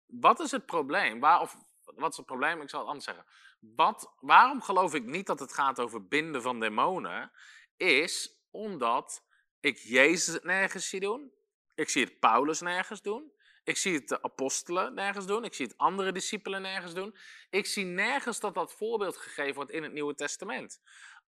wat 0.06 0.40
is 0.40 0.50
het 0.50 0.66
probleem? 0.66 1.20
Waar, 1.20 1.40
of 1.40 1.56
wat 1.96 2.10
is 2.10 2.16
het 2.16 2.26
probleem? 2.26 2.60
Ik 2.60 2.70
zal 2.70 2.78
het 2.78 2.88
anders 2.88 3.04
zeggen. 3.04 3.24
Wat, 3.60 4.14
waarom 4.20 4.62
geloof 4.62 4.94
ik 4.94 5.04
niet 5.04 5.26
dat 5.26 5.40
het 5.40 5.52
gaat 5.52 5.80
over 5.80 6.06
binden 6.08 6.42
van 6.42 6.60
demonen? 6.60 7.32
Is 7.76 8.42
omdat 8.50 9.24
ik 9.60 9.78
Jezus 9.78 10.40
nergens 10.42 10.88
zie 10.88 11.00
doen. 11.00 11.32
Ik 11.74 11.88
zie 11.88 12.04
het 12.04 12.18
Paulus 12.18 12.60
nergens 12.60 13.02
doen. 13.02 13.32
Ik 13.64 13.76
zie 13.76 13.94
het 13.94 14.08
de 14.08 14.22
apostelen 14.22 14.94
nergens 14.94 15.26
doen. 15.26 15.44
Ik 15.44 15.54
zie 15.54 15.66
het 15.66 15.78
andere 15.78 16.12
discipelen 16.12 16.62
nergens 16.62 16.94
doen. 16.94 17.16
Ik 17.50 17.66
zie 17.66 17.84
nergens 17.84 18.40
dat 18.40 18.54
dat 18.54 18.72
voorbeeld 18.72 19.16
gegeven 19.16 19.54
wordt 19.54 19.70
in 19.70 19.82
het 19.82 19.92
Nieuwe 19.92 20.14
Testament. 20.14 20.80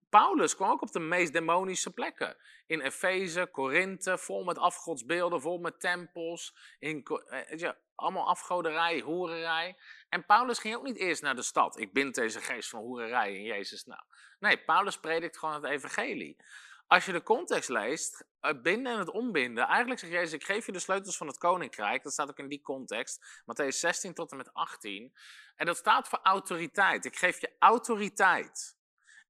Paulus 0.08 0.56
kwam 0.56 0.70
ook 0.70 0.82
op 0.82 0.92
de 0.92 1.00
meest 1.00 1.32
demonische 1.32 1.92
plekken. 1.92 2.36
In 2.66 2.80
Efeze, 2.80 3.48
Korinthe, 3.52 4.18
vol 4.18 4.44
met 4.44 4.58
afgodsbeelden, 4.58 5.40
vol 5.40 5.58
met 5.58 5.80
tempels. 5.80 6.56
In, 6.78 7.02
eh, 7.04 7.70
allemaal 7.94 8.28
afgoderij, 8.28 9.00
hoererij. 9.00 9.76
En 10.12 10.26
Paulus 10.26 10.58
ging 10.58 10.76
ook 10.76 10.82
niet 10.82 10.96
eerst 10.96 11.22
naar 11.22 11.34
de 11.36 11.42
stad. 11.42 11.78
Ik 11.78 11.92
bind 11.92 12.14
deze 12.14 12.40
geest 12.40 12.68
van 12.68 12.80
hoererij 12.80 13.34
in 13.34 13.42
Jezus 13.42 13.84
nou. 13.84 14.00
Nee, 14.38 14.58
Paulus 14.58 14.98
predikt 14.98 15.38
gewoon 15.38 15.54
het 15.54 15.64
evangelie. 15.64 16.36
Als 16.86 17.04
je 17.04 17.12
de 17.12 17.22
context 17.22 17.68
leest, 17.68 18.24
het 18.40 18.62
binden 18.62 18.92
en 18.92 18.98
het 18.98 19.10
onbinden, 19.10 19.64
eigenlijk 19.66 20.00
zegt 20.00 20.12
Jezus, 20.12 20.32
ik 20.32 20.44
geef 20.44 20.66
je 20.66 20.72
de 20.72 20.78
sleutels 20.78 21.16
van 21.16 21.26
het 21.26 21.38
koninkrijk. 21.38 22.02
Dat 22.02 22.12
staat 22.12 22.28
ook 22.28 22.38
in 22.38 22.48
die 22.48 22.60
context, 22.60 23.40
Matthäus 23.40 23.68
16 23.68 24.14
tot 24.14 24.30
en 24.30 24.36
met 24.36 24.54
18. 24.54 25.12
En 25.56 25.66
dat 25.66 25.76
staat 25.76 26.08
voor 26.08 26.20
autoriteit. 26.22 27.04
Ik 27.04 27.16
geef 27.16 27.40
je 27.40 27.56
autoriteit. 27.58 28.76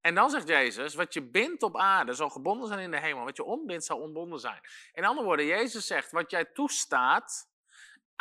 En 0.01 0.15
dan 0.15 0.29
zegt 0.29 0.47
Jezus, 0.47 0.95
wat 0.95 1.13
je 1.13 1.21
bindt 1.29 1.63
op 1.63 1.77
aarde 1.77 2.13
zal 2.13 2.29
gebonden 2.29 2.67
zijn 2.67 2.79
in 2.79 2.91
de 2.91 2.99
hemel. 2.99 3.23
Wat 3.23 3.37
je 3.37 3.43
ontbindt 3.43 3.85
zal 3.85 3.99
ontbonden 3.99 4.39
zijn. 4.39 4.61
In 4.93 5.05
andere 5.05 5.27
woorden, 5.27 5.45
Jezus 5.45 5.87
zegt, 5.87 6.11
wat 6.11 6.31
jij 6.31 6.45
toestaat, 6.45 7.52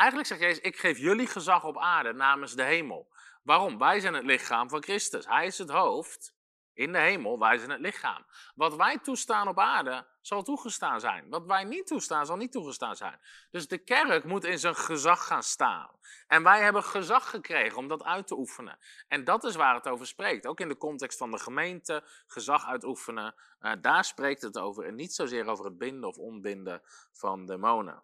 eigenlijk 0.02 0.26
zegt 0.26 0.40
Jezus, 0.40 0.60
ik 0.60 0.76
geef 0.76 0.98
jullie 0.98 1.26
gezag 1.26 1.64
op 1.64 1.78
aarde 1.78 2.12
namens 2.12 2.54
de 2.54 2.62
hemel. 2.62 3.08
Waarom? 3.42 3.78
Wij 3.78 4.00
zijn 4.00 4.14
het 4.14 4.24
lichaam 4.24 4.68
van 4.68 4.82
Christus. 4.82 5.26
Hij 5.26 5.46
is 5.46 5.58
het 5.58 5.70
hoofd 5.70 6.34
in 6.74 6.92
de 6.92 6.98
hemel, 6.98 7.38
wij 7.38 7.58
zijn 7.58 7.70
het 7.70 7.80
lichaam. 7.80 8.26
Wat 8.54 8.76
wij 8.76 8.98
toestaan 8.98 9.48
op 9.48 9.58
aarde, 9.58 10.06
zal 10.20 10.42
toegestaan 10.42 11.00
zijn. 11.00 11.28
Wat 11.28 11.46
wij 11.46 11.64
niet 11.64 11.86
toestaan, 11.86 12.26
zal 12.26 12.36
niet 12.36 12.52
toegestaan 12.52 12.96
zijn. 12.96 13.20
Dus 13.50 13.68
de 13.68 13.78
kerk 13.78 14.24
moet 14.24 14.44
in 14.44 14.58
zijn 14.58 14.74
gezag 14.74 15.26
gaan 15.26 15.42
staan. 15.42 15.90
En 16.26 16.42
wij 16.42 16.62
hebben 16.62 16.84
gezag 16.84 17.30
gekregen 17.30 17.78
om 17.78 17.88
dat 17.88 18.04
uit 18.04 18.26
te 18.26 18.38
oefenen. 18.38 18.78
En 19.08 19.24
dat 19.24 19.44
is 19.44 19.54
waar 19.54 19.74
het 19.74 19.88
over 19.88 20.06
spreekt. 20.06 20.46
Ook 20.46 20.60
in 20.60 20.68
de 20.68 20.76
context 20.76 21.18
van 21.18 21.30
de 21.30 21.38
gemeente, 21.38 22.04
gezag 22.26 22.66
uitoefenen. 22.66 23.34
Uh, 23.60 23.72
daar 23.80 24.04
spreekt 24.04 24.42
het 24.42 24.58
over. 24.58 24.84
En 24.84 24.94
niet 24.94 25.14
zozeer 25.14 25.46
over 25.46 25.64
het 25.64 25.78
binden 25.78 26.08
of 26.08 26.18
onbinden 26.18 26.82
van 27.12 27.46
demonen. 27.46 28.02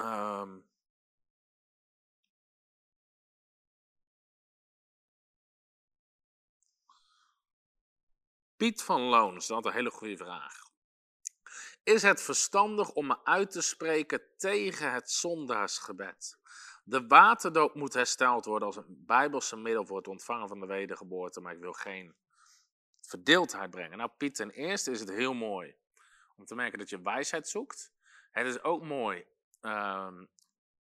Um, 0.00 0.70
Piet 8.56 8.82
van 8.82 9.00
Loon 9.00 9.40
stelt 9.40 9.64
een 9.66 9.72
hele 9.72 9.90
goede 9.90 10.16
vraag. 10.16 10.70
Is 11.82 12.02
het 12.02 12.22
verstandig 12.22 12.90
om 12.90 13.06
me 13.06 13.24
uit 13.24 13.50
te 13.50 13.62
spreken 13.62 14.22
tegen 14.36 14.92
het 14.92 15.10
zondaarsgebed? 15.10 16.38
De 16.84 17.06
waterdoop 17.06 17.74
moet 17.74 17.94
hersteld 17.94 18.44
worden 18.44 18.66
als 18.66 18.76
een 18.76 19.04
bijbelse 19.06 19.56
middel 19.56 19.86
voor 19.86 19.96
het 19.96 20.08
ontvangen 20.08 20.48
van 20.48 20.60
de 20.60 20.66
wedergeboorte, 20.66 21.40
maar 21.40 21.52
ik 21.52 21.60
wil 21.60 21.72
geen 21.72 22.14
verdeeldheid 23.00 23.70
brengen. 23.70 23.98
Nou, 23.98 24.10
Piet, 24.16 24.34
ten 24.34 24.50
eerste 24.50 24.90
is 24.90 25.00
het 25.00 25.10
heel 25.10 25.34
mooi 25.34 25.76
om 26.36 26.44
te 26.44 26.54
merken 26.54 26.78
dat 26.78 26.90
je 26.90 27.02
wijsheid 27.02 27.48
zoekt. 27.48 27.92
Het 28.30 28.46
is 28.46 28.62
ook 28.62 28.82
mooi 28.82 29.26
ehm, 29.62 30.24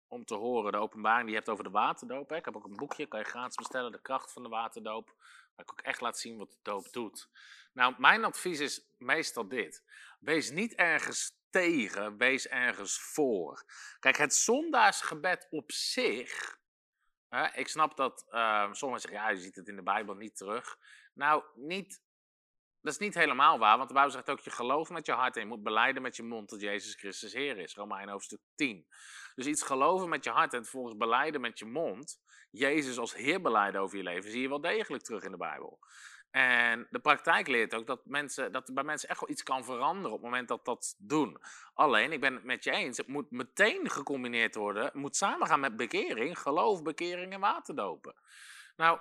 om 0.08 0.26
te 0.26 0.36
horen 0.36 0.72
de 0.72 0.78
openbaring 0.78 1.22
die 1.24 1.32
je 1.32 1.38
hebt 1.38 1.50
over 1.50 1.64
de 1.64 1.70
waterdoop. 1.70 2.30
Hè. 2.30 2.36
Ik 2.36 2.46
heb 2.46 2.56
ook 2.56 2.66
een 2.66 2.76
boekje, 2.76 3.08
kan 3.08 3.20
je 3.20 3.26
gratis 3.26 3.56
bestellen, 3.56 3.92
de 3.92 4.02
kracht 4.02 4.32
van 4.32 4.44
de 4.44 4.50
waterdoop. 4.50 5.14
Waar 5.56 5.66
ik 5.66 5.72
ook 5.72 5.82
echt 5.82 6.02
laat 6.02 6.20
zien 6.20 6.38
wat 6.38 6.52
de 6.52 6.58
doop 6.62 6.92
doet. 6.92 7.30
Nou, 7.74 7.96
mijn 7.98 8.24
advies 8.24 8.60
is 8.60 8.86
meestal 8.98 9.48
dit. 9.48 9.84
Wees 10.20 10.50
niet 10.50 10.74
ergens 10.76 11.32
tegen, 11.50 12.18
wees 12.18 12.48
ergens 12.48 13.00
voor. 13.00 13.64
Kijk, 14.00 14.18
het 14.18 14.36
zondaarsgebed 14.36 15.48
op 15.50 15.72
zich. 15.72 16.60
Hè, 17.30 17.48
ik 17.54 17.68
snap 17.68 17.98
dat 17.98 18.26
uh, 18.30 18.74
sommigen 18.74 19.02
zeggen, 19.02 19.22
ja, 19.22 19.30
je 19.30 19.42
ziet 19.42 19.56
het 19.56 19.68
in 19.68 19.76
de 19.76 19.84
Bijbel 19.84 20.16
niet 20.16 20.38
terug. 20.38 20.78
Nou, 21.14 21.44
niet, 21.56 22.02
dat 22.84 22.94
is 22.94 23.00
niet 23.00 23.14
helemaal 23.14 23.60
waar, 23.60 23.78
want 23.78 23.88
de 23.88 23.94
Bijbel 23.94 24.12
zegt 24.12 24.30
ook, 24.30 24.40
je 24.40 24.52
gelooft 24.52 24.92
met 24.92 25.06
je 25.06 25.12
hart 25.12 25.36
en 25.36 25.42
je 25.42 25.48
moet 25.48 25.64
beleiden 25.64 26.02
met 26.02 26.16
je 26.16 26.24
mond 26.24 26.50
dat 26.50 26.62
Jezus 26.62 26.96
Christus 26.96 27.34
Heer 27.34 27.58
is. 27.58 27.76
Romein 27.76 28.10
hoofdstuk 28.10 28.40
10. 28.56 28.88
Dus 29.36 29.46
iets 29.46 29.64
geloven 29.64 30.10
met 30.10 30.24
je 30.24 30.30
hart 30.30 30.54
en 30.54 30.62
vervolgens 30.62 30.98
beleiden 30.98 31.42
met 31.42 31.60
je 31.60 31.66
mond, 31.66 32.20
Jezus 32.52 32.98
als 32.98 33.16
Heer 33.16 33.42
beleiden 33.42 33.82
over 33.82 33.98
je 33.98 34.04
leven, 34.04 34.32
zie 34.32 34.42
je 34.42 34.50
wel 34.50 34.62
degelijk 34.62 35.04
terug 35.04 35.24
in 35.24 35.32
de 35.32 35.38
Bijbel. 35.38 35.80
En 36.32 36.88
de 36.90 37.00
praktijk 37.00 37.48
leert 37.48 37.74
ook 37.74 37.88
dat, 37.88 38.06
mensen, 38.06 38.52
dat 38.52 38.74
bij 38.74 38.84
mensen 38.84 39.10
echt 39.10 39.20
wel 39.20 39.30
iets 39.30 39.44
kan 39.44 39.64
veranderen 39.64 40.12
op 40.12 40.22
het 40.22 40.30
moment 40.30 40.48
dat 40.48 40.66
dat 40.66 40.96
doen. 40.98 41.38
Alleen, 41.74 42.12
ik 42.12 42.22
ben 42.22 42.34
het 42.34 42.44
met 42.44 42.64
je 42.64 42.72
eens, 42.72 42.98
het 42.98 43.08
moet 43.08 43.32
meteen 43.32 43.90
gecombineerd 43.90 44.56
worden. 44.56 44.84
Het 44.84 44.94
moet 44.94 45.16
samengaan 45.16 45.60
met 45.60 45.76
bekering, 45.76 46.40
geloof, 46.40 46.82
bekering 46.82 47.34
en 47.34 47.40
waterdopen. 47.40 48.16
Nou, 48.76 49.00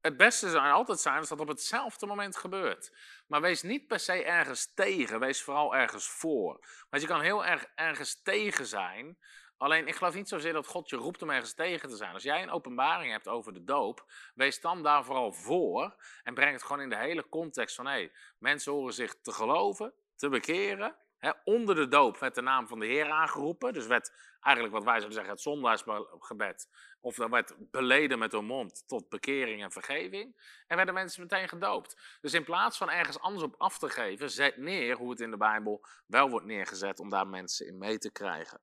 het 0.00 0.16
beste 0.16 0.50
zou 0.50 0.70
altijd 0.70 1.00
zijn 1.00 1.18
als 1.18 1.28
dat 1.28 1.40
op 1.40 1.48
hetzelfde 1.48 2.06
moment 2.06 2.36
gebeurt. 2.36 2.96
Maar 3.26 3.40
wees 3.40 3.62
niet 3.62 3.86
per 3.86 4.00
se 4.00 4.24
ergens 4.24 4.74
tegen, 4.74 5.20
wees 5.20 5.42
vooral 5.42 5.76
ergens 5.76 6.08
voor. 6.08 6.66
Want 6.90 7.02
je 7.02 7.08
kan 7.08 7.20
heel 7.20 7.44
erg 7.44 7.66
ergens 7.74 8.22
tegen 8.22 8.66
zijn, 8.66 9.18
Alleen 9.60 9.86
ik 9.86 9.94
geloof 9.94 10.14
niet 10.14 10.28
zozeer 10.28 10.52
dat 10.52 10.66
God 10.66 10.90
je 10.90 10.96
roept 10.96 11.22
om 11.22 11.30
ergens 11.30 11.54
tegen 11.54 11.88
te 11.88 11.96
zijn. 11.96 12.12
Als 12.14 12.22
jij 12.22 12.42
een 12.42 12.50
openbaring 12.50 13.12
hebt 13.12 13.28
over 13.28 13.52
de 13.52 13.64
doop, 13.64 14.12
wees 14.34 14.60
dan 14.60 14.82
daar 14.82 15.04
vooral 15.04 15.32
voor 15.32 15.96
en 16.22 16.34
breng 16.34 16.52
het 16.52 16.62
gewoon 16.62 16.82
in 16.82 16.88
de 16.88 16.96
hele 16.96 17.28
context 17.28 17.76
van 17.76 17.86
hé, 17.86 17.92
hey, 17.92 18.12
mensen 18.38 18.72
horen 18.72 18.94
zich 18.94 19.20
te 19.20 19.32
geloven, 19.32 19.94
te 20.16 20.28
bekeren. 20.28 20.96
Onder 21.44 21.74
de 21.74 21.88
doop 21.88 22.18
werd 22.18 22.34
de 22.34 22.42
naam 22.42 22.68
van 22.68 22.78
de 22.78 22.86
Heer 22.86 23.10
aangeroepen. 23.10 23.72
Dus 23.72 23.86
werd 23.86 24.12
eigenlijk 24.40 24.74
wat 24.74 24.84
wij 24.84 24.94
zouden 24.94 25.12
zeggen 25.12 25.32
het 25.32 25.42
zondaarsgebed. 25.42 26.68
Of 27.00 27.14
dat 27.14 27.30
werd 27.30 27.54
beleden 27.70 28.18
met 28.18 28.32
hun 28.32 28.44
mond 28.44 28.82
tot 28.86 29.08
bekering 29.08 29.62
en 29.62 29.72
vergeving. 29.72 30.36
En 30.66 30.76
werden 30.76 30.94
mensen 30.94 31.22
meteen 31.22 31.48
gedoopt. 31.48 32.18
Dus 32.20 32.34
in 32.34 32.44
plaats 32.44 32.76
van 32.76 32.90
ergens 32.90 33.20
anders 33.20 33.44
op 33.44 33.54
af 33.58 33.78
te 33.78 33.88
geven, 33.88 34.30
zet 34.30 34.56
neer 34.56 34.96
hoe 34.96 35.10
het 35.10 35.20
in 35.20 35.30
de 35.30 35.36
Bijbel 35.36 35.84
wel 36.06 36.30
wordt 36.30 36.46
neergezet 36.46 36.98
om 36.98 37.10
daar 37.10 37.26
mensen 37.26 37.66
in 37.66 37.78
mee 37.78 37.98
te 37.98 38.12
krijgen. 38.12 38.60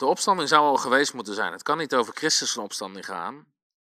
De 0.00 0.06
opstanding 0.06 0.48
zou 0.48 0.62
al 0.62 0.76
geweest 0.76 1.14
moeten 1.14 1.34
zijn. 1.34 1.52
Het 1.52 1.62
kan 1.62 1.78
niet 1.78 1.94
over 1.94 2.14
Christus' 2.14 2.56
opstanding 2.56 3.04
gaan. 3.04 3.52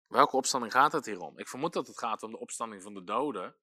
Welke 0.06 0.36
opstanding 0.36 0.72
gaat 0.72 0.92
het 0.92 1.06
hier 1.06 1.20
om? 1.20 1.38
Ik 1.38 1.48
vermoed 1.48 1.72
dat 1.72 1.86
het 1.86 1.98
gaat 1.98 2.22
om 2.22 2.30
de 2.30 2.38
opstanding 2.38 2.82
van 2.82 2.94
de 2.94 3.04
doden. 3.04 3.56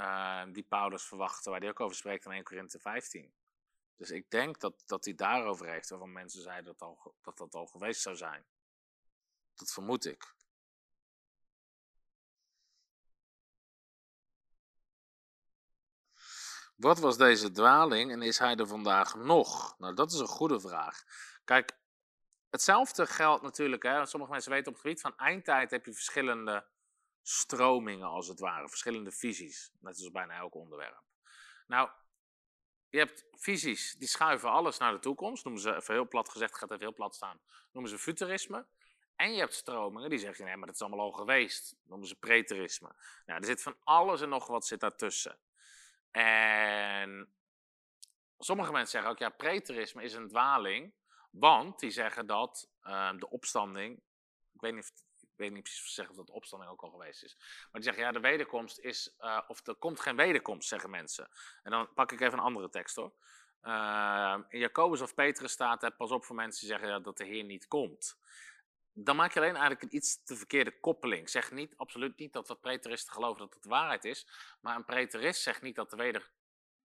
Uh, 0.00 0.42
die 0.52 0.62
Paulus 0.62 1.04
verwachtte, 1.04 1.50
waar 1.50 1.60
hij 1.60 1.68
ook 1.68 1.80
over 1.80 1.96
spreekt 1.96 2.24
in 2.24 2.32
1 2.32 2.42
Korinthe 2.42 2.78
15. 2.78 3.34
Dus 3.96 4.10
ik 4.10 4.30
denk 4.30 4.60
dat, 4.60 4.82
dat 4.86 5.04
hij 5.04 5.14
daarover 5.14 5.66
heeft, 5.66 5.88
waarvan 5.88 6.12
mensen 6.12 6.42
zeiden 6.42 6.74
dat, 6.76 7.12
dat 7.22 7.38
dat 7.38 7.54
al 7.54 7.66
geweest 7.66 8.00
zou 8.00 8.16
zijn. 8.16 8.44
Dat 9.54 9.72
vermoed 9.72 10.04
ik. 10.04 10.34
Wat 16.76 16.98
was 16.98 17.16
deze 17.16 17.50
dwaling 17.50 18.12
en 18.12 18.22
is 18.22 18.38
hij 18.38 18.56
er 18.56 18.66
vandaag 18.66 19.14
nog? 19.14 19.78
Nou, 19.78 19.94
dat 19.94 20.12
is 20.12 20.18
een 20.18 20.26
goede 20.26 20.60
vraag. 20.60 21.04
Kijk, 21.44 21.78
hetzelfde 22.50 23.06
geldt 23.06 23.42
natuurlijk, 23.42 23.82
hè, 23.82 24.06
sommige 24.06 24.32
mensen 24.32 24.50
weten 24.50 24.66
op 24.66 24.72
het 24.72 24.82
gebied 24.82 25.00
van 25.00 25.16
eindtijd 25.16 25.70
heb 25.70 25.86
je 25.86 25.92
verschillende 25.92 26.66
stromingen 27.30 28.08
als 28.08 28.28
het 28.28 28.40
ware, 28.40 28.68
verschillende 28.68 29.10
visies, 29.10 29.70
net 29.80 29.96
als 29.96 30.10
bijna 30.10 30.34
elk 30.34 30.54
onderwerp. 30.54 31.02
Nou, 31.66 31.90
je 32.88 32.98
hebt 32.98 33.24
visies 33.32 33.94
die 33.98 34.08
schuiven 34.08 34.50
alles 34.50 34.78
naar 34.78 34.92
de 34.92 34.98
toekomst, 34.98 35.44
noemen 35.44 35.62
ze 35.62 35.74
even 35.74 35.94
heel 35.94 36.08
plat 36.08 36.28
gezegd, 36.28 36.56
gaat 36.56 36.70
even 36.70 36.82
heel 36.82 36.94
plat 36.94 37.14
staan, 37.14 37.40
noemen 37.72 37.90
ze 37.90 37.98
futurisme. 37.98 38.66
En 39.16 39.32
je 39.32 39.38
hebt 39.38 39.54
stromingen 39.54 40.10
die 40.10 40.18
zeggen, 40.18 40.44
nee, 40.44 40.56
maar 40.56 40.66
dat 40.66 40.74
is 40.74 40.80
allemaal 40.80 41.00
al 41.00 41.12
geweest, 41.12 41.76
noemen 41.82 42.08
ze 42.08 42.14
preterisme. 42.14 42.94
Nou, 43.26 43.40
er 43.40 43.46
zit 43.46 43.62
van 43.62 43.76
alles 43.84 44.20
en 44.20 44.28
nog 44.28 44.46
wat 44.46 44.66
zit 44.66 44.80
daartussen. 44.80 45.38
En 46.10 47.34
sommige 48.38 48.72
mensen 48.72 48.90
zeggen 48.90 49.10
ook, 49.10 49.18
ja, 49.18 49.28
preterisme 49.28 50.02
is 50.02 50.14
een 50.14 50.28
dwaling, 50.28 50.94
want 51.30 51.78
die 51.78 51.90
zeggen 51.90 52.26
dat 52.26 52.70
uh, 52.82 53.12
de 53.18 53.30
opstanding, 53.30 54.02
ik 54.52 54.60
weet 54.60 54.74
niet 54.74 54.82
of 54.82 54.90
weet 55.40 55.52
niet 55.52 55.62
precies 55.62 55.82
of 55.82 55.88
zeggen 55.88 56.14
of 56.14 56.18
dat 56.18 56.26
de 56.26 56.32
opstanding 56.32 56.70
ook 56.70 56.82
al 56.82 56.90
geweest 56.90 57.22
is. 57.22 57.36
Maar 57.38 57.68
die 57.72 57.82
zeggen, 57.82 58.02
ja, 58.02 58.12
de 58.12 58.20
wederkomst 58.20 58.78
is, 58.78 59.14
uh, 59.20 59.40
of 59.48 59.66
er 59.66 59.74
komt 59.74 60.00
geen 60.00 60.16
wederkomst, 60.16 60.68
zeggen 60.68 60.90
mensen. 60.90 61.28
En 61.62 61.70
dan 61.70 61.92
pak 61.94 62.12
ik 62.12 62.20
even 62.20 62.38
een 62.38 62.44
andere 62.44 62.68
tekst 62.68 62.96
hoor. 62.96 63.12
Uh, 63.62 64.38
in 64.48 64.58
Jacobus 64.58 65.00
of 65.00 65.14
Petrus 65.14 65.52
staat, 65.52 65.96
pas 65.96 66.10
op 66.10 66.24
voor 66.24 66.36
mensen 66.36 66.60
die 66.60 66.68
zeggen 66.68 66.88
ja, 66.88 66.98
dat 66.98 67.16
de 67.16 67.24
Heer 67.24 67.44
niet 67.44 67.66
komt. 67.66 68.18
Dan 68.92 69.16
maak 69.16 69.32
je 69.32 69.40
alleen 69.40 69.56
eigenlijk 69.56 69.82
een 69.82 69.96
iets 69.96 70.22
te 70.24 70.36
verkeerde 70.36 70.80
koppeling. 70.80 71.30
Zeg 71.30 71.50
niet, 71.50 71.76
absoluut 71.76 72.16
niet 72.16 72.32
dat 72.32 72.48
wat 72.48 72.60
preteristen 72.60 73.12
geloven 73.12 73.38
dat 73.38 73.54
het 73.54 73.62
de 73.62 73.68
waarheid 73.68 74.04
is. 74.04 74.26
Maar 74.60 74.76
een 74.76 74.84
preterist 74.84 75.42
zegt 75.42 75.62
niet 75.62 75.74
dat 75.74 75.90
de 75.90 75.96
weder, 75.96 76.30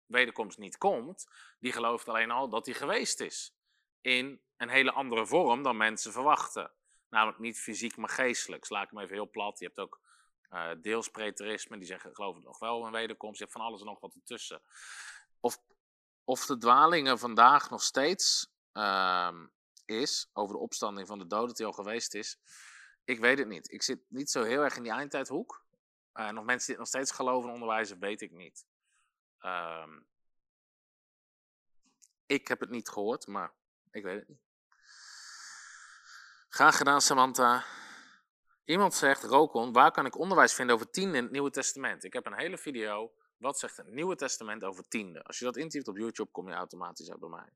wederkomst 0.07 0.59
niet 0.59 0.79
komt. 0.79 1.29
Die 1.59 1.73
gelooft 1.73 2.09
alleen 2.09 2.31
al 2.31 2.49
dat 2.49 2.67
hij 2.67 2.75
geweest 2.75 3.21
is 3.21 3.55
in 4.01 4.41
een 4.57 4.69
hele 4.69 4.93
andere 4.93 5.27
vorm 5.27 5.63
dan 5.63 5.77
mensen 5.77 6.13
verwachten. 6.13 6.71
Namelijk 7.11 7.39
niet 7.39 7.59
fysiek, 7.59 7.97
maar 7.97 8.09
geestelijk. 8.09 8.65
Sla 8.65 8.83
ik 8.83 8.91
hem 8.91 8.99
even 8.99 9.15
heel 9.15 9.31
plat. 9.31 9.59
Je 9.59 9.65
hebt 9.65 9.79
ook 9.79 10.01
uh, 10.51 10.71
deels 10.81 11.09
preterisme, 11.09 11.79
die 11.79 11.87
zeggen 11.87 12.15
geloof 12.15 12.37
ik 12.37 12.43
nog 12.43 12.59
wel 12.59 12.87
een 12.87 12.93
wederkomst. 12.93 13.39
Je 13.39 13.45
hebt 13.45 13.57
van 13.57 13.67
alles 13.67 13.81
en 13.81 13.87
nog 13.87 14.01
wat 14.01 14.15
ertussen. 14.15 14.63
Of, 15.41 15.59
of 16.25 16.47
de 16.47 16.59
dwalingen 16.59 17.19
vandaag 17.19 17.71
nog 17.71 17.83
steeds 17.83 18.53
uh, 18.73 19.39
is, 19.85 20.31
over 20.33 20.55
de 20.55 20.61
opstanding 20.63 21.07
van 21.07 21.19
de 21.19 21.27
doden 21.27 21.55
die 21.55 21.67
al 21.67 21.73
geweest 21.73 22.15
is. 22.15 22.39
Ik 23.05 23.21
weet 23.21 23.39
het 23.39 23.49
niet. 23.49 23.73
Ik 23.73 23.83
zit 23.83 24.01
niet 24.09 24.31
zo 24.31 24.43
heel 24.43 24.63
erg 24.63 24.77
in 24.77 24.83
die 24.83 24.93
eindtijdhoek. 24.93 25.65
Uh, 26.15 26.31
nog 26.31 26.45
mensen 26.45 26.69
die 26.69 26.79
nog 26.79 26.87
steeds 26.87 27.11
geloven 27.11 27.49
en 27.49 27.55
onderwijzen, 27.55 27.99
weet 27.99 28.21
ik 28.21 28.31
niet. 28.31 28.67
Uh, 29.41 29.87
ik 32.27 32.49
heb 32.49 32.61
het 32.61 32.71
niet 32.71 32.89
gehoord, 32.89 33.27
maar 33.27 33.53
ik 33.91 34.03
weet 34.03 34.19
het 34.19 34.29
niet. 34.29 34.50
Graag 36.53 36.77
gedaan, 36.77 37.01
Samantha. 37.01 37.65
Iemand 38.65 38.95
zegt, 38.95 39.25
Rokon, 39.25 39.73
waar 39.73 39.91
kan 39.91 40.07
ik 40.07 40.19
onderwijs 40.19 40.55
vinden 40.55 40.75
over 40.75 40.91
tiende 40.91 41.17
in 41.17 41.23
het 41.23 41.33
Nieuwe 41.33 41.51
Testament? 41.51 42.05
Ik 42.05 42.13
heb 42.13 42.27
een 42.27 42.39
hele 42.39 42.59
video, 42.59 43.13
wat 43.37 43.59
zegt 43.59 43.77
het 43.77 43.87
Nieuwe 43.87 44.17
Testament 44.17 44.65
over 44.65 44.89
tiende? 44.89 45.23
Als 45.23 45.39
je 45.39 45.45
dat 45.45 45.57
intypt 45.57 45.89
op 45.89 45.97
YouTube, 45.97 46.31
kom 46.31 46.49
je 46.49 46.55
automatisch 46.55 47.11
uit 47.11 47.21
bij 47.21 47.29
mij. 47.29 47.53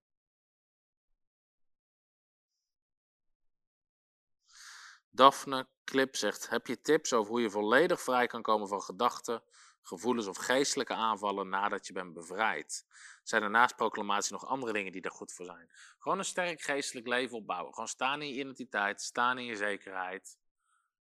Daphne 5.11 5.69
Clip 5.85 6.17
zegt, 6.17 6.49
heb 6.49 6.67
je 6.67 6.81
tips 6.81 7.13
over 7.13 7.31
hoe 7.31 7.41
je 7.41 7.51
volledig 7.51 8.01
vrij 8.01 8.27
kan 8.27 8.43
komen 8.43 8.69
van 8.69 8.83
gedachten, 8.83 9.43
gevoelens 9.85 10.27
of 10.27 10.37
geestelijke 10.37 10.95
aanvallen 10.95 11.49
nadat 11.49 11.87
je 11.87 11.93
bent 11.93 12.13
bevrijd? 12.13 12.87
Zijn 13.23 13.43
er 13.43 13.51
naast 13.51 13.77
proclamatie 13.77 14.33
nog 14.33 14.47
andere 14.47 14.73
dingen 14.73 14.93
die 14.93 15.01
daar 15.01 15.13
goed 15.13 15.33
voor 15.33 15.45
zijn? 15.45 15.71
Gewoon 15.99 16.19
een 16.19 16.25
sterk 16.25 16.63
geestelijk 16.63 17.07
leven 17.07 17.37
opbouwen. 17.37 17.73
Gewoon 17.73 17.89
staan 17.89 18.23
in 18.23 18.29
je 18.29 18.35
identiteit, 18.35 19.03
staan 19.03 19.39
in 19.39 19.45
je 19.45 19.57
zekerheid. 19.57 20.39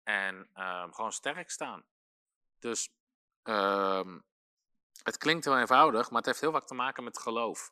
En 0.04 0.36
um, 0.36 0.94
gewoon 0.94 1.12
sterk 1.12 1.50
staan. 1.50 1.86
Dus 2.60 2.90
um, 3.44 4.24
het 5.04 5.18
klinkt 5.18 5.46
heel 5.46 5.58
eenvoudig, 5.58 6.10
maar 6.10 6.18
het 6.18 6.26
heeft 6.26 6.42
heel 6.42 6.52
vaak 6.52 6.68
te 6.68 6.74
maken 6.74 7.04
met 7.04 7.20
geloof. 7.20 7.72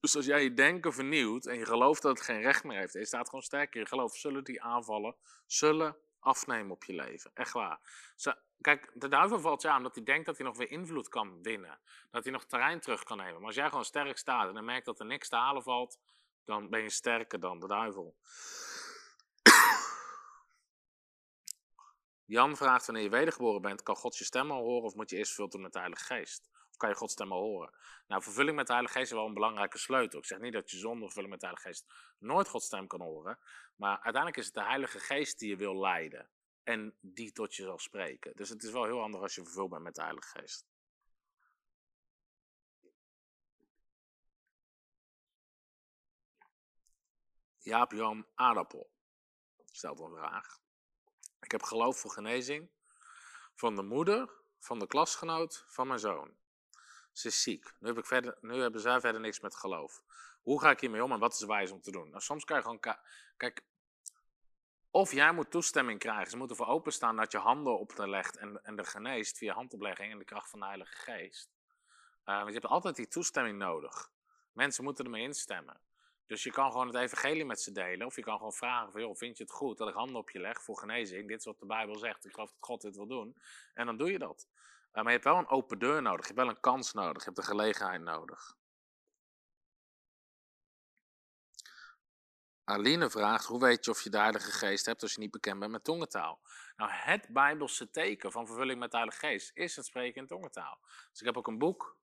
Dus 0.00 0.16
als 0.16 0.26
jij 0.26 0.42
je 0.42 0.54
denken 0.54 0.92
vernieuwt 0.92 1.46
en 1.46 1.58
je 1.58 1.66
gelooft 1.66 2.02
dat 2.02 2.16
het 2.16 2.26
geen 2.26 2.40
recht 2.40 2.64
meer 2.64 2.78
heeft, 2.78 2.92
je 2.92 3.04
staat 3.04 3.28
gewoon 3.28 3.44
sterk 3.44 3.74
in 3.74 3.80
je 3.80 3.86
geloof, 3.86 4.16
zullen 4.16 4.44
die 4.44 4.62
aanvallen, 4.62 5.16
zullen 5.46 5.96
afnemen 6.20 6.70
op 6.70 6.84
je 6.84 6.92
leven. 6.92 7.30
Echt 7.34 7.52
waar. 7.52 7.80
Kijk, 8.60 8.90
de 8.94 9.08
duivel 9.08 9.40
valt 9.40 9.62
je 9.62 9.68
aan 9.68 9.82
dat 9.82 9.94
hij 9.94 10.04
denkt 10.04 10.26
dat 10.26 10.36
hij 10.36 10.46
nog 10.46 10.56
weer 10.56 10.70
invloed 10.70 11.08
kan 11.08 11.42
winnen. 11.42 11.80
Dat 12.10 12.24
hij 12.24 12.32
nog 12.32 12.44
terrein 12.44 12.80
terug 12.80 13.02
kan 13.02 13.16
nemen. 13.16 13.34
Maar 13.34 13.46
als 13.46 13.54
jij 13.54 13.68
gewoon 13.68 13.84
sterk 13.84 14.18
staat 14.18 14.48
en 14.48 14.54
dan 14.54 14.64
merkt 14.64 14.86
dat 14.86 15.00
er 15.00 15.06
niks 15.06 15.28
te 15.28 15.36
halen 15.36 15.62
valt, 15.62 15.98
dan 16.44 16.70
ben 16.70 16.82
je 16.82 16.90
sterker 16.90 17.40
dan 17.40 17.60
de 17.60 17.66
duivel. 17.66 18.16
Jan 22.24 22.56
vraagt 22.56 22.86
wanneer 22.86 23.04
je 23.04 23.10
wedergeboren 23.10 23.62
bent, 23.62 23.82
kan 23.82 23.96
God 23.96 24.16
je 24.16 24.24
stem 24.24 24.50
al 24.50 24.62
horen 24.62 24.84
of 24.84 24.94
moet 24.94 25.10
je 25.10 25.16
eerst 25.16 25.32
vervuld 25.32 25.52
worden 25.52 25.70
met 25.70 25.72
de 25.72 25.78
Heilige 25.78 26.04
Geest? 26.04 26.50
Kan 26.80 26.88
je 26.88 26.94
Gods 26.94 27.12
stem 27.12 27.32
al 27.32 27.40
horen? 27.40 27.74
Nou, 28.06 28.22
vervulling 28.22 28.56
met 28.56 28.66
de 28.66 28.72
Heilige 28.72 28.98
Geest 28.98 29.10
is 29.10 29.16
wel 29.16 29.26
een 29.26 29.34
belangrijke 29.34 29.78
sleutel. 29.78 30.18
Ik 30.18 30.24
zeg 30.24 30.38
niet 30.38 30.52
dat 30.52 30.70
je 30.70 30.76
zonder 30.76 31.04
vervulling 31.04 31.30
met 31.30 31.40
de 31.40 31.46
Heilige 31.46 31.68
Geest 31.68 31.86
nooit 32.18 32.48
Gods 32.48 32.66
stem 32.66 32.86
kan 32.86 33.00
horen. 33.00 33.38
Maar 33.76 33.92
uiteindelijk 33.92 34.36
is 34.36 34.44
het 34.44 34.54
de 34.54 34.64
Heilige 34.64 34.98
Geest 34.98 35.38
die 35.38 35.48
je 35.48 35.56
wil 35.56 35.80
leiden. 35.80 36.30
En 36.62 36.96
die 37.00 37.32
tot 37.32 37.54
je 37.54 37.62
zal 37.62 37.78
spreken. 37.78 38.32
Dus 38.34 38.48
het 38.48 38.62
is 38.62 38.70
wel 38.70 38.84
heel 38.84 39.00
handig 39.00 39.20
als 39.20 39.34
je 39.34 39.44
vervuld 39.44 39.70
bent 39.70 39.82
met 39.82 39.94
de 39.94 40.02
Heilige 40.02 40.38
Geest. 40.38 40.66
Jaap 47.58 47.92
Jan 47.92 48.26
Aardappel 48.34 48.90
stelt 49.64 50.00
een 50.00 50.10
vraag. 50.10 50.58
Ik 51.40 51.50
heb 51.50 51.62
geloof 51.62 52.00
voor 52.00 52.10
genezing 52.10 52.70
van 53.54 53.76
de 53.76 53.82
moeder 53.82 54.30
van 54.58 54.78
de 54.78 54.86
klasgenoot 54.86 55.64
van 55.66 55.86
mijn 55.86 55.98
zoon. 55.98 56.39
Ze 57.12 57.28
is 57.28 57.42
ziek. 57.42 57.72
Nu, 57.78 57.88
heb 57.88 57.98
ik 57.98 58.06
verder, 58.06 58.38
nu 58.40 58.60
hebben 58.60 58.80
zij 58.80 59.00
verder 59.00 59.20
niks 59.20 59.40
met 59.40 59.56
geloof. 59.56 60.02
Hoe 60.42 60.60
ga 60.60 60.70
ik 60.70 60.80
hiermee 60.80 61.04
om 61.04 61.12
en 61.12 61.18
wat 61.18 61.32
is 61.32 61.44
wijs 61.44 61.70
om 61.70 61.80
te 61.80 61.90
doen? 61.90 62.08
Nou, 62.08 62.22
soms 62.22 62.44
kan 62.44 62.56
je 62.56 62.62
gewoon. 62.62 62.80
Kijk, 63.36 63.64
of 64.90 65.12
jij 65.12 65.32
moet 65.32 65.50
toestemming 65.50 65.98
krijgen. 65.98 66.30
Ze 66.30 66.36
moeten 66.36 66.56
voor 66.56 66.66
openstaan 66.66 67.16
dat 67.16 67.32
je 67.32 67.38
handen 67.38 67.78
op 67.78 67.92
te 67.92 68.08
legt 68.08 68.36
en, 68.36 68.64
en 68.64 68.76
de 68.76 68.84
geneest 68.84 69.38
via 69.38 69.54
handoplegging 69.54 70.12
en 70.12 70.18
de 70.18 70.24
kracht 70.24 70.50
van 70.50 70.60
de 70.60 70.66
Heilige 70.66 70.96
Geest. 70.96 71.50
Uh, 72.24 72.36
want 72.36 72.46
je 72.46 72.52
hebt 72.52 72.66
altijd 72.66 72.96
die 72.96 73.08
toestemming 73.08 73.58
nodig. 73.58 74.10
Mensen 74.52 74.84
moeten 74.84 75.04
ermee 75.04 75.22
instemmen. 75.22 75.80
Dus 76.26 76.42
je 76.42 76.50
kan 76.50 76.70
gewoon 76.70 76.86
het 76.86 76.96
evangelie 76.96 77.44
met 77.44 77.60
ze 77.60 77.72
delen. 77.72 78.06
Of 78.06 78.16
je 78.16 78.22
kan 78.22 78.36
gewoon 78.36 78.52
vragen 78.52 78.92
van, 78.92 79.00
joh, 79.00 79.16
vind 79.16 79.36
je 79.36 79.42
het 79.42 79.52
goed 79.52 79.78
dat 79.78 79.88
ik 79.88 79.94
handen 79.94 80.16
op 80.16 80.30
je 80.30 80.40
leg 80.40 80.62
voor 80.62 80.78
genezing? 80.78 81.28
Dit 81.28 81.38
is 81.38 81.44
wat 81.44 81.58
de 81.58 81.66
Bijbel 81.66 81.98
zegt. 81.98 82.24
Ik 82.24 82.32
geloof 82.32 82.50
dat 82.50 82.58
God 82.60 82.80
dit 82.80 82.96
wil 82.96 83.06
doen. 83.06 83.36
En 83.74 83.86
dan 83.86 83.96
doe 83.96 84.10
je 84.10 84.18
dat. 84.18 84.48
Maar 84.92 85.04
je 85.04 85.10
hebt 85.10 85.24
wel 85.24 85.38
een 85.38 85.48
open 85.48 85.78
deur 85.78 86.02
nodig. 86.02 86.20
Je 86.20 86.32
hebt 86.32 86.46
wel 86.46 86.48
een 86.48 86.60
kans 86.60 86.92
nodig. 86.92 87.18
Je 87.18 87.24
hebt 87.24 87.38
een 87.38 87.44
gelegenheid 87.44 88.00
nodig. 88.00 88.58
Aline 92.64 93.10
vraagt, 93.10 93.44
hoe 93.44 93.60
weet 93.60 93.84
je 93.84 93.90
of 93.90 94.02
je 94.02 94.10
de 94.10 94.18
Heilige 94.18 94.50
Geest 94.50 94.86
hebt 94.86 95.02
als 95.02 95.14
je 95.14 95.20
niet 95.20 95.30
bekend 95.30 95.58
bent 95.58 95.72
met 95.72 95.84
tongentaal? 95.84 96.40
Nou, 96.76 96.90
het 96.92 97.26
Bijbelse 97.28 97.90
teken 97.90 98.32
van 98.32 98.46
vervulling 98.46 98.78
met 98.78 98.90
de 98.90 98.96
Heilige 98.96 99.18
Geest 99.26 99.50
is 99.54 99.76
het 99.76 99.86
spreken 99.86 100.20
in 100.20 100.26
tongentaal. 100.26 100.78
Dus 101.10 101.20
ik 101.20 101.26
heb 101.26 101.36
ook 101.36 101.46
een 101.46 101.58
boek, 101.58 101.98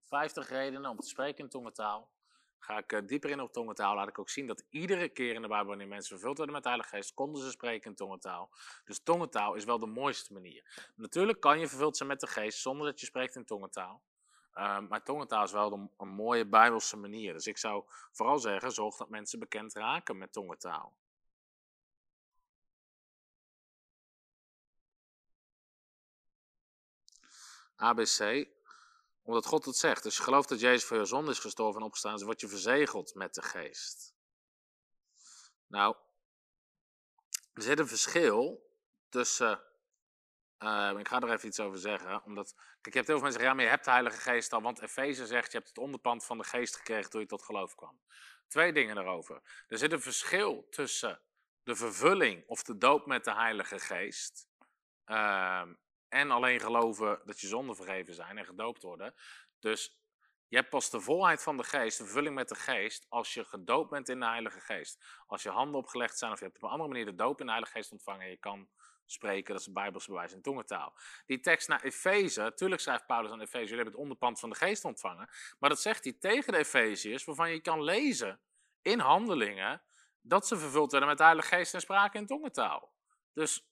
50 0.00 0.48
redenen 0.48 0.90
om 0.90 0.98
te 0.98 1.08
spreken 1.08 1.44
in 1.44 1.50
tongentaal. 1.50 2.10
Ga 2.60 2.78
ik 2.78 2.92
uh, 2.92 3.00
dieper 3.06 3.30
in 3.30 3.40
op 3.40 3.52
tongentaal, 3.52 3.94
laat 3.94 4.08
ik 4.08 4.18
ook 4.18 4.30
zien 4.30 4.46
dat 4.46 4.64
iedere 4.68 5.08
keer 5.08 5.34
in 5.34 5.42
de 5.42 5.48
Bijbel, 5.48 5.68
wanneer 5.68 5.88
mensen 5.88 6.10
vervuld 6.10 6.36
werden 6.36 6.54
met 6.54 6.62
de 6.62 6.68
Heilige 6.70 6.96
Geest, 6.96 7.14
konden 7.14 7.42
ze 7.42 7.50
spreken 7.50 7.90
in 7.90 7.96
tongentaal. 7.96 8.50
Dus 8.84 9.02
tongentaal 9.02 9.54
is 9.54 9.64
wel 9.64 9.78
de 9.78 9.86
mooiste 9.86 10.32
manier. 10.32 10.90
Natuurlijk 10.96 11.40
kan 11.40 11.58
je 11.58 11.68
vervuld 11.68 11.96
zijn 11.96 12.08
met 12.08 12.20
de 12.20 12.26
Geest 12.26 12.60
zonder 12.60 12.86
dat 12.86 13.00
je 13.00 13.06
spreekt 13.06 13.34
in 13.36 13.44
tongentaal. 13.44 14.02
Uh, 14.54 14.78
maar 14.88 15.02
tongentaal 15.02 15.44
is 15.44 15.52
wel 15.52 15.72
een, 15.72 15.90
een, 15.98 16.08
mooie 16.08 16.46
bijbelse 16.46 16.96
manier. 16.96 17.32
Dus 17.32 17.46
ik 17.46 17.58
zou 17.58 17.84
vooral 18.12 18.38
zeggen, 18.38 18.72
zorg 18.72 18.96
dat 18.96 19.08
mensen 19.08 19.38
bekend 19.38 19.74
raken 19.74 20.18
met 20.18 20.32
tongentaal. 20.32 20.96
ABC, 27.76 28.48
omdat 29.30 29.46
God 29.46 29.64
het 29.64 29.76
zegt. 29.76 30.02
Dus 30.02 30.16
je 30.16 30.22
gelooft 30.22 30.48
dat 30.48 30.60
Jezus 30.60 30.84
voor 30.84 30.96
je 30.96 31.04
zonde 31.04 31.30
is 31.30 31.38
gestorven 31.38 31.80
en 31.80 31.86
opgestaan, 31.86 32.14
dus 32.14 32.22
word 32.22 32.40
je 32.40 32.48
verzegeld 32.48 33.14
met 33.14 33.34
de 33.34 33.42
geest. 33.42 34.14
Nou, 35.66 35.96
er 37.52 37.62
zit 37.62 37.78
een 37.78 37.88
verschil 37.88 38.68
tussen 39.08 39.62
uh, 40.64 40.92
ik 40.98 41.08
ga 41.08 41.20
er 41.20 41.32
even 41.32 41.48
iets 41.48 41.60
over 41.60 41.78
zeggen. 41.78 42.24
Omdat, 42.24 42.54
kijk, 42.54 42.94
je 42.94 42.98
hebt 42.98 43.06
heel 43.06 43.18
veel 43.18 43.20
mensen 43.20 43.32
zeggen, 43.32 43.48
ja, 43.48 43.54
maar 43.54 43.64
je 43.64 43.70
hebt 43.70 43.84
de 43.84 43.90
Heilige 43.90 44.20
Geest 44.20 44.52
al. 44.52 44.62
Want 44.62 44.80
Efeze 44.80 45.26
zegt, 45.26 45.52
je 45.52 45.56
hebt 45.56 45.68
het 45.68 45.78
onderpand 45.78 46.24
van 46.24 46.38
de 46.38 46.44
geest 46.44 46.76
gekregen 46.76 47.10
toen 47.10 47.20
je 47.20 47.26
tot 47.26 47.42
geloof 47.42 47.74
kwam. 47.74 48.00
Twee 48.48 48.72
dingen 48.72 48.98
erover. 48.98 49.64
Er 49.68 49.78
zit 49.78 49.92
een 49.92 50.00
verschil 50.00 50.66
tussen 50.70 51.20
de 51.62 51.76
vervulling 51.76 52.44
of 52.46 52.62
de 52.62 52.78
doop 52.78 53.06
met 53.06 53.24
de 53.24 53.34
Heilige 53.34 53.78
Geest. 53.78 54.48
Uh, 55.06 55.62
en 56.10 56.30
alleen 56.30 56.60
geloven 56.60 57.20
dat 57.24 57.40
je 57.40 57.46
zonden 57.46 57.76
vergeven 57.76 58.14
zijn 58.14 58.38
en 58.38 58.44
gedoopt 58.44 58.82
worden. 58.82 59.14
Dus 59.58 60.00
je 60.48 60.56
hebt 60.56 60.70
pas 60.70 60.90
de 60.90 61.00
volheid 61.00 61.42
van 61.42 61.56
de 61.56 61.64
geest, 61.64 61.98
de 61.98 62.04
vervulling 62.04 62.34
met 62.34 62.48
de 62.48 62.54
geest, 62.54 63.06
als 63.08 63.34
je 63.34 63.44
gedoopt 63.44 63.90
bent 63.90 64.08
in 64.08 64.20
de 64.20 64.26
Heilige 64.26 64.60
Geest. 64.60 65.04
Als 65.26 65.42
je 65.42 65.50
handen 65.50 65.80
opgelegd 65.80 66.18
zijn 66.18 66.32
of 66.32 66.38
je 66.38 66.44
hebt 66.44 66.56
op 66.56 66.62
een 66.62 66.68
andere 66.68 66.88
manier 66.88 67.04
de 67.04 67.14
doop 67.14 67.40
in 67.40 67.46
de 67.46 67.52
Heilige 67.52 67.76
Geest 67.76 67.92
ontvangen 67.92 68.24
en 68.24 68.30
je 68.30 68.36
kan 68.36 68.68
spreken, 69.06 69.52
dat 69.52 69.60
is 69.60 69.64
het 69.64 69.74
Bijbels 69.74 70.06
bewijs 70.06 70.32
in 70.32 70.42
tongentaal. 70.42 70.94
Die 71.26 71.40
tekst 71.40 71.68
naar 71.68 71.82
Efeze, 71.82 72.52
tuurlijk 72.54 72.80
schrijft 72.80 73.06
Paulus 73.06 73.30
aan 73.30 73.40
Efeze, 73.40 73.58
jullie 73.58 73.74
hebben 73.74 73.92
het 73.92 74.02
onderpand 74.02 74.40
van 74.40 74.50
de 74.50 74.56
geest 74.56 74.84
ontvangen, 74.84 75.28
maar 75.58 75.70
dat 75.70 75.80
zegt 75.80 76.04
hij 76.04 76.12
tegen 76.12 76.52
de 76.52 76.58
Efeziërs, 76.58 77.24
waarvan 77.24 77.50
je 77.50 77.60
kan 77.60 77.82
lezen 77.82 78.40
in 78.82 78.98
handelingen, 78.98 79.82
dat 80.20 80.46
ze 80.46 80.56
vervuld 80.56 80.90
werden 80.90 81.08
met 81.08 81.18
de 81.18 81.24
Heilige 81.24 81.48
Geest 81.48 81.74
en 81.74 81.80
spraken 81.80 82.20
in 82.20 82.26
tongentaal. 82.26 82.92
Dus 83.32 83.69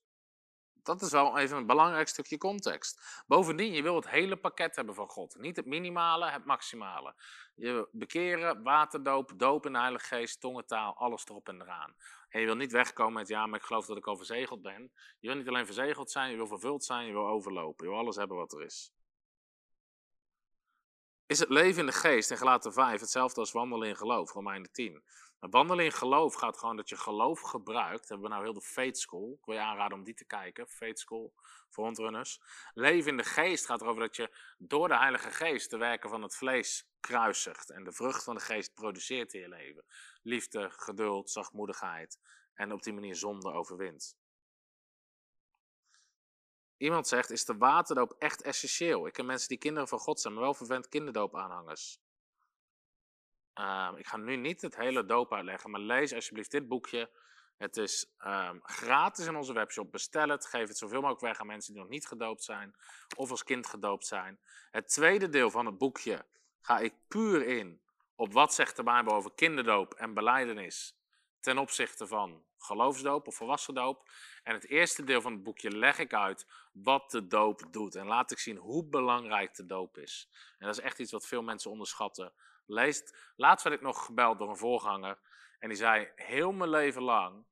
dat 0.88 1.02
is 1.02 1.10
wel 1.10 1.38
even 1.38 1.56
een 1.56 1.66
belangrijk 1.66 2.08
stukje 2.08 2.38
context. 2.38 3.22
Bovendien, 3.26 3.72
je 3.72 3.82
wil 3.82 3.94
het 3.94 4.08
hele 4.08 4.36
pakket 4.36 4.76
hebben 4.76 4.94
van 4.94 5.08
God. 5.08 5.36
Niet 5.38 5.56
het 5.56 5.66
minimale, 5.66 6.30
het 6.30 6.44
maximale. 6.44 7.14
Je 7.54 7.88
bekeren, 7.92 8.62
waterdoop, 8.62 9.32
doop 9.36 9.66
in 9.66 9.72
de 9.72 9.78
Heilige 9.78 10.06
Geest, 10.06 10.40
tongentaal, 10.40 10.96
alles 10.96 11.26
erop 11.28 11.48
en 11.48 11.60
eraan. 11.60 11.94
En 12.28 12.40
je 12.40 12.46
wil 12.46 12.56
niet 12.56 12.72
wegkomen 12.72 13.12
met, 13.12 13.28
ja, 13.28 13.46
maar 13.46 13.58
ik 13.58 13.64
geloof 13.64 13.86
dat 13.86 13.96
ik 13.96 14.06
al 14.06 14.16
verzegeld 14.16 14.62
ben. 14.62 14.92
Je 15.18 15.28
wil 15.28 15.36
niet 15.36 15.48
alleen 15.48 15.66
verzegeld 15.66 16.10
zijn, 16.10 16.30
je 16.30 16.36
wil 16.36 16.46
vervuld 16.46 16.84
zijn, 16.84 17.06
je 17.06 17.12
wil 17.12 17.26
overlopen. 17.26 17.84
Je 17.84 17.90
wil 17.90 18.00
alles 18.00 18.16
hebben 18.16 18.36
wat 18.36 18.52
er 18.52 18.62
is. 18.62 18.92
Is 21.26 21.38
het 21.38 21.48
leven 21.48 21.80
in 21.80 21.86
de 21.86 21.92
geest 21.92 22.30
in 22.30 22.36
Gelaten 22.36 22.72
5 22.72 23.00
hetzelfde 23.00 23.40
als 23.40 23.52
wandelen 23.52 23.88
in 23.88 23.96
geloof, 23.96 24.32
Romeinen 24.32 24.72
10? 24.72 25.02
Wandelen 25.40 25.84
in 25.84 25.92
geloof 25.92 26.34
gaat 26.34 26.58
gewoon 26.58 26.76
dat 26.76 26.88
je 26.88 26.96
geloof 26.96 27.40
gebruikt. 27.40 27.98
Dat 27.98 28.08
hebben 28.08 28.26
we 28.28 28.32
nou 28.32 28.44
heel 28.44 28.52
de 28.52 28.60
Faith 28.60 28.98
School. 28.98 29.32
Ik 29.38 29.44
wil 29.44 29.54
je 29.54 29.60
aanraden 29.60 29.98
om 29.98 30.04
die 30.04 30.14
te 30.14 30.24
kijken. 30.24 30.68
Faith 30.68 30.98
School, 30.98 31.34
frontrunners. 31.68 32.40
Leven 32.74 33.10
in 33.10 33.16
de 33.16 33.24
geest 33.24 33.66
gaat 33.66 33.80
erover 33.80 34.00
dat 34.00 34.16
je 34.16 34.36
door 34.58 34.88
de 34.88 34.96
Heilige 34.96 35.30
Geest 35.30 35.70
de 35.70 35.76
werken 35.76 36.10
van 36.10 36.22
het 36.22 36.36
vlees 36.36 36.88
kruisigt. 37.00 37.70
En 37.70 37.84
de 37.84 37.92
vrucht 37.92 38.24
van 38.24 38.34
de 38.34 38.40
geest 38.40 38.74
produceert 38.74 39.34
in 39.34 39.40
je 39.40 39.48
leven. 39.48 39.84
Liefde, 40.22 40.70
geduld, 40.70 41.30
zachtmoedigheid. 41.30 42.18
En 42.54 42.72
op 42.72 42.82
die 42.82 42.92
manier 42.92 43.16
zonde 43.16 43.52
overwint. 43.52 44.16
Iemand 46.76 47.08
zegt, 47.08 47.30
is 47.30 47.44
de 47.44 47.56
waterdoop 47.56 48.12
echt 48.18 48.42
essentieel? 48.42 49.06
Ik 49.06 49.12
ken 49.12 49.26
mensen 49.26 49.48
die 49.48 49.58
kinderen 49.58 49.88
van 49.88 49.98
God 49.98 50.20
zijn, 50.20 50.34
maar 50.34 50.42
wel 50.42 50.54
vervent 50.54 50.88
kinderdoop-aanhangers. 50.88 52.00
Uh, 53.58 53.88
ik 53.96 54.06
ga 54.06 54.16
nu 54.16 54.36
niet 54.36 54.60
het 54.60 54.76
hele 54.76 55.04
doop 55.04 55.32
uitleggen, 55.32 55.70
maar 55.70 55.80
lees 55.80 56.14
alsjeblieft 56.14 56.50
dit 56.50 56.68
boekje. 56.68 57.10
Het 57.56 57.76
is 57.76 58.06
um, 58.26 58.60
gratis 58.62 59.26
in 59.26 59.36
onze 59.36 59.52
webshop. 59.52 59.92
Bestel 59.92 60.28
het. 60.28 60.46
Geef 60.46 60.68
het 60.68 60.78
zoveel 60.78 61.00
mogelijk 61.00 61.20
weg 61.20 61.40
aan 61.40 61.46
mensen 61.46 61.72
die 61.72 61.82
nog 61.82 61.90
niet 61.90 62.06
gedoopt 62.06 62.44
zijn 62.44 62.74
of 63.16 63.30
als 63.30 63.44
kind 63.44 63.66
gedoopt 63.66 64.06
zijn. 64.06 64.38
Het 64.70 64.88
tweede 64.88 65.28
deel 65.28 65.50
van 65.50 65.66
het 65.66 65.78
boekje 65.78 66.24
ga 66.60 66.78
ik 66.78 66.94
puur 67.08 67.46
in 67.46 67.80
op 68.16 68.32
wat 68.32 68.54
zegt 68.54 68.76
de 68.76 68.82
Bijbel 68.82 69.12
over 69.12 69.32
kinderdoop 69.34 69.94
en 69.94 70.14
beleidenis 70.14 70.96
ten 71.40 71.58
opzichte 71.58 72.06
van 72.06 72.44
geloofsdoop 72.58 73.26
of 73.26 73.34
volwassen 73.34 73.74
doop. 73.74 74.10
En 74.42 74.54
het 74.54 74.68
eerste 74.68 75.04
deel 75.04 75.20
van 75.20 75.32
het 75.32 75.42
boekje 75.42 75.70
leg 75.70 75.98
ik 75.98 76.14
uit 76.14 76.46
wat 76.72 77.10
de 77.10 77.26
doop 77.26 77.62
doet. 77.70 77.94
En 77.94 78.06
laat 78.06 78.30
ik 78.30 78.38
zien 78.38 78.56
hoe 78.56 78.84
belangrijk 78.84 79.54
de 79.54 79.66
doop 79.66 79.98
is. 79.98 80.28
En 80.58 80.66
dat 80.66 80.78
is 80.78 80.84
echt 80.84 80.98
iets 80.98 81.12
wat 81.12 81.26
veel 81.26 81.42
mensen 81.42 81.70
onderschatten. 81.70 82.32
Leest, 82.68 83.32
laatst 83.36 83.64
werd 83.64 83.76
ik 83.76 83.82
nog 83.82 84.04
gebeld 84.04 84.38
door 84.38 84.48
een 84.48 84.56
voorganger. 84.56 85.18
En 85.58 85.68
die 85.68 85.78
zei 85.78 86.12
heel 86.14 86.52
mijn 86.52 86.70
leven 86.70 87.02
lang. 87.02 87.44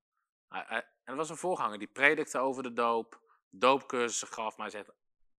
En 0.49 0.85
er 1.05 1.17
was 1.17 1.31
een 1.31 1.37
voorganger 1.37 1.79
die 1.79 1.89
predikte 1.89 2.39
over 2.39 2.63
de 2.63 2.73
doop, 2.73 3.21
doopcursussen 3.51 4.29
gaf. 4.29 4.57
Maar 4.57 4.71
hij 4.71 4.83
zegt: 4.83 4.97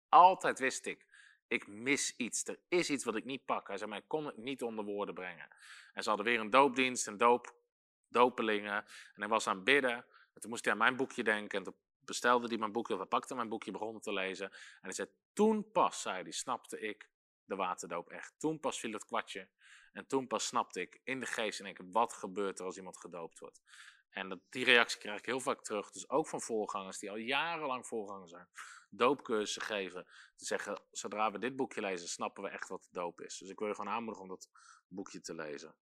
Altijd 0.10 0.60
wist 0.60 0.86
ik, 0.86 1.06
ik 1.48 1.68
mis 1.68 2.16
iets. 2.16 2.48
Er 2.48 2.60
is 2.68 2.90
iets 2.90 3.04
wat 3.04 3.16
ik 3.16 3.26
niet 3.26 3.46
pak. 3.46 3.68
Hij 3.68 3.78
zei: 3.78 3.90
Maar 3.90 4.02
kon 4.02 4.26
het 4.26 4.38
niet 4.38 4.64
onder 4.64 4.86
woorden 4.86 5.16
brengen. 5.16 5.48
En 5.94 6.04
ze 6.04 6.10
hadden 6.10 6.28
weer 6.28 6.40
een 6.40 6.50
doopdienst, 6.50 7.08
een 7.08 7.18
doop, 7.18 7.56
dopelingen. 8.08 8.86
En 9.14 9.22
hij 9.22 9.28
was 9.28 9.48
aan 9.48 9.56
het 9.56 9.64
bidden. 9.64 10.06
En 10.34 10.42
toen 10.42 10.50
moest 10.50 10.64
hij 10.64 10.74
aan 10.74 10.80
mijn 10.80 10.96
boekje 10.96 11.24
denken. 11.24 11.58
En 11.58 11.64
toen 11.64 11.76
bestelde 12.00 12.48
hij 12.48 12.58
mijn 12.58 12.72
boekje, 12.72 12.94
of 12.94 13.00
hij 13.00 13.08
pakte 13.08 13.36
mijn 13.36 13.50
boekje, 13.50 13.72
begon 13.72 14.00
te 14.00 14.14
lezen. 14.14 14.50
En 14.52 14.80
hij 14.82 14.94
zei: 14.94 15.08
Toen 15.34 15.72
pas, 15.72 16.02
zei 16.02 16.22
hij, 16.22 16.32
snapte 16.32 16.80
ik 16.80 17.10
de 17.48 17.56
waterdoop 17.56 18.10
echt. 18.10 18.34
Toen 18.38 18.60
pas 18.60 18.80
viel 18.80 18.94
het 18.94 19.06
kwartje. 19.06 19.50
En 19.92 20.08
toen 20.08 20.28
pas 20.28 20.46
snapte 20.46 20.82
ik 20.82 21.02
in 21.04 21.20
de 21.20 21.26
geest 21.26 21.60
en 21.60 21.66
ik, 21.66 21.82
wat 21.92 22.14
gebeurt 22.14 22.60
er 22.60 22.66
als 22.66 22.78
iemand 22.78 22.98
gedoopt 22.98 23.40
wordt. 23.40 23.62
En 24.10 24.30
dat, 24.30 24.40
die 24.50 24.66
reactie 24.66 25.00
krijg 25.00 25.20
ik 25.20 25.26
heel 25.26 25.40
vaak 25.40 25.62
terug. 25.62 25.92
Dus 25.92 26.10
ook 26.10 26.28
van 26.28 26.42
voorgangers 26.42 27.00
die 27.00 27.10
al 27.10 27.18
jarenlang 27.18 27.88
voorganger 27.88 28.30
zijn. 28.30 28.48
Doopcursussen 28.90 29.62
geven. 29.62 30.04
Te 30.36 30.46
zeggen, 30.46 30.82
zodra 30.92 31.32
we 31.32 31.40
dit 31.40 31.56
boekje 31.56 31.82
lezen, 31.82 32.08
snappen 32.08 32.44
we 32.44 32.50
echt 32.50 32.70
wat 32.70 32.84
de 32.84 32.90
doop 32.92 33.22
is. 33.22 33.38
Dus 33.38 33.50
ik 33.50 33.60
wil 33.60 33.68
je 33.68 33.76
gewoon 33.76 33.94
aanmoedigen 33.94 34.24
om 34.24 34.30
dat 34.30 34.50
boekje 34.88 35.22
te 35.22 35.36
lezen. 35.36 35.76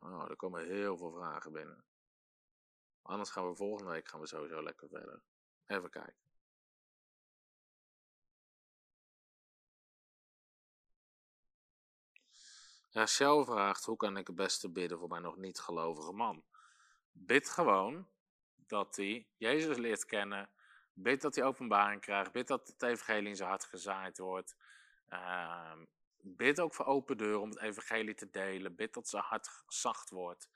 Oh, 0.00 0.30
er 0.30 0.36
komen 0.36 0.66
heel 0.66 0.96
veel 0.96 1.12
vragen 1.12 1.52
binnen. 1.52 1.84
Anders 3.02 3.30
gaan 3.30 3.48
we 3.48 3.56
volgende 3.56 3.90
week 3.90 4.08
gaan 4.08 4.20
we 4.20 4.26
sowieso 4.26 4.62
lekker 4.62 4.88
verder. 4.88 5.22
Even 5.66 5.90
kijken. 5.90 6.28
Rachel 12.90 13.44
vraagt, 13.44 13.84
hoe 13.84 13.96
kan 13.96 14.16
ik 14.16 14.26
het 14.26 14.36
beste 14.36 14.70
bidden 14.70 14.98
voor 14.98 15.08
mijn 15.08 15.22
nog 15.22 15.36
niet 15.36 15.60
gelovige 15.60 16.12
man? 16.12 16.44
Bid 17.12 17.48
gewoon 17.48 18.08
dat 18.54 18.96
hij 18.96 19.28
Jezus 19.36 19.76
leert 19.76 20.04
kennen. 20.04 20.50
Bid 20.92 21.20
dat 21.20 21.34
hij 21.34 21.44
openbaring 21.44 22.00
krijgt. 22.00 22.32
Bid 22.32 22.46
dat 22.46 22.66
het 22.66 22.82
evangelie 22.82 23.28
in 23.28 23.36
zijn 23.36 23.48
hart 23.48 23.64
gezaaid 23.64 24.18
wordt. 24.18 24.56
Uh, 25.08 25.80
bid 26.22 26.60
ook 26.60 26.74
voor 26.74 26.84
open 26.84 27.16
deuren 27.16 27.40
om 27.40 27.48
het 27.48 27.60
evangelie 27.60 28.14
te 28.14 28.30
delen. 28.30 28.74
Bid 28.74 28.94
dat 28.94 29.08
zijn 29.08 29.22
hart 29.22 29.62
zacht 29.66 30.10
wordt. 30.10 30.48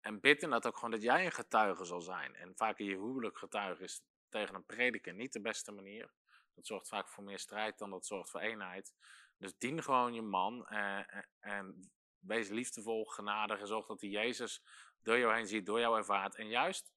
En 0.00 0.20
bid 0.20 0.42
inderdaad 0.42 0.66
ook 0.66 0.74
gewoon 0.74 0.90
dat 0.90 1.02
jij 1.02 1.24
een 1.24 1.32
getuige 1.32 1.84
zal 1.84 2.00
zijn. 2.00 2.34
En 2.34 2.56
vaak 2.56 2.78
je 2.78 2.84
huwelijk 2.84 3.38
getuige 3.38 3.82
is 3.82 4.02
tegen 4.28 4.54
een 4.54 4.66
prediker 4.66 5.14
niet 5.14 5.32
de 5.32 5.40
beste 5.40 5.72
manier. 5.72 6.12
Dat 6.54 6.66
zorgt 6.66 6.88
vaak 6.88 7.08
voor 7.08 7.24
meer 7.24 7.38
strijd 7.38 7.78
dan 7.78 7.90
dat 7.90 8.06
zorgt 8.06 8.30
voor 8.30 8.40
eenheid. 8.40 8.94
Dus 9.38 9.58
dien 9.58 9.82
gewoon 9.82 10.14
je 10.14 10.22
man 10.22 10.66
en, 10.66 11.08
eh, 11.08 11.22
en 11.40 11.90
wees 12.18 12.48
liefdevol, 12.48 13.04
genadig 13.04 13.60
en 13.60 13.66
zorg 13.66 13.86
dat 13.86 14.00
hij 14.00 14.10
Jezus 14.10 14.62
door 15.02 15.18
jou 15.18 15.34
heen 15.34 15.46
ziet, 15.46 15.66
door 15.66 15.80
jou 15.80 15.96
ervaart. 15.96 16.34
En 16.34 16.48
juist 16.48 16.92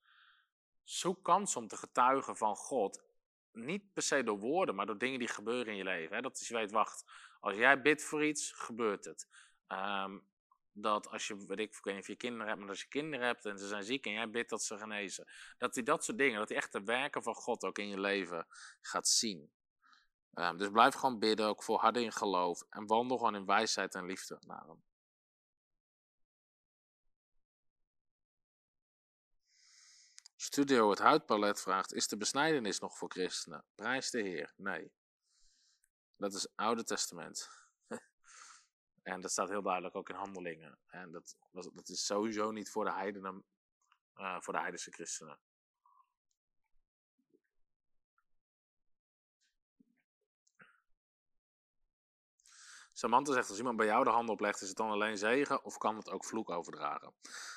zoek 0.83 1.23
kans 1.23 1.55
om 1.55 1.67
te 1.67 1.77
getuigen 1.77 2.37
van 2.37 2.55
God. 2.55 3.03
Niet 3.51 3.93
per 3.93 4.03
se 4.03 4.23
door 4.23 4.39
woorden, 4.39 4.75
maar 4.75 4.85
door 4.85 4.97
dingen 4.97 5.19
die 5.19 5.27
gebeuren 5.27 5.71
in 5.71 5.77
je 5.77 5.83
leven. 5.83 6.15
Hè? 6.15 6.21
Dat 6.21 6.47
je 6.47 6.53
weet, 6.53 6.71
wacht, 6.71 7.11
als 7.39 7.55
jij 7.55 7.81
bidt 7.81 8.03
voor 8.03 8.25
iets, 8.25 8.51
gebeurt 8.51 9.05
het. 9.05 9.27
Um, 9.67 10.27
dat 10.71 11.07
als 11.07 11.27
je, 11.27 11.45
weet 11.45 11.59
ik, 11.59 11.75
ik 11.75 11.83
weet 11.83 11.93
niet 11.93 12.03
of 12.03 12.07
je 12.07 12.15
kinderen 12.15 12.47
hebt, 12.47 12.59
maar 12.59 12.69
als 12.69 12.81
je 12.81 12.87
kinderen 12.87 13.25
hebt 13.25 13.45
en 13.45 13.59
ze 13.59 13.67
zijn 13.67 13.83
ziek 13.83 14.05
en 14.05 14.11
jij 14.11 14.29
bidt 14.29 14.49
dat 14.49 14.63
ze 14.63 14.77
genezen. 14.77 15.27
Dat 15.57 15.75
hij 15.75 15.83
dat 15.83 16.03
soort 16.03 16.17
dingen, 16.17 16.39
dat 16.39 16.49
hij 16.49 16.57
echt 16.57 16.71
de 16.71 16.83
werken 16.83 17.23
van 17.23 17.35
God 17.35 17.63
ook 17.63 17.77
in 17.77 17.87
je 17.87 17.99
leven 17.99 18.47
gaat 18.81 19.07
zien. 19.07 19.51
Um, 20.33 20.57
dus 20.57 20.69
blijf 20.69 20.93
gewoon 20.93 21.19
bidden, 21.19 21.47
ook 21.47 21.63
voor 21.63 21.79
harde 21.79 22.03
in 22.03 22.11
geloof. 22.11 22.63
En 22.69 22.87
wandel 22.87 23.17
gewoon 23.17 23.35
in 23.35 23.45
wijsheid 23.45 23.95
en 23.95 24.05
liefde 24.05 24.37
naar 24.45 24.63
hem. 24.65 24.83
Studio 30.35 30.89
Het 30.89 30.99
Huidpalet 30.99 31.61
vraagt: 31.61 31.93
Is 31.93 32.07
de 32.07 32.17
besnijdenis 32.17 32.79
nog 32.79 32.97
voor 32.97 33.11
christenen? 33.11 33.65
Prijs 33.75 34.09
de 34.09 34.21
Heer. 34.21 34.53
Nee. 34.55 34.91
Dat 36.19 36.33
is 36.33 36.47
Oude 36.55 36.83
Testament. 36.83 37.49
en 39.03 39.21
dat 39.21 39.31
staat 39.31 39.49
heel 39.49 39.61
duidelijk 39.61 39.95
ook 39.95 40.09
in 40.09 40.15
handelingen. 40.15 40.79
En 40.87 41.11
dat, 41.11 41.37
dat 41.51 41.89
is 41.89 42.05
sowieso 42.05 42.51
niet 42.51 42.69
voor 42.69 42.85
de 42.85 42.91
heidenen, 42.91 43.43
uh, 44.15 44.39
voor 44.39 44.53
de 44.53 44.59
heidense 44.59 44.91
christenen. 44.91 45.39
Samantha 52.93 53.33
zegt, 53.33 53.49
als 53.49 53.57
iemand 53.57 53.77
bij 53.77 53.85
jou 53.85 54.03
de 54.03 54.09
hand 54.09 54.29
oplegt, 54.29 54.61
is 54.61 54.67
het 54.67 54.77
dan 54.77 54.89
alleen 54.89 55.17
zegen 55.17 55.63
of 55.63 55.77
kan 55.77 55.95
het 55.95 56.09
ook 56.09 56.25
vloek 56.25 56.49
overdragen? 56.49 57.13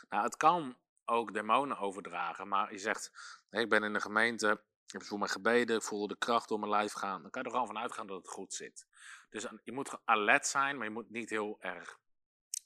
Nou, 0.09 0.25
het 0.25 0.37
kan 0.37 0.77
ook 1.05 1.33
demonen 1.33 1.79
overdragen, 1.79 2.49
maar 2.49 2.73
je 2.73 2.79
zegt, 2.79 3.11
ik 3.51 3.69
ben 3.69 3.83
in 3.83 3.93
de 3.93 4.01
gemeente, 4.01 4.65
ik 4.93 5.09
heb 5.09 5.19
mijn 5.19 5.31
gebeden, 5.31 5.77
ik 5.77 5.83
voel 5.83 6.07
de 6.07 6.17
kracht 6.19 6.49
door 6.49 6.59
mijn 6.59 6.71
lijf 6.71 6.93
gaan. 6.93 7.23
Dan 7.23 7.31
kan 7.31 7.43
je 7.43 7.49
er 7.49 7.55
gewoon 7.55 7.67
van 7.67 7.79
uitgaan 7.79 8.07
dat 8.07 8.17
het 8.17 8.29
goed 8.29 8.55
zit. 8.55 8.87
Dus 9.31 9.47
je 9.65 9.73
moet 9.73 9.99
alert 10.05 10.47
zijn, 10.47 10.77
maar 10.77 10.87
je 10.87 10.93
moet 10.93 11.11
niet 11.11 11.31
heel 11.31 11.57
erg 11.61 11.99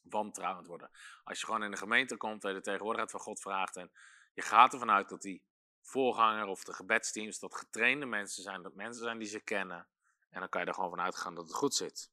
wantrouwend 0.03 0.67
worden. 0.67 0.91
Als 1.25 1.41
je 1.41 1.47
gewoon 1.47 1.63
in 1.63 1.71
de 1.71 1.77
gemeente 1.77 2.17
komt 2.17 2.45
en 2.45 2.51
je 2.51 2.57
de 2.57 2.63
tegenwoordigheid 2.63 3.11
van 3.11 3.21
God 3.21 3.41
vraagt 3.41 3.77
en 3.77 3.93
je 4.35 4.43
gaat 4.43 4.73
ervan 4.73 4.91
uit 4.91 5.09
dat 5.09 5.23
die 5.23 5.43
voorganger 5.83 6.47
of 6.47 6.65
de 6.65 6.73
gebedsteams, 6.73 7.39
dat 7.39 7.55
getrainde 7.55 8.07
mensen 8.07 8.43
zijn, 8.43 8.63
dat 8.63 8.75
mensen 8.75 9.03
zijn 9.03 9.19
die 9.19 9.29
ze 9.29 9.41
kennen. 9.41 9.89
En 10.31 10.41
dan 10.41 10.49
kan 10.49 10.61
je 10.61 10.67
er 10.67 10.75
gewoon 10.75 10.91
van 10.91 11.01
uitgaan 11.01 11.35
dat 11.35 11.45
het 11.45 11.55
goed 11.55 11.75
zit. 11.75 12.11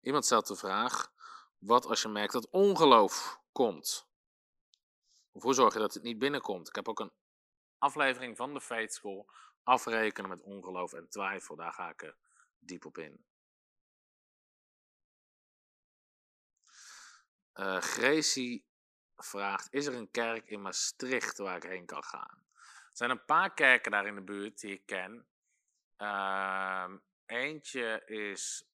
Iemand 0.00 0.24
stelt 0.24 0.46
de 0.46 0.56
vraag: 0.56 1.12
wat 1.58 1.86
als 1.86 2.02
je 2.02 2.08
merkt 2.08 2.32
dat 2.32 2.50
ongeloof 2.50 3.40
komt? 3.52 4.08
Hoe 5.30 5.54
zorg 5.54 5.72
je 5.72 5.78
dat 5.78 5.94
het 5.94 6.02
niet 6.02 6.18
binnenkomt? 6.18 6.68
Ik 6.68 6.74
heb 6.74 6.88
ook 6.88 7.00
een 7.00 7.12
aflevering 7.78 8.36
van 8.36 8.54
de 8.54 8.60
Faith 8.60 8.92
School. 8.92 9.30
Afrekenen 9.62 10.30
met 10.30 10.42
ongeloof 10.42 10.92
en 10.92 11.08
twijfel. 11.08 11.56
Daar 11.56 11.72
ga 11.72 11.88
ik 11.88 12.02
er 12.02 12.16
diep 12.58 12.84
op 12.84 12.98
in. 12.98 13.24
Uh, 17.54 17.80
Gracie 17.80 18.66
vraagt: 19.16 19.72
Is 19.72 19.86
er 19.86 19.94
een 19.94 20.10
kerk 20.10 20.46
in 20.46 20.62
Maastricht 20.62 21.38
waar 21.38 21.56
ik 21.56 21.62
heen 21.62 21.86
kan 21.86 22.04
gaan? 22.04 22.46
Er 22.90 22.96
zijn 23.04 23.10
een 23.10 23.24
paar 23.24 23.54
kerken 23.54 23.90
daar 23.90 24.06
in 24.06 24.14
de 24.14 24.22
buurt 24.22 24.60
die 24.60 24.72
ik 24.72 24.86
ken. 24.86 25.26
Uh, 25.98 26.92
eentje 27.26 28.02
is 28.06 28.67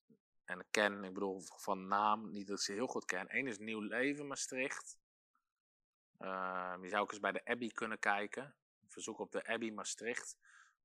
en 0.45 0.67
ken, 0.71 1.05
ik 1.05 1.15
bedoel 1.15 1.41
van 1.41 1.89
naam, 1.89 2.31
niet 2.31 2.47
dat 2.47 2.59
ik 2.59 2.65
ze 2.65 2.73
heel 2.73 2.87
goed 2.87 3.05
ken. 3.05 3.37
Eén 3.37 3.47
is 3.47 3.59
Nieuw 3.59 3.81
Leven 3.81 4.27
Maastricht. 4.27 4.99
Uh, 6.19 6.81
die 6.81 6.91
zou 6.91 7.03
ook 7.03 7.11
eens 7.11 7.21
bij 7.21 7.33
de 7.33 7.45
Abbey 7.45 7.69
kunnen 7.69 7.99
kijken. 7.99 8.55
Verzoek 8.89 9.19
op 9.19 9.33
de 9.33 9.47
Abbey 9.47 9.71
Maastricht. 9.71 10.37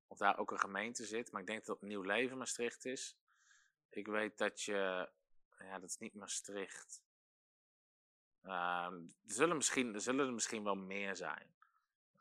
Of 0.08 0.18
daar 0.18 0.38
ook 0.38 0.52
een 0.52 0.60
gemeente 0.60 1.06
zit. 1.06 1.32
Maar 1.32 1.42
ik 1.42 1.48
denk 1.48 1.66
dat 1.66 1.80
het 1.80 1.90
Nieuw 1.90 2.02
Leven 2.02 2.38
Maastricht 2.38 2.86
is. 2.86 3.18
Ik 3.90 4.08
weet 4.08 4.38
dat 4.38 4.62
je. 4.62 5.10
Ja, 5.60 5.80
dat 5.80 5.90
is 5.90 5.98
niet 5.98 6.14
Maastricht. 6.14 7.02
Uh, 8.44 8.52
er, 8.92 9.12
zullen 9.26 9.56
misschien, 9.56 9.94
er 9.94 10.02
zullen 10.02 10.28
er 10.28 10.34
misschien 10.34 10.64
wel 10.64 10.76
meer 10.76 11.16
zijn. 11.16 11.56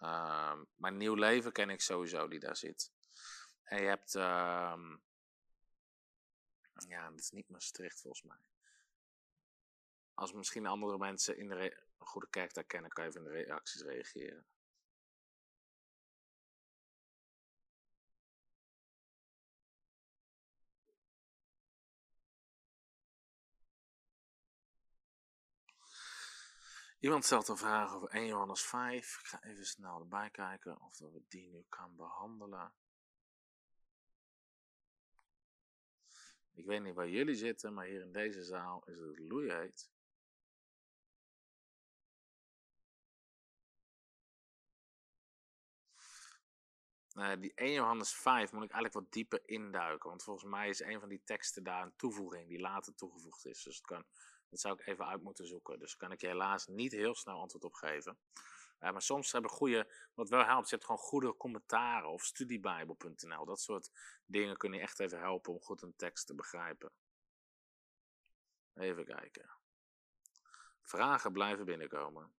Uh, 0.00 0.54
maar 0.76 0.92
Nieuw 0.92 1.14
Leven 1.14 1.52
ken 1.52 1.70
ik 1.70 1.80
sowieso 1.80 2.28
die 2.28 2.40
daar 2.40 2.56
zit. 2.56 2.92
En 3.62 3.80
je 3.80 3.88
hebt. 3.88 4.14
Ehm, 4.14 4.96
ja, 6.88 7.10
dat 7.10 7.20
is 7.20 7.30
niet 7.30 7.48
Maastricht 7.48 8.00
volgens 8.00 8.22
mij. 8.22 8.38
Als 10.14 10.32
misschien 10.32 10.66
andere 10.66 10.98
mensen 10.98 11.36
in 11.38 11.48
de 11.48 11.86
een 11.98 12.06
goede 12.06 12.28
kerk 12.30 12.54
daar 12.54 12.64
kennen, 12.64 12.90
kan 12.90 13.04
je 13.04 13.10
even 13.10 13.24
in 13.24 13.30
de 13.32 13.42
reacties 13.44 13.82
reageren. 13.82 14.46
Iemand 27.00 27.24
stelt 27.24 27.48
een 27.48 27.56
vraag 27.56 27.94
over 27.94 28.08
1 28.08 28.26
Johannes 28.26 28.62
5. 28.62 29.18
Ik 29.20 29.26
ga 29.26 29.42
even 29.42 29.66
snel 29.66 30.00
erbij 30.00 30.30
kijken 30.30 30.80
of 30.80 30.98
we 30.98 31.22
die 31.28 31.48
nu 31.48 31.64
kan 31.68 31.96
behandelen. 31.96 32.72
Ik 36.58 36.66
weet 36.66 36.82
niet 36.82 36.94
waar 36.94 37.08
jullie 37.08 37.34
zitten, 37.34 37.74
maar 37.74 37.86
hier 37.86 38.00
in 38.00 38.12
deze 38.12 38.44
zaal 38.44 38.82
is 38.86 38.98
het 38.98 39.18
loeiheet. 39.18 39.90
Uh, 47.14 47.32
die 47.40 47.52
1 47.54 47.72
Johannes 47.72 48.14
5 48.14 48.52
moet 48.52 48.64
ik 48.64 48.70
eigenlijk 48.70 48.94
wat 48.94 49.12
dieper 49.12 49.40
induiken. 49.44 50.08
Want 50.08 50.22
volgens 50.22 50.50
mij 50.50 50.68
is 50.68 50.80
een 50.80 51.00
van 51.00 51.08
die 51.08 51.22
teksten 51.24 51.62
daar 51.64 51.82
een 51.82 51.96
toevoeging 51.96 52.48
die 52.48 52.60
later 52.60 52.94
toegevoegd 52.94 53.46
is. 53.46 53.62
Dus 53.62 53.80
dat, 53.80 53.86
kan, 53.86 54.04
dat 54.50 54.60
zou 54.60 54.74
ik 54.74 54.86
even 54.86 55.06
uit 55.06 55.22
moeten 55.22 55.46
zoeken. 55.46 55.78
Dus 55.78 55.96
kan 55.96 56.12
ik 56.12 56.20
je 56.20 56.26
helaas 56.26 56.66
niet 56.66 56.92
heel 56.92 57.14
snel 57.14 57.40
antwoord 57.40 57.64
op 57.64 57.74
geven. 57.74 58.18
Maar 58.78 59.02
soms 59.02 59.32
hebben 59.32 59.50
goede, 59.50 59.92
wat 60.14 60.28
wel 60.28 60.44
helpt, 60.44 60.68
je 60.68 60.74
hebt 60.74 60.86
gewoon 60.86 61.00
goede 61.00 61.36
commentaren 61.36 62.08
of 62.08 62.24
studiebijbel.nl. 62.24 63.44
Dat 63.44 63.60
soort 63.60 63.90
dingen 64.26 64.56
kunnen 64.56 64.78
je 64.78 64.84
echt 64.84 65.00
even 65.00 65.18
helpen 65.18 65.52
om 65.52 65.60
goed 65.60 65.82
een 65.82 65.96
tekst 65.96 66.26
te 66.26 66.34
begrijpen. 66.34 66.92
Even 68.74 69.04
kijken. 69.04 69.50
Vragen 70.82 71.32
blijven 71.32 71.64
binnenkomen. 71.64 72.32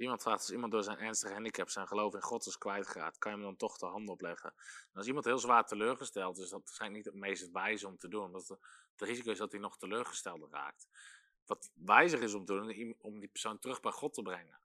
Iemand 0.00 0.22
vraagt, 0.22 0.38
als 0.38 0.50
iemand 0.50 0.72
door 0.72 0.82
zijn 0.82 0.98
ernstige 0.98 1.32
handicap 1.32 1.68
zijn 1.68 1.86
geloof 1.86 2.14
in 2.14 2.22
God 2.22 2.46
is 2.46 2.58
kwijtgeraakt, 2.58 3.18
kan 3.18 3.30
je 3.30 3.36
hem 3.36 3.46
dan 3.46 3.56
toch 3.56 3.76
de 3.76 3.86
hand 3.86 4.08
opleggen? 4.08 4.52
En 4.92 4.94
als 4.94 5.06
iemand 5.06 5.24
heel 5.24 5.38
zwaar 5.38 5.66
teleurgesteld 5.66 6.38
is, 6.38 6.48
dat 6.48 6.62
waarschijnlijk 6.64 7.04
niet 7.04 7.12
het 7.12 7.22
meest 7.22 7.50
wijze 7.50 7.86
om 7.86 7.98
te 7.98 8.08
doen. 8.08 8.24
Omdat 8.24 8.48
het, 8.48 8.60
risico 8.96 9.30
is 9.30 9.38
dat 9.38 9.52
hij 9.52 9.60
nog 9.60 9.78
teleurgesteld 9.78 10.52
raakt. 10.52 10.88
Wat 11.46 11.70
wijzer 11.74 12.22
is 12.22 12.34
om 12.34 12.44
te 12.44 12.52
doen, 12.52 12.96
om 12.98 13.20
die 13.20 13.28
persoon 13.28 13.58
terug 13.58 13.80
bij 13.80 13.92
God 13.92 14.14
te 14.14 14.22
brengen. 14.22 14.60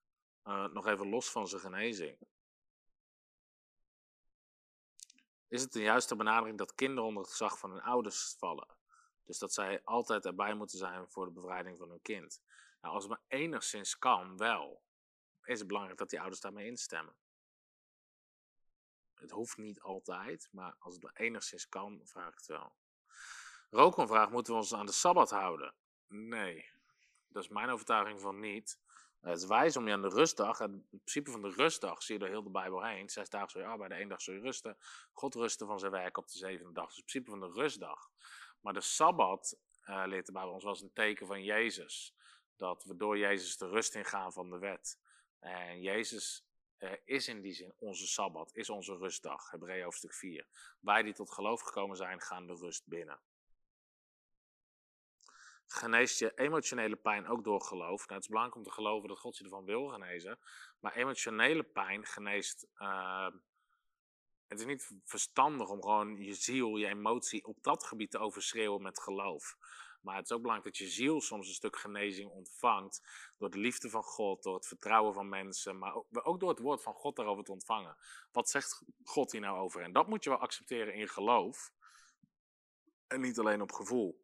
Uh, 0.45 0.67
nog 0.67 0.87
even 0.87 1.09
los 1.09 1.31
van 1.31 1.47
zijn 1.47 1.61
genezing. 1.61 2.17
Is 5.47 5.61
het 5.61 5.75
een 5.75 5.81
juiste 5.81 6.15
benadering 6.15 6.57
dat 6.57 6.75
kinderen 6.75 7.03
onder 7.03 7.21
het 7.21 7.31
gezag 7.31 7.59
van 7.59 7.71
hun 7.71 7.81
ouders 7.81 8.35
vallen? 8.37 8.67
Dus 9.23 9.37
dat 9.37 9.53
zij 9.53 9.81
altijd 9.83 10.25
erbij 10.25 10.53
moeten 10.53 10.77
zijn 10.77 11.09
voor 11.09 11.25
de 11.25 11.31
bevrijding 11.31 11.77
van 11.77 11.89
hun 11.89 12.01
kind. 12.01 12.41
Nou, 12.81 12.93
als 12.93 13.03
het 13.03 13.11
maar 13.11 13.39
enigszins 13.39 13.97
kan, 13.97 14.37
wel. 14.37 14.83
Is 15.45 15.59
het 15.59 15.67
belangrijk 15.67 15.97
dat 15.99 16.09
die 16.09 16.19
ouders 16.19 16.41
daarmee 16.41 16.65
instemmen. 16.65 17.15
Het 19.13 19.31
hoeft 19.31 19.57
niet 19.57 19.81
altijd, 19.81 20.47
maar 20.51 20.75
als 20.79 20.95
het 20.95 21.19
enigszins 21.19 21.69
kan, 21.69 22.01
vraag 22.03 22.29
ik 22.29 22.35
het 22.35 22.45
wel. 22.45 22.75
Rokon 23.69 24.07
vraagt, 24.07 24.31
moeten 24.31 24.53
we 24.53 24.59
ons 24.59 24.73
aan 24.73 24.85
de 24.85 24.91
Sabbat 24.91 25.29
houden? 25.29 25.73
Nee, 26.07 26.69
dat 27.27 27.43
is 27.43 27.49
mijn 27.49 27.69
overtuiging 27.69 28.21
van 28.21 28.39
niet. 28.39 28.79
Het 29.25 29.37
is 29.37 29.45
wijs 29.45 29.77
om 29.77 29.87
je 29.87 29.93
aan 29.93 30.01
de 30.01 30.09
rustdag, 30.09 30.57
het 30.57 30.89
principe 30.89 31.31
van 31.31 31.41
de 31.41 31.49
rustdag 31.49 32.03
zie 32.03 32.13
je 32.13 32.19
door 32.19 32.29
heel 32.29 32.43
de 32.43 32.49
Bijbel 32.49 32.83
heen. 32.83 33.09
Zes 33.09 33.29
dagen 33.29 33.49
zul 33.49 33.61
je 33.61 33.67
arbeiden, 33.67 33.97
één 33.97 34.07
dag 34.09 34.21
zul 34.21 34.33
je 34.33 34.39
rusten. 34.39 34.77
God 35.11 35.35
rustte 35.35 35.65
van 35.65 35.79
zijn 35.79 35.91
werk 35.91 36.17
op 36.17 36.27
de 36.27 36.37
zevende 36.37 36.71
dag. 36.71 36.87
Dus 36.87 36.95
het 36.95 37.05
principe 37.05 37.29
van 37.29 37.39
de 37.39 37.61
rustdag. 37.61 38.09
Maar 38.61 38.73
de 38.73 38.81
Sabbat, 38.81 39.57
uh, 39.89 40.03
leert 40.05 40.25
de 40.25 40.31
Bijbel 40.31 40.53
ons, 40.53 40.63
was 40.63 40.81
een 40.81 40.93
teken 40.93 41.27
van 41.27 41.43
Jezus. 41.43 42.15
Dat 42.55 42.83
we 42.83 42.95
door 42.95 43.17
Jezus 43.17 43.57
de 43.57 43.67
rust 43.67 43.95
ingaan 43.95 44.33
van 44.33 44.49
de 44.49 44.57
wet. 44.57 44.99
En 45.45 45.81
Jezus 45.81 46.45
uh, 46.79 46.91
is 47.05 47.27
in 47.27 47.41
die 47.41 47.53
zin 47.53 47.73
onze 47.77 48.07
Sabbat, 48.07 48.55
is 48.55 48.69
onze 48.69 48.97
rustdag. 48.97 49.51
Hebreeën 49.51 49.83
hoofdstuk 49.83 50.13
4. 50.13 50.47
Wij 50.79 51.03
die 51.03 51.13
tot 51.13 51.31
geloof 51.31 51.61
gekomen 51.61 51.97
zijn, 51.97 52.21
gaan 52.21 52.47
de 52.47 52.55
rust 52.55 52.87
binnen 52.87 53.19
geneest 55.67 56.19
je 56.19 56.31
emotionele 56.35 56.95
pijn 56.95 57.27
ook 57.27 57.43
door 57.43 57.61
geloof. 57.61 57.99
Nou, 57.99 58.13
het 58.13 58.21
is 58.21 58.27
belangrijk 58.27 58.57
om 58.57 58.63
te 58.63 58.71
geloven 58.71 59.07
dat 59.07 59.19
God 59.19 59.37
je 59.37 59.43
ervan 59.43 59.65
wil 59.65 59.87
genezen. 59.87 60.39
Maar 60.79 60.95
emotionele 60.95 61.63
pijn 61.63 62.05
geneest. 62.05 62.67
Uh, 62.77 63.27
het 64.47 64.59
is 64.59 64.65
niet 64.65 64.91
verstandig 65.03 65.69
om 65.69 65.81
gewoon 65.81 66.17
je 66.17 66.33
ziel, 66.33 66.77
je 66.77 66.87
emotie 66.87 67.45
op 67.45 67.63
dat 67.63 67.83
gebied 67.83 68.11
te 68.11 68.17
overschreeuwen 68.17 68.81
met 68.81 68.99
geloof. 68.99 69.57
Maar 70.05 70.15
het 70.15 70.25
is 70.25 70.31
ook 70.31 70.41
belangrijk 70.41 70.77
dat 70.77 70.87
je 70.87 70.93
ziel 70.93 71.21
soms 71.21 71.47
een 71.47 71.53
stuk 71.53 71.77
genezing 71.77 72.29
ontvangt. 72.29 73.01
Door 73.37 73.49
de 73.49 73.57
liefde 73.57 73.89
van 73.89 74.03
God, 74.03 74.43
door 74.43 74.55
het 74.55 74.67
vertrouwen 74.67 75.13
van 75.13 75.29
mensen. 75.29 75.77
Maar 75.77 75.95
ook, 76.11 76.39
door 76.39 76.49
het 76.49 76.59
woord 76.59 76.81
van 76.81 76.93
God 76.93 77.15
daarover 77.15 77.43
te 77.43 77.51
ontvangen. 77.51 77.97
Wat 78.31 78.49
zegt 78.49 78.83
God 79.03 79.31
hier 79.31 79.41
nou 79.41 79.57
over? 79.57 79.81
En 79.81 79.91
dat 79.91 80.07
moet 80.07 80.23
je 80.23 80.29
wel 80.29 80.39
accepteren 80.39 80.93
in 80.93 81.07
geloof. 81.07 81.71
En 83.07 83.21
niet 83.21 83.39
alleen 83.39 83.61
op 83.61 83.71
gevoel. 83.71 84.23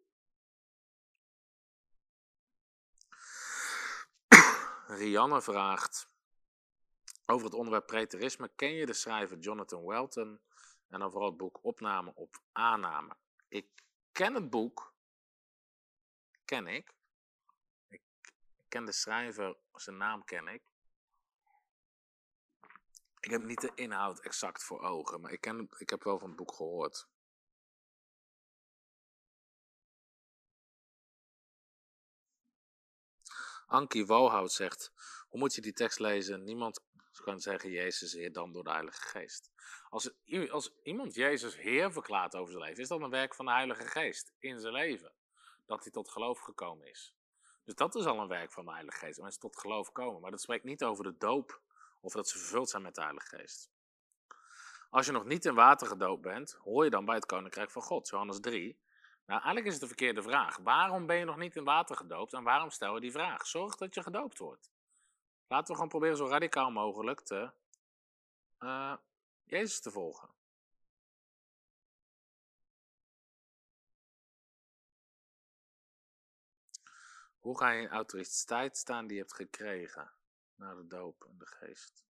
Rianne 4.87 5.41
vraagt 5.41 6.09
over 7.25 7.45
het 7.45 7.55
onderwerp 7.55 7.87
preterisme. 7.87 8.51
Ken 8.55 8.73
je 8.73 8.85
de 8.85 8.93
schrijver 8.93 9.37
Jonathan 9.37 9.85
Welton 9.85 10.39
en 10.87 10.99
dan 10.99 11.11
vooral 11.11 11.29
het 11.29 11.37
boek 11.37 11.59
Opname 11.61 12.11
op 12.15 12.41
Aanname? 12.51 13.15
Ik 13.47 13.67
ken 14.11 14.33
het 14.33 14.49
boek, 14.49 14.90
ken 16.51 16.67
ik. 16.67 16.93
Ik 17.87 18.01
ken 18.67 18.85
de 18.85 18.91
schrijver, 18.91 19.57
zijn 19.73 19.97
naam 19.97 20.23
ken 20.23 20.47
ik. 20.47 20.61
Ik 23.19 23.31
heb 23.31 23.43
niet 23.43 23.61
de 23.61 23.71
inhoud 23.75 24.19
exact 24.19 24.63
voor 24.63 24.81
ogen, 24.81 25.21
maar 25.21 25.31
ik, 25.31 25.41
ken, 25.41 25.69
ik 25.77 25.89
heb 25.89 26.03
wel 26.03 26.19
van 26.19 26.27
het 26.27 26.37
boek 26.37 26.53
gehoord. 26.53 27.07
Ankie 33.65 34.05
Walhout 34.05 34.51
zegt, 34.51 34.91
hoe 35.27 35.39
moet 35.39 35.55
je 35.55 35.61
die 35.61 35.73
tekst 35.73 35.99
lezen? 35.99 36.43
Niemand 36.43 36.83
kan 37.23 37.39
zeggen 37.39 37.69
Jezus 37.69 38.13
Heer 38.13 38.31
dan 38.31 38.51
door 38.51 38.63
de 38.63 38.71
Heilige 38.71 39.01
Geest. 39.01 39.51
Als, 39.89 40.11
als 40.49 40.73
iemand 40.83 41.13
Jezus 41.13 41.55
Heer 41.55 41.91
verklaart 41.91 42.35
over 42.35 42.51
zijn 42.51 42.63
leven, 42.63 42.81
is 42.81 42.87
dat 42.87 43.01
een 43.01 43.09
werk 43.09 43.35
van 43.35 43.45
de 43.45 43.51
Heilige 43.51 43.87
Geest 43.87 44.33
in 44.39 44.59
zijn 44.59 44.73
leven. 44.73 45.13
Dat 45.71 45.83
hij 45.83 45.91
tot 45.91 46.09
geloof 46.09 46.39
gekomen 46.39 46.87
is. 46.87 47.15
Dus 47.63 47.75
dat 47.75 47.95
is 47.95 48.05
al 48.05 48.19
een 48.19 48.27
werk 48.27 48.51
van 48.51 48.65
de 48.65 48.71
Heilige 48.71 48.97
Geest. 48.97 49.21
Mensen 49.21 49.39
tot 49.39 49.59
geloof 49.59 49.91
komen. 49.91 50.21
Maar 50.21 50.31
dat 50.31 50.41
spreekt 50.41 50.63
niet 50.63 50.83
over 50.83 51.03
de 51.03 51.17
doop 51.17 51.61
of 51.99 52.13
dat 52.13 52.29
ze 52.29 52.37
vervuld 52.37 52.69
zijn 52.69 52.81
met 52.81 52.95
de 52.95 53.01
Heilige 53.01 53.27
Geest. 53.27 53.71
Als 54.89 55.05
je 55.05 55.11
nog 55.11 55.25
niet 55.25 55.45
in 55.45 55.55
water 55.55 55.87
gedoopt 55.87 56.21
bent, 56.21 56.51
hoor 56.51 56.83
je 56.83 56.89
dan 56.89 57.05
bij 57.05 57.15
het 57.15 57.25
Koninkrijk 57.25 57.71
van 57.71 57.81
God. 57.81 58.09
Johannes 58.09 58.39
3. 58.39 58.79
Nou, 59.25 59.41
eigenlijk 59.41 59.65
is 59.65 59.71
het 59.71 59.81
de 59.81 59.87
verkeerde 59.87 60.21
vraag. 60.21 60.57
Waarom 60.57 61.05
ben 61.05 61.17
je 61.17 61.25
nog 61.25 61.37
niet 61.37 61.55
in 61.55 61.63
water 61.63 61.95
gedoopt 61.95 62.33
en 62.33 62.43
waarom 62.43 62.69
stel 62.69 62.93
je 62.93 63.01
die 63.01 63.11
vraag? 63.11 63.47
Zorg 63.47 63.75
dat 63.75 63.93
je 63.93 64.03
gedoopt 64.03 64.37
wordt. 64.37 64.71
Laten 65.47 65.67
we 65.67 65.73
gewoon 65.73 65.89
proberen 65.89 66.17
zo 66.17 66.27
radicaal 66.27 66.71
mogelijk 66.71 67.21
te, 67.21 67.51
uh, 68.59 68.95
Jezus 69.43 69.81
te 69.81 69.91
volgen. 69.91 70.29
Hoe 77.41 77.57
ga 77.57 77.69
je 77.69 77.81
in 77.81 77.89
autoriteit 77.89 78.77
staan 78.77 79.07
die 79.07 79.15
je 79.15 79.21
hebt 79.21 79.35
gekregen 79.35 80.13
na 80.55 80.75
de 80.75 80.87
doop 80.87 81.23
en 81.23 81.37
de 81.37 81.45
geest? 81.45 82.05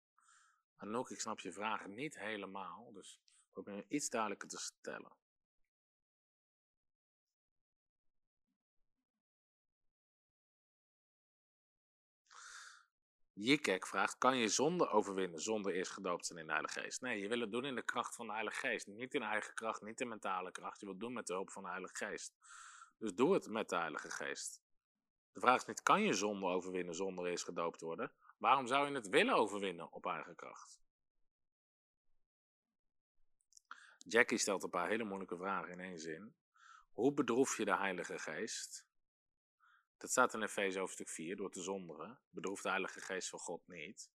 Anouk, 0.76 1.10
ik 1.10 1.20
snap 1.20 1.40
je 1.40 1.52
vraag 1.52 1.88
niet 1.88 2.20
helemaal, 2.20 2.92
dus 2.94 3.20
probeer 3.52 3.86
iets 3.88 4.10
duidelijker 4.10 4.50
te 4.50 4.58
stellen. 4.58 5.12
Jikek 13.34 13.88
vraagt, 13.88 14.18
kan 14.18 14.38
je 14.38 14.48
zonde 14.48 14.90
overwinnen 14.90 15.40
zonder 15.40 15.74
eerst 15.74 15.92
gedoopt 15.92 16.26
zijn 16.26 16.40
in 16.40 16.46
de 16.46 16.52
Heilige 16.52 16.80
Geest? 16.80 17.02
Nee, 17.02 17.20
je 17.20 17.28
wil 17.28 17.40
het 17.40 17.52
doen 17.52 17.66
in 17.66 17.76
de 17.76 17.84
kracht 17.84 18.16
van 18.16 18.28
de 18.28 18.34
Heilige 18.34 18.60
Geest. 18.60 18.88
Niet 18.88 19.14
in 19.14 19.22
eigen 19.22 19.54
kracht, 19.54 19.82
niet 19.82 20.02
in 20.02 20.08
mentale 20.08 20.52
kracht. 20.52 20.80
Je 20.80 20.86
wilt 20.86 20.98
het 20.98 21.06
doen 21.06 21.14
met 21.14 21.28
de 21.28 21.34
hulp 21.34 21.52
van 21.52 21.64
de 21.64 21.70
Heilige 21.70 21.96
Geest. 21.96 22.34
Dus 22.98 23.14
doe 23.14 23.34
het 23.34 23.50
met 23.50 23.70
de 23.70 23.76
Heilige 23.76 24.10
Geest. 24.10 24.62
De 25.38 25.44
vraag 25.44 25.60
is 25.62 25.66
niet, 25.66 25.84
kan 25.84 26.02
je 26.02 26.14
zonde 26.14 26.46
overwinnen 26.46 26.96
zonder 26.96 27.28
eerst 27.28 27.44
gedoopt 27.44 27.82
worden? 27.82 28.12
Waarom 28.38 28.68
zou 28.68 28.88
je 28.88 28.96
het 28.96 29.10
willen 29.10 29.36
overwinnen 29.36 29.92
op 29.92 30.06
eigen 30.06 30.36
kracht? 30.36 30.80
Jackie 33.98 34.38
stelt 34.38 34.64
een 34.64 34.70
paar 34.70 34.88
hele 34.88 35.04
moeilijke 35.04 35.38
vragen 35.38 35.72
in 35.72 35.80
één 35.80 36.00
zin. 36.00 36.36
Hoe 36.92 37.14
bedroef 37.14 37.58
je 37.58 37.66
de 37.66 37.78
Heilige 37.78 38.20
Geest? 38.20 38.86
Dat 39.98 40.10
staat 40.10 40.34
in 40.34 40.42
Efeze 40.42 40.80
hoofdstuk 40.80 41.10
4, 41.10 41.36
door 41.36 41.52
te 41.52 41.62
zonderen. 41.62 42.20
Bedroeft 42.30 42.64
de 42.64 42.70
Heilige 42.70 43.02
Geest 43.02 43.30
van 43.30 43.40
God 43.40 43.68
niet. 43.68 44.12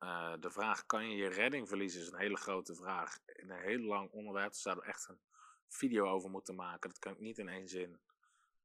Uh, 0.00 0.34
de 0.40 0.50
vraag, 0.50 0.86
kan 0.86 1.10
je 1.10 1.16
je 1.16 1.28
redding 1.28 1.68
verliezen, 1.68 2.00
is 2.00 2.10
een 2.10 2.18
hele 2.18 2.36
grote 2.36 2.74
vraag. 2.74 3.18
In 3.26 3.50
een 3.50 3.62
heel 3.62 3.80
lang 3.80 4.10
onderwerp, 4.10 4.52
daar 4.52 4.60
zouden 4.60 4.84
we 4.84 4.90
echt 4.90 5.08
een 5.08 5.20
video 5.68 6.06
over 6.06 6.30
moeten 6.30 6.54
maken. 6.54 6.90
Dat 6.90 6.98
kan 6.98 7.12
ik 7.12 7.20
niet 7.20 7.38
in 7.38 7.48
één 7.48 7.68
zin 7.68 8.00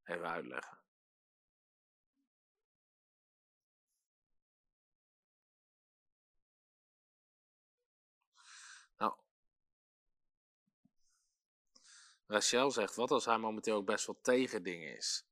even 0.04 0.30
uitleggen. 0.30 0.84
Rachel 12.34 12.72
zegt, 12.72 12.96
wat 12.96 13.12
als 13.12 13.26
hij 13.26 13.38
momenteel 13.38 13.76
ook 13.76 13.86
best 13.86 14.06
wel 14.06 14.20
tegen 14.22 14.64
dingen 14.64 14.96
is? 14.98 15.26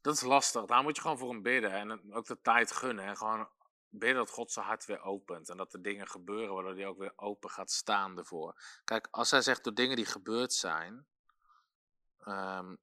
Dat 0.00 0.14
is 0.14 0.20
lastig. 0.20 0.64
Daar 0.64 0.82
moet 0.82 0.96
je 0.96 1.02
gewoon 1.02 1.18
voor 1.18 1.30
hem 1.30 1.42
bidden. 1.42 1.70
En 1.70 2.14
ook 2.14 2.26
de 2.26 2.40
tijd 2.40 2.72
gunnen. 2.72 3.04
En 3.04 3.16
gewoon 3.16 3.48
bidden 3.88 4.16
dat 4.16 4.30
God 4.30 4.52
zijn 4.52 4.66
hart 4.66 4.84
weer 4.84 5.00
opent. 5.00 5.48
En 5.48 5.56
dat 5.56 5.72
er 5.72 5.82
dingen 5.82 6.08
gebeuren 6.08 6.54
waardoor 6.54 6.74
hij 6.74 6.86
ook 6.86 6.98
weer 6.98 7.12
open 7.16 7.50
gaat 7.50 7.70
staan 7.70 8.18
ervoor. 8.18 8.62
Kijk, 8.84 9.08
als 9.10 9.30
hij 9.30 9.42
zegt 9.42 9.64
door 9.64 9.74
dingen 9.74 9.96
die 9.96 10.06
gebeurd 10.06 10.52
zijn. 10.52 11.06
Um, 12.28 12.78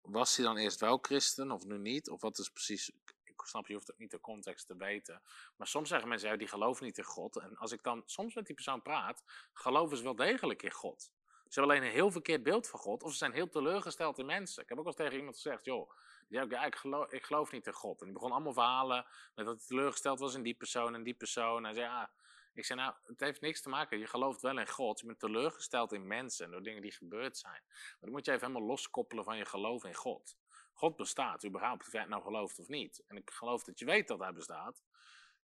was 0.00 0.36
hij 0.36 0.46
dan 0.46 0.56
eerst 0.56 0.80
wel 0.80 0.98
christen 1.02 1.50
of 1.50 1.64
nu 1.64 1.78
niet? 1.78 2.10
Of 2.10 2.20
wat 2.20 2.38
is 2.38 2.48
precies. 2.48 2.90
Ik 3.24 3.42
snap, 3.44 3.66
je 3.66 3.74
hoeft 3.74 3.92
ook 3.92 3.98
niet 3.98 4.10
de 4.10 4.20
context 4.20 4.66
te 4.66 4.76
weten. 4.76 5.22
Maar 5.56 5.66
soms 5.66 5.88
zeggen 5.88 6.08
mensen, 6.08 6.28
ja, 6.28 6.36
die 6.36 6.48
geloven 6.48 6.84
niet 6.84 6.98
in 6.98 7.04
God. 7.04 7.38
En 7.38 7.56
als 7.56 7.72
ik 7.72 7.82
dan 7.82 8.02
soms 8.06 8.34
met 8.34 8.46
die 8.46 8.54
persoon 8.54 8.82
praat, 8.82 9.22
geloven 9.52 9.96
ze 9.96 10.02
wel 10.02 10.16
degelijk 10.16 10.62
in 10.62 10.72
God. 10.72 11.10
Ze 11.48 11.60
hebben 11.60 11.76
alleen 11.76 11.88
een 11.88 11.94
heel 11.94 12.10
verkeerd 12.10 12.42
beeld 12.42 12.68
van 12.68 12.80
God. 12.80 13.02
Of 13.02 13.10
ze 13.10 13.16
zijn 13.16 13.32
heel 13.32 13.48
teleurgesteld 13.48 14.18
in 14.18 14.26
mensen. 14.26 14.62
Ik 14.62 14.68
heb 14.68 14.78
ook 14.78 14.86
al 14.86 14.92
tegen 14.92 15.16
iemand 15.16 15.34
gezegd, 15.34 15.64
joh, 15.64 15.90
ja, 16.28 16.64
ik, 16.64 16.74
geloof, 16.74 17.12
ik 17.12 17.24
geloof 17.24 17.52
niet 17.52 17.66
in 17.66 17.72
God. 17.72 18.00
En 18.00 18.04
die 18.04 18.14
begon 18.14 18.32
allemaal 18.32 18.52
verhalen 18.52 19.06
met 19.34 19.46
dat 19.46 19.56
hij 19.56 19.66
teleurgesteld 19.66 20.18
was 20.18 20.34
in 20.34 20.42
die 20.42 20.54
persoon 20.54 20.94
en 20.94 21.02
die 21.02 21.14
persoon. 21.14 21.66
En 21.66 21.74
zei, 21.74 21.86
ja, 21.86 22.10
ik 22.56 22.64
zei, 22.64 22.80
nou, 22.80 22.94
het 23.04 23.20
heeft 23.20 23.40
niks 23.40 23.62
te 23.62 23.68
maken. 23.68 23.98
Je 23.98 24.06
gelooft 24.06 24.42
wel 24.42 24.58
in 24.58 24.68
God. 24.68 25.00
Je 25.00 25.06
bent 25.06 25.18
teleurgesteld 25.18 25.92
in 25.92 26.06
mensen 26.06 26.44
en 26.44 26.50
door 26.50 26.62
dingen 26.62 26.82
die 26.82 26.92
gebeurd 26.92 27.38
zijn. 27.38 27.62
Maar 27.66 27.96
dan 28.00 28.10
moet 28.10 28.24
je 28.24 28.32
even 28.32 28.46
helemaal 28.46 28.68
loskoppelen 28.68 29.24
van 29.24 29.36
je 29.36 29.44
geloof 29.44 29.84
in 29.84 29.94
God. 29.94 30.36
God 30.72 30.96
bestaat, 30.96 31.44
überhaupt, 31.44 31.86
of 31.86 31.92
jij 31.92 32.04
nou 32.04 32.22
gelooft 32.22 32.58
of 32.58 32.68
niet. 32.68 33.02
En 33.06 33.16
ik 33.16 33.30
geloof 33.30 33.64
dat 33.64 33.78
je 33.78 33.84
weet 33.84 34.08
dat 34.08 34.18
hij 34.18 34.32
bestaat. 34.32 34.82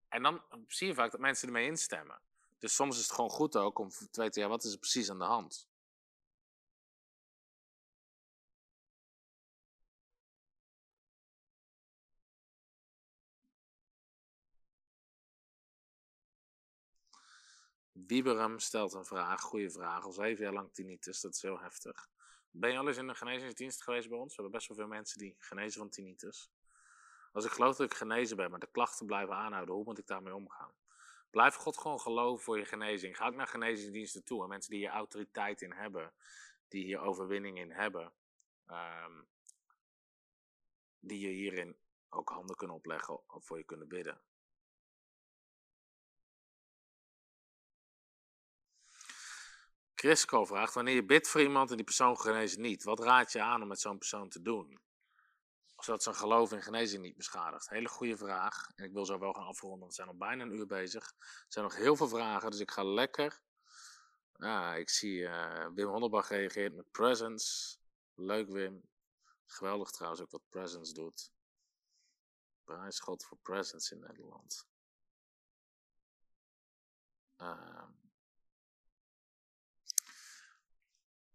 En 0.08 0.22
dan 0.22 0.42
zie 0.66 0.86
je 0.86 0.94
vaak 0.94 1.10
dat 1.10 1.20
mensen 1.20 1.46
ermee 1.46 1.66
instemmen. 1.66 2.20
Dus 2.58 2.74
soms 2.74 2.96
is 2.96 3.02
het 3.02 3.12
gewoon 3.12 3.30
goed 3.30 3.56
ook 3.56 3.78
om 3.78 3.88
te 3.88 4.20
weten, 4.20 4.42
ja, 4.42 4.48
wat 4.48 4.64
is 4.64 4.72
er 4.72 4.78
precies 4.78 5.10
aan 5.10 5.18
de 5.18 5.24
hand? 5.24 5.68
Wieberum 18.06 18.58
stelt 18.58 18.92
een 18.92 19.04
vraag, 19.04 19.40
goede 19.40 19.70
vraag. 19.70 20.04
Al 20.04 20.12
zeven 20.12 20.44
jaar 20.44 20.52
lang 20.52 20.72
tinnitus, 20.72 21.20
dat 21.20 21.34
is 21.34 21.42
heel 21.42 21.60
heftig. 21.60 22.08
Ben 22.50 22.70
je 22.70 22.78
al 22.78 22.88
eens 22.88 22.96
in 22.96 23.08
een 23.08 23.16
genezingsdienst 23.16 23.82
geweest 23.82 24.08
bij 24.08 24.18
ons? 24.18 24.36
We 24.36 24.42
hebben 24.42 24.58
best 24.58 24.68
wel 24.68 24.76
veel 24.76 24.86
mensen 24.86 25.18
die 25.18 25.36
genezen 25.38 25.80
van 25.80 25.90
tinnitus. 25.90 26.50
Als 27.32 27.44
ik 27.44 27.50
geloof 27.50 27.76
dat 27.76 27.90
ik 27.90 27.96
genezen 27.96 28.36
ben, 28.36 28.50
maar 28.50 28.58
de 28.58 28.70
klachten 28.70 29.06
blijven 29.06 29.34
aanhouden, 29.34 29.74
hoe 29.74 29.84
moet 29.84 29.98
ik 29.98 30.06
daarmee 30.06 30.34
omgaan? 30.34 30.72
Blijf 31.30 31.54
God 31.54 31.78
gewoon 31.78 32.00
geloven 32.00 32.44
voor 32.44 32.58
je 32.58 32.64
genezing. 32.64 33.16
Ga 33.16 33.26
ook 33.26 33.34
naar 33.34 33.46
genezingsdiensten 33.46 34.24
toe. 34.24 34.42
En 34.42 34.48
mensen 34.48 34.70
die 34.70 34.78
hier 34.78 34.90
autoriteit 34.90 35.62
in 35.62 35.72
hebben, 35.72 36.12
die 36.68 36.84
hier 36.84 37.00
overwinning 37.00 37.58
in 37.58 37.70
hebben, 37.70 38.12
ehm, 38.66 39.22
die 40.98 41.20
je 41.20 41.28
hierin 41.28 41.76
ook 42.08 42.28
handen 42.28 42.56
kunnen 42.56 42.76
opleggen 42.76 43.30
of 43.30 43.44
voor 43.44 43.58
je 43.58 43.64
kunnen 43.64 43.88
bidden. 43.88 44.20
Chrisco 50.02 50.44
vraagt, 50.44 50.74
wanneer 50.74 50.94
je 50.94 51.04
bidt 51.04 51.28
voor 51.28 51.40
iemand 51.40 51.70
en 51.70 51.76
die 51.76 51.84
persoon 51.84 52.18
geneest 52.18 52.58
niet, 52.58 52.82
wat 52.82 53.00
raad 53.00 53.32
je 53.32 53.42
aan 53.42 53.62
om 53.62 53.68
met 53.68 53.80
zo'n 53.80 53.98
persoon 53.98 54.28
te 54.28 54.42
doen? 54.42 54.80
Zodat 55.76 56.02
zijn 56.02 56.14
geloof 56.14 56.52
in 56.52 56.62
genezing 56.62 57.02
niet 57.02 57.16
beschadigt. 57.16 57.68
Hele 57.68 57.88
goede 57.88 58.16
vraag. 58.16 58.70
En 58.74 58.84
ik 58.84 58.92
wil 58.92 59.04
zo 59.04 59.18
wel 59.18 59.32
gaan 59.32 59.46
afronden, 59.46 59.78
want 59.78 59.90
we 59.90 59.96
zijn 59.96 60.08
al 60.08 60.16
bijna 60.16 60.42
een 60.42 60.54
uur 60.54 60.66
bezig. 60.66 61.14
Er 61.18 61.44
zijn 61.48 61.64
nog 61.64 61.76
heel 61.76 61.96
veel 61.96 62.08
vragen, 62.08 62.50
dus 62.50 62.60
ik 62.60 62.70
ga 62.70 62.84
lekker. 62.84 63.40
Ja, 64.32 64.74
ik 64.74 64.90
zie 64.90 65.18
uh, 65.18 65.66
Wim 65.74 65.88
Honnebach 65.88 66.28
reageert 66.28 66.74
met 66.74 66.90
presence. 66.90 67.78
Leuk 68.14 68.48
Wim. 68.48 68.88
Geweldig 69.46 69.90
trouwens 69.90 70.22
ook 70.22 70.30
wat 70.30 70.48
presence 70.48 70.92
doet. 70.92 71.32
Prijs 72.64 73.00
God 73.00 73.24
voor 73.24 73.38
presence 73.38 73.94
in 73.94 74.00
Nederland. 74.00 74.66
Uh, 77.38 77.84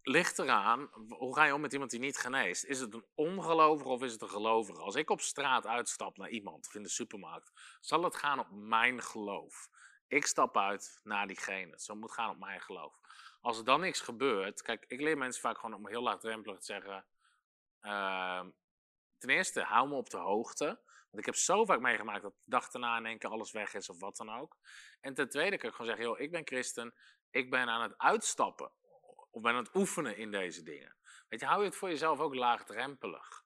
ligt 0.07 0.39
eraan, 0.39 0.89
hoe 1.09 1.35
ga 1.35 1.45
je 1.45 1.53
om 1.53 1.61
met 1.61 1.73
iemand 1.73 1.91
die 1.91 1.99
niet 1.99 2.17
geneest? 2.17 2.65
Is 2.65 2.79
het 2.79 2.93
een 2.93 3.05
ongelovige 3.15 3.89
of 3.89 4.03
is 4.03 4.11
het 4.11 4.21
een 4.21 4.29
gelovige? 4.29 4.81
Als 4.81 4.95
ik 4.95 5.09
op 5.09 5.21
straat 5.21 5.67
uitstap 5.67 6.17
naar 6.17 6.29
iemand 6.29 6.67
of 6.67 6.75
in 6.75 6.83
de 6.83 6.89
supermarkt, 6.89 7.77
zal 7.79 8.03
het 8.03 8.15
gaan 8.15 8.39
op 8.39 8.47
mijn 8.51 9.01
geloof. 9.01 9.69
Ik 10.07 10.25
stap 10.25 10.57
uit 10.57 10.99
naar 11.03 11.27
diegene. 11.27 11.79
Zo 11.79 11.95
moet 11.95 12.11
gaan 12.11 12.29
op 12.29 12.39
mijn 12.39 12.61
geloof. 12.61 12.99
Als 13.41 13.57
er 13.57 13.65
dan 13.65 13.79
niks 13.79 13.99
gebeurt, 13.99 14.61
kijk, 14.61 14.85
ik 14.87 15.01
leer 15.01 15.17
mensen 15.17 15.41
vaak 15.41 15.59
gewoon 15.59 15.75
om 15.75 15.87
heel 15.87 16.01
laagdrempelig 16.01 16.57
te 16.59 16.65
zeggen. 16.65 17.05
Uh, 17.81 18.45
ten 19.17 19.29
eerste, 19.29 19.61
hou 19.61 19.89
me 19.89 19.95
op 19.95 20.09
de 20.09 20.17
hoogte. 20.17 20.65
Want 21.09 21.19
ik 21.19 21.25
heb 21.25 21.35
zo 21.35 21.65
vaak 21.65 21.79
meegemaakt 21.79 22.21
dat 22.21 22.33
de 22.35 22.43
dag 22.45 22.69
daarna 22.69 22.97
in 22.97 23.05
één 23.05 23.19
alles 23.19 23.51
weg 23.51 23.73
is 23.73 23.89
of 23.89 23.99
wat 23.99 24.17
dan 24.17 24.29
ook. 24.29 24.57
En 24.99 25.13
ten 25.13 25.29
tweede 25.29 25.57
kan 25.57 25.69
ik 25.69 25.75
gewoon 25.75 25.87
zeggen, 25.87 26.05
joh, 26.05 26.19
ik 26.19 26.31
ben 26.31 26.45
christen, 26.45 26.95
ik 27.29 27.49
ben 27.49 27.69
aan 27.69 27.81
het 27.81 27.97
uitstappen 27.97 28.71
of 29.29 29.41
ben 29.41 29.51
aan 29.51 29.63
het 29.63 29.75
oefenen 29.75 30.17
in 30.17 30.31
deze 30.31 30.63
dingen. 30.63 30.95
Weet 31.29 31.39
je, 31.39 31.45
hou 31.45 31.59
je 31.59 31.67
het 31.67 31.75
voor 31.75 31.89
jezelf 31.89 32.19
ook 32.19 32.35
laagdrempelig. 32.35 33.43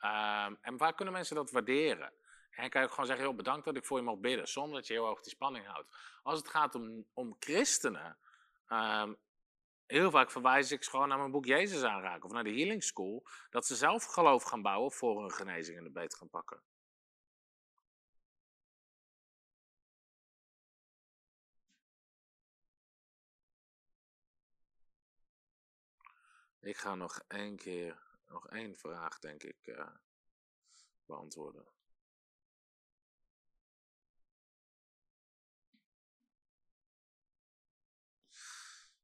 Um, 0.00 0.58
en 0.60 0.76
waar 0.76 0.94
kunnen 0.94 1.14
mensen 1.14 1.36
dat 1.36 1.50
waarderen? 1.50 2.12
En 2.50 2.70
kan 2.70 2.80
je 2.80 2.86
ook 2.86 2.92
gewoon 2.92 3.06
zeggen, 3.06 3.24
heel 3.24 3.34
bedankt 3.34 3.64
dat 3.64 3.76
ik 3.76 3.84
voor 3.84 3.98
je 3.98 4.04
mag 4.04 4.18
bidden, 4.18 4.48
zonder 4.48 4.74
dat 4.74 4.86
je 4.86 4.92
heel 4.92 5.06
hoog 5.06 5.20
die 5.20 5.32
spanning 5.32 5.66
houdt. 5.66 5.96
Als 6.22 6.38
het 6.38 6.48
gaat 6.48 6.74
om, 6.74 7.06
om 7.12 7.36
christenen, 7.38 8.18
um, 8.68 9.16
heel 9.86 10.10
vaak 10.10 10.30
verwijs 10.30 10.70
ik 10.70 10.84
gewoon 10.84 11.08
naar 11.08 11.18
mijn 11.18 11.30
boek 11.30 11.44
Jezus 11.44 11.82
aanraken 11.82 12.24
of 12.24 12.32
naar 12.32 12.44
de 12.44 12.54
Healing 12.54 12.84
School, 12.84 13.26
dat 13.50 13.66
ze 13.66 13.74
zelf 13.74 14.04
geloof 14.04 14.42
gaan 14.42 14.62
bouwen 14.62 14.92
voor 14.92 15.20
hun 15.20 15.32
genezing 15.32 15.78
en 15.78 15.84
de 15.84 15.90
beter 15.90 16.18
gaan 16.18 16.30
pakken. 16.30 16.62
Ik 26.64 26.76
ga 26.76 26.94
nog 26.94 27.20
één 27.28 27.56
keer, 27.56 28.02
nog 28.28 28.48
één 28.48 28.76
vraag 28.76 29.18
denk 29.18 29.42
ik 29.42 29.56
uh, 29.64 29.86
beantwoorden. 31.06 31.66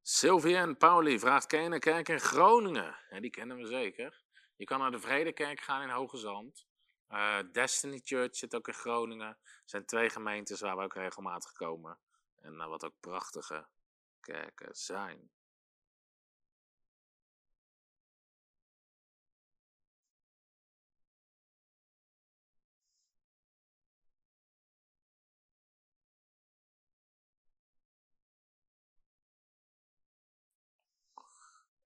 Sylvie 0.03 0.57
en 0.57 0.77
Pauli 0.77 1.19
vraagt, 1.19 1.47
ken 1.47 1.63
je 1.63 1.71
een 1.71 1.81
kerk 1.81 2.09
in 2.09 2.21
Groningen? 2.21 2.99
Ja, 3.11 3.21
die 3.21 3.31
kennen 3.31 3.57
we 3.57 3.67
zeker. 3.67 4.23
Je 4.57 4.65
kan 4.65 4.79
naar 4.79 4.91
de 4.91 5.01
Vredekerk 5.01 5.61
gaan 5.61 5.83
in 5.83 5.89
Hoge 5.89 6.17
Zand. 6.17 6.67
Uh, 7.11 7.39
Destiny 7.53 8.01
Church 8.05 8.37
zit 8.37 8.55
ook 8.55 8.69
in 8.69 8.75
Groningen. 8.75 9.29
Er 9.29 9.63
zijn 9.65 9.87
twee 9.87 10.11
gemeentes 10.11 10.61
waar 10.61 10.77
we 10.77 10.83
ook 10.83 10.95
regelmatig 10.95 11.53
komen. 11.53 11.99
En 12.35 12.55
uh, 12.55 12.67
wat 12.67 12.85
ook 12.85 13.01
prachtige 13.01 13.69
kerken 14.21 14.77
zijn. 14.77 15.31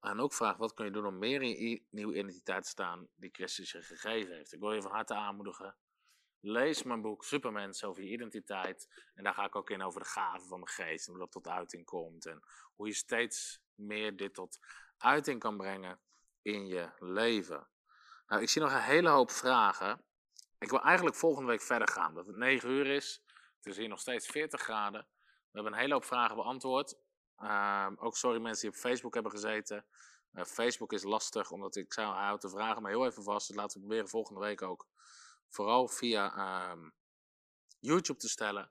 En 0.04 0.20
ook 0.20 0.32
vraagt, 0.32 0.58
wat 0.58 0.74
kun 0.74 0.84
je 0.84 0.90
doen 0.90 1.06
om 1.06 1.18
meer 1.18 1.42
in 1.42 1.68
je 1.68 1.82
nieuwe 1.90 2.14
identiteit 2.14 2.62
te 2.62 2.68
staan 2.68 3.08
die 3.14 3.30
Christus 3.32 3.72
je 3.72 3.82
gegeven 3.82 4.34
heeft? 4.34 4.52
Ik 4.52 4.60
wil 4.60 4.72
je 4.72 4.82
van 4.82 4.90
harte 4.90 5.14
aanmoedigen. 5.14 5.76
Lees 6.40 6.82
mijn 6.82 7.00
boek 7.00 7.24
Supermens 7.24 7.84
over 7.84 8.02
je 8.02 8.10
identiteit. 8.10 8.88
En 9.14 9.24
daar 9.24 9.34
ga 9.34 9.44
ik 9.44 9.56
ook 9.56 9.70
in 9.70 9.82
over 9.82 10.00
de 10.00 10.06
gaven 10.06 10.48
van 10.48 10.60
de 10.60 10.68
geest 10.68 11.06
en 11.06 11.12
hoe 11.12 11.22
dat 11.22 11.32
tot 11.32 11.48
uiting 11.48 11.84
komt. 11.84 12.26
En 12.26 12.42
hoe 12.74 12.86
je 12.86 12.94
steeds 12.94 13.60
meer 13.74 14.16
dit 14.16 14.34
tot 14.34 14.58
uiting 14.96 15.40
kan 15.40 15.56
brengen 15.56 16.00
in 16.42 16.66
je 16.66 16.90
leven. 16.98 17.68
Nou, 18.26 18.42
ik 18.42 18.48
zie 18.48 18.62
nog 18.62 18.72
een 18.72 18.80
hele 18.80 19.08
hoop 19.08 19.30
vragen. 19.30 20.04
Ik 20.58 20.70
wil 20.70 20.80
eigenlijk 20.80 21.16
volgende 21.16 21.48
week 21.48 21.62
verder 21.62 21.88
gaan. 21.88 22.14
Dat 22.14 22.26
het 22.26 22.36
9 22.36 22.70
uur 22.70 22.86
is. 22.86 23.22
Het 23.56 23.66
is 23.66 23.76
hier 23.76 23.88
nog 23.88 24.00
steeds 24.00 24.26
40 24.26 24.60
graden. 24.60 25.06
We 25.20 25.50
hebben 25.52 25.72
een 25.72 25.78
hele 25.78 25.92
hoop 25.92 26.04
vragen 26.04 26.36
beantwoord. 26.36 26.96
Ehm, 27.38 27.94
ook 27.96 28.16
sorry 28.16 28.40
mensen 28.40 28.60
die 28.60 28.76
op 28.76 28.82
Facebook 28.82 29.14
hebben 29.14 29.32
gezeten. 29.32 29.84
Uh, 30.34 30.44
Facebook 30.44 30.92
is 30.92 31.02
lastig, 31.02 31.50
omdat 31.50 31.76
ik 31.76 31.92
zou 31.92 32.14
houd 32.14 32.42
de 32.42 32.48
vragen 32.48 32.82
maar 32.82 32.90
heel 32.90 33.06
even 33.06 33.22
vast. 33.22 33.46
Dus 33.46 33.56
laten 33.56 33.80
we 33.80 33.86
proberen 33.86 34.08
volgende 34.08 34.40
week 34.40 34.62
ook 34.62 34.86
vooral 35.48 35.88
via 35.88 36.36
ehm, 36.36 36.90
YouTube 37.80 38.18
te 38.18 38.28
stellen. 38.28 38.70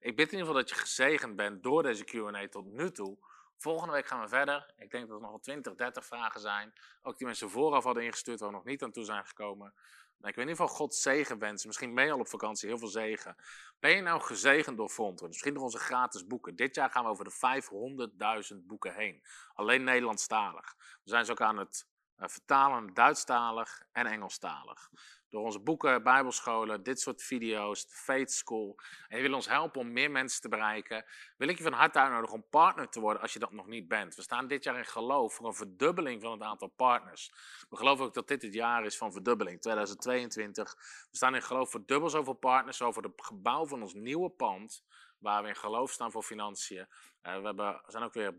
Ik 0.00 0.16
bid 0.16 0.32
in 0.32 0.38
ieder 0.38 0.46
geval 0.46 0.60
dat 0.62 0.68
je 0.68 0.74
gezegend 0.74 1.36
bent 1.36 1.62
door 1.62 1.82
deze 1.82 2.04
Q&A 2.04 2.48
tot 2.48 2.66
nu 2.66 2.92
toe. 2.92 3.18
Volgende 3.56 3.92
week 3.92 4.06
gaan 4.06 4.20
we 4.20 4.28
verder. 4.28 4.72
Ik 4.76 4.90
denk 4.90 5.06
dat 5.06 5.16
er 5.16 5.22
nog 5.22 5.30
wel 5.30 5.40
20, 5.40 5.74
30 5.74 6.06
vragen 6.06 6.40
zijn. 6.40 6.72
Ook 7.02 7.16
die 7.16 7.26
mensen 7.26 7.50
vooraf 7.50 7.84
hadden 7.84 8.04
ingestuurd 8.04 8.40
waar 8.40 8.48
we 8.48 8.54
nog 8.54 8.64
niet 8.64 8.82
aan 8.82 8.92
toe 8.92 9.04
zijn 9.04 9.26
gekomen. 9.26 9.74
Nou, 10.18 10.28
ik 10.28 10.34
wil 10.34 10.44
in 10.44 10.50
ieder 10.50 10.64
geval 10.66 10.76
God 10.76 10.94
zegen 10.94 11.38
wensen. 11.38 11.66
Misschien 11.66 11.96
je 11.96 12.12
al 12.12 12.18
op 12.18 12.28
vakantie, 12.28 12.68
heel 12.68 12.78
veel 12.78 12.88
zegen. 12.88 13.36
Ben 13.78 13.90
je 13.90 14.02
nou 14.02 14.20
gezegend 14.20 14.76
door 14.76 14.88
Frontrunners? 14.88 15.32
Misschien 15.32 15.54
door 15.54 15.62
onze 15.62 15.78
gratis 15.78 16.26
boeken. 16.26 16.56
Dit 16.56 16.74
jaar 16.74 16.90
gaan 16.90 17.04
we 17.04 17.10
over 17.10 17.24
de 17.24 18.50
500.000 18.54 18.66
boeken 18.66 18.94
heen. 18.94 19.22
Alleen 19.54 19.84
Nederlandstalig. 19.84 20.74
We 20.78 21.10
zijn 21.10 21.24
ze 21.24 21.30
ook 21.30 21.40
aan 21.40 21.56
het 21.58 21.86
uh, 22.18 22.28
vertalen 22.28 22.94
Duitsstalig 22.94 23.82
en 23.92 24.06
Engelstalig 24.06 24.90
door 25.30 25.44
onze 25.44 25.60
boeken, 25.60 26.02
bijbelscholen, 26.02 26.82
dit 26.82 27.00
soort 27.00 27.22
video's, 27.22 27.86
de 27.86 27.94
Faith 27.94 28.32
School. 28.32 28.76
En 29.08 29.16
je 29.16 29.22
wil 29.22 29.34
ons 29.34 29.48
helpen 29.48 29.80
om 29.80 29.92
meer 29.92 30.10
mensen 30.10 30.40
te 30.40 30.48
bereiken. 30.48 31.04
Wil 31.36 31.48
ik 31.48 31.56
je 31.56 31.62
van 31.62 31.72
harte 31.72 31.98
uitnodigen 31.98 32.34
om 32.34 32.44
partner 32.50 32.88
te 32.88 33.00
worden 33.00 33.22
als 33.22 33.32
je 33.32 33.38
dat 33.38 33.52
nog 33.52 33.66
niet 33.66 33.88
bent. 33.88 34.14
We 34.14 34.22
staan 34.22 34.46
dit 34.46 34.64
jaar 34.64 34.78
in 34.78 34.84
geloof 34.84 35.34
voor 35.34 35.46
een 35.46 35.54
verdubbeling 35.54 36.22
van 36.22 36.32
het 36.32 36.42
aantal 36.42 36.68
partners. 36.68 37.32
We 37.68 37.76
geloven 37.76 38.04
ook 38.04 38.14
dat 38.14 38.28
dit 38.28 38.42
het 38.42 38.54
jaar 38.54 38.84
is 38.84 38.96
van 38.96 39.12
verdubbeling, 39.12 39.60
2022. 39.60 40.74
We 41.10 41.16
staan 41.16 41.34
in 41.34 41.42
geloof 41.42 41.70
voor 41.70 41.86
dubbel 41.86 42.10
zoveel 42.10 42.34
partners 42.34 42.82
over 42.82 43.02
het 43.02 43.12
gebouw 43.16 43.66
van 43.66 43.82
ons 43.82 43.94
nieuwe 43.94 44.30
pand. 44.30 44.84
Waar 45.18 45.42
we 45.42 45.48
in 45.48 45.56
geloof 45.56 45.90
staan 45.90 46.10
voor 46.10 46.22
financiën. 46.22 46.86
Uh, 47.22 47.36
we, 47.38 47.46
hebben, 47.46 47.82
zijn 47.86 48.02
ook 48.02 48.14
weer 48.14 48.34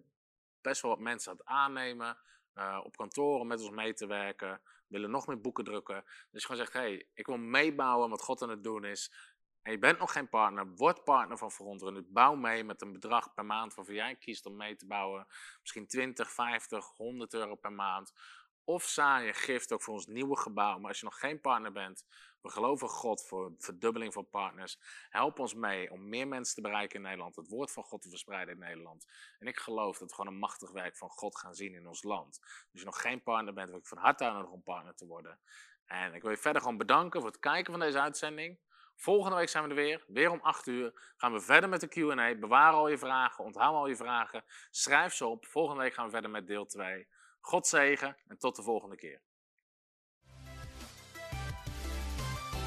best 0.61 0.81
wel 0.81 0.91
wat 0.91 0.99
mensen 0.99 1.31
aan 1.31 1.37
het 1.37 1.45
aannemen. 1.45 2.17
Uh, 2.55 2.79
op 2.83 2.97
kantoren 2.97 3.47
met 3.47 3.59
ons 3.59 3.69
mee 3.69 3.93
te 3.93 4.07
werken 4.07 4.61
willen 4.87 5.09
nog 5.09 5.27
meer 5.27 5.41
boeken 5.41 5.63
drukken. 5.63 6.03
Dus 6.31 6.45
gewoon 6.45 6.57
zegt, 6.57 6.73
hey, 6.73 7.07
ik 7.13 7.25
wil 7.25 7.37
meebouwen 7.37 8.09
wat 8.09 8.21
God 8.21 8.41
aan 8.41 8.49
het 8.49 8.63
doen 8.63 8.85
is. 8.85 9.11
En 9.61 9.71
je 9.71 9.79
bent 9.79 9.99
nog 9.99 10.11
geen 10.11 10.29
partner, 10.29 10.75
word 10.75 11.03
partner 11.03 11.37
van 11.37 11.51
Verontrun. 11.51 12.07
Bouw 12.09 12.35
mee 12.35 12.63
met 12.63 12.81
een 12.81 12.91
bedrag 12.91 13.33
per 13.33 13.45
maand 13.45 13.75
waarvoor 13.75 13.93
jij 13.93 14.15
kiest 14.15 14.45
om 14.45 14.55
mee 14.55 14.75
te 14.75 14.85
bouwen. 14.85 15.27
Misschien 15.61 15.87
20, 15.87 16.31
50, 16.31 16.85
100 16.85 17.33
euro 17.33 17.55
per 17.55 17.73
maand. 17.73 18.13
Of 18.63 18.83
zaai 18.83 19.25
je 19.25 19.33
gift 19.33 19.71
ook 19.71 19.81
voor 19.81 19.93
ons 19.93 20.05
nieuwe 20.05 20.37
gebouw. 20.37 20.77
Maar 20.77 20.89
als 20.89 20.99
je 20.99 21.05
nog 21.05 21.19
geen 21.19 21.41
partner 21.41 21.71
bent, 21.71 22.05
we 22.47 22.53
geloven 22.53 22.89
God 22.89 23.25
voor 23.27 23.53
verdubbeling 23.57 24.13
van 24.13 24.29
partners. 24.29 24.79
Help 25.09 25.39
ons 25.39 25.53
mee 25.53 25.91
om 25.91 26.09
meer 26.09 26.27
mensen 26.27 26.55
te 26.55 26.61
bereiken 26.61 26.95
in 26.95 27.01
Nederland. 27.01 27.35
Het 27.35 27.47
woord 27.47 27.71
van 27.71 27.83
God 27.83 28.01
te 28.01 28.09
verspreiden 28.09 28.53
in 28.53 28.59
Nederland. 28.59 29.05
En 29.39 29.47
ik 29.47 29.57
geloof 29.57 29.97
dat 29.97 30.09
we 30.09 30.15
gewoon 30.15 30.33
een 30.33 30.39
machtig 30.39 30.71
werk 30.71 30.97
van 30.97 31.09
God 31.09 31.37
gaan 31.37 31.55
zien 31.55 31.73
in 31.73 31.87
ons 31.87 32.03
land. 32.03 32.39
Dus 32.39 32.71
als 32.71 32.79
je 32.79 32.85
nog 32.85 33.01
geen 33.01 33.23
partner 33.23 33.53
bent, 33.53 33.69
wil 33.69 33.79
ik 33.79 33.87
van 33.87 33.97
harte 33.97 34.23
uitnodigen 34.23 34.55
om 34.55 34.63
partner 34.63 34.95
te 34.95 35.05
worden. 35.05 35.39
En 35.85 36.13
ik 36.13 36.21
wil 36.21 36.31
je 36.31 36.37
verder 36.37 36.61
gewoon 36.61 36.77
bedanken 36.77 37.21
voor 37.21 37.29
het 37.29 37.39
kijken 37.39 37.71
van 37.71 37.81
deze 37.81 37.99
uitzending. 37.99 38.59
Volgende 38.95 39.37
week 39.37 39.49
zijn 39.49 39.63
we 39.63 39.69
er 39.69 39.75
weer, 39.75 40.03
weer 40.07 40.31
om 40.31 40.39
8 40.41 40.67
uur. 40.67 41.13
Gaan 41.15 41.33
we 41.33 41.39
verder 41.39 41.69
met 41.69 41.81
de 41.81 41.87
Q&A. 41.87 42.35
Bewaar 42.35 42.73
al 42.73 42.87
je 42.87 42.97
vragen, 42.97 43.43
onthoud 43.43 43.73
al 43.73 43.87
je 43.87 43.95
vragen. 43.95 44.43
Schrijf 44.69 45.13
ze 45.13 45.25
op. 45.25 45.45
Volgende 45.45 45.81
week 45.81 45.93
gaan 45.93 46.05
we 46.05 46.11
verder 46.11 46.29
met 46.29 46.47
deel 46.47 46.65
2. 46.65 47.07
God 47.39 47.67
zegen 47.67 48.17
en 48.27 48.37
tot 48.37 48.55
de 48.55 48.63
volgende 48.63 48.95
keer. 48.95 49.21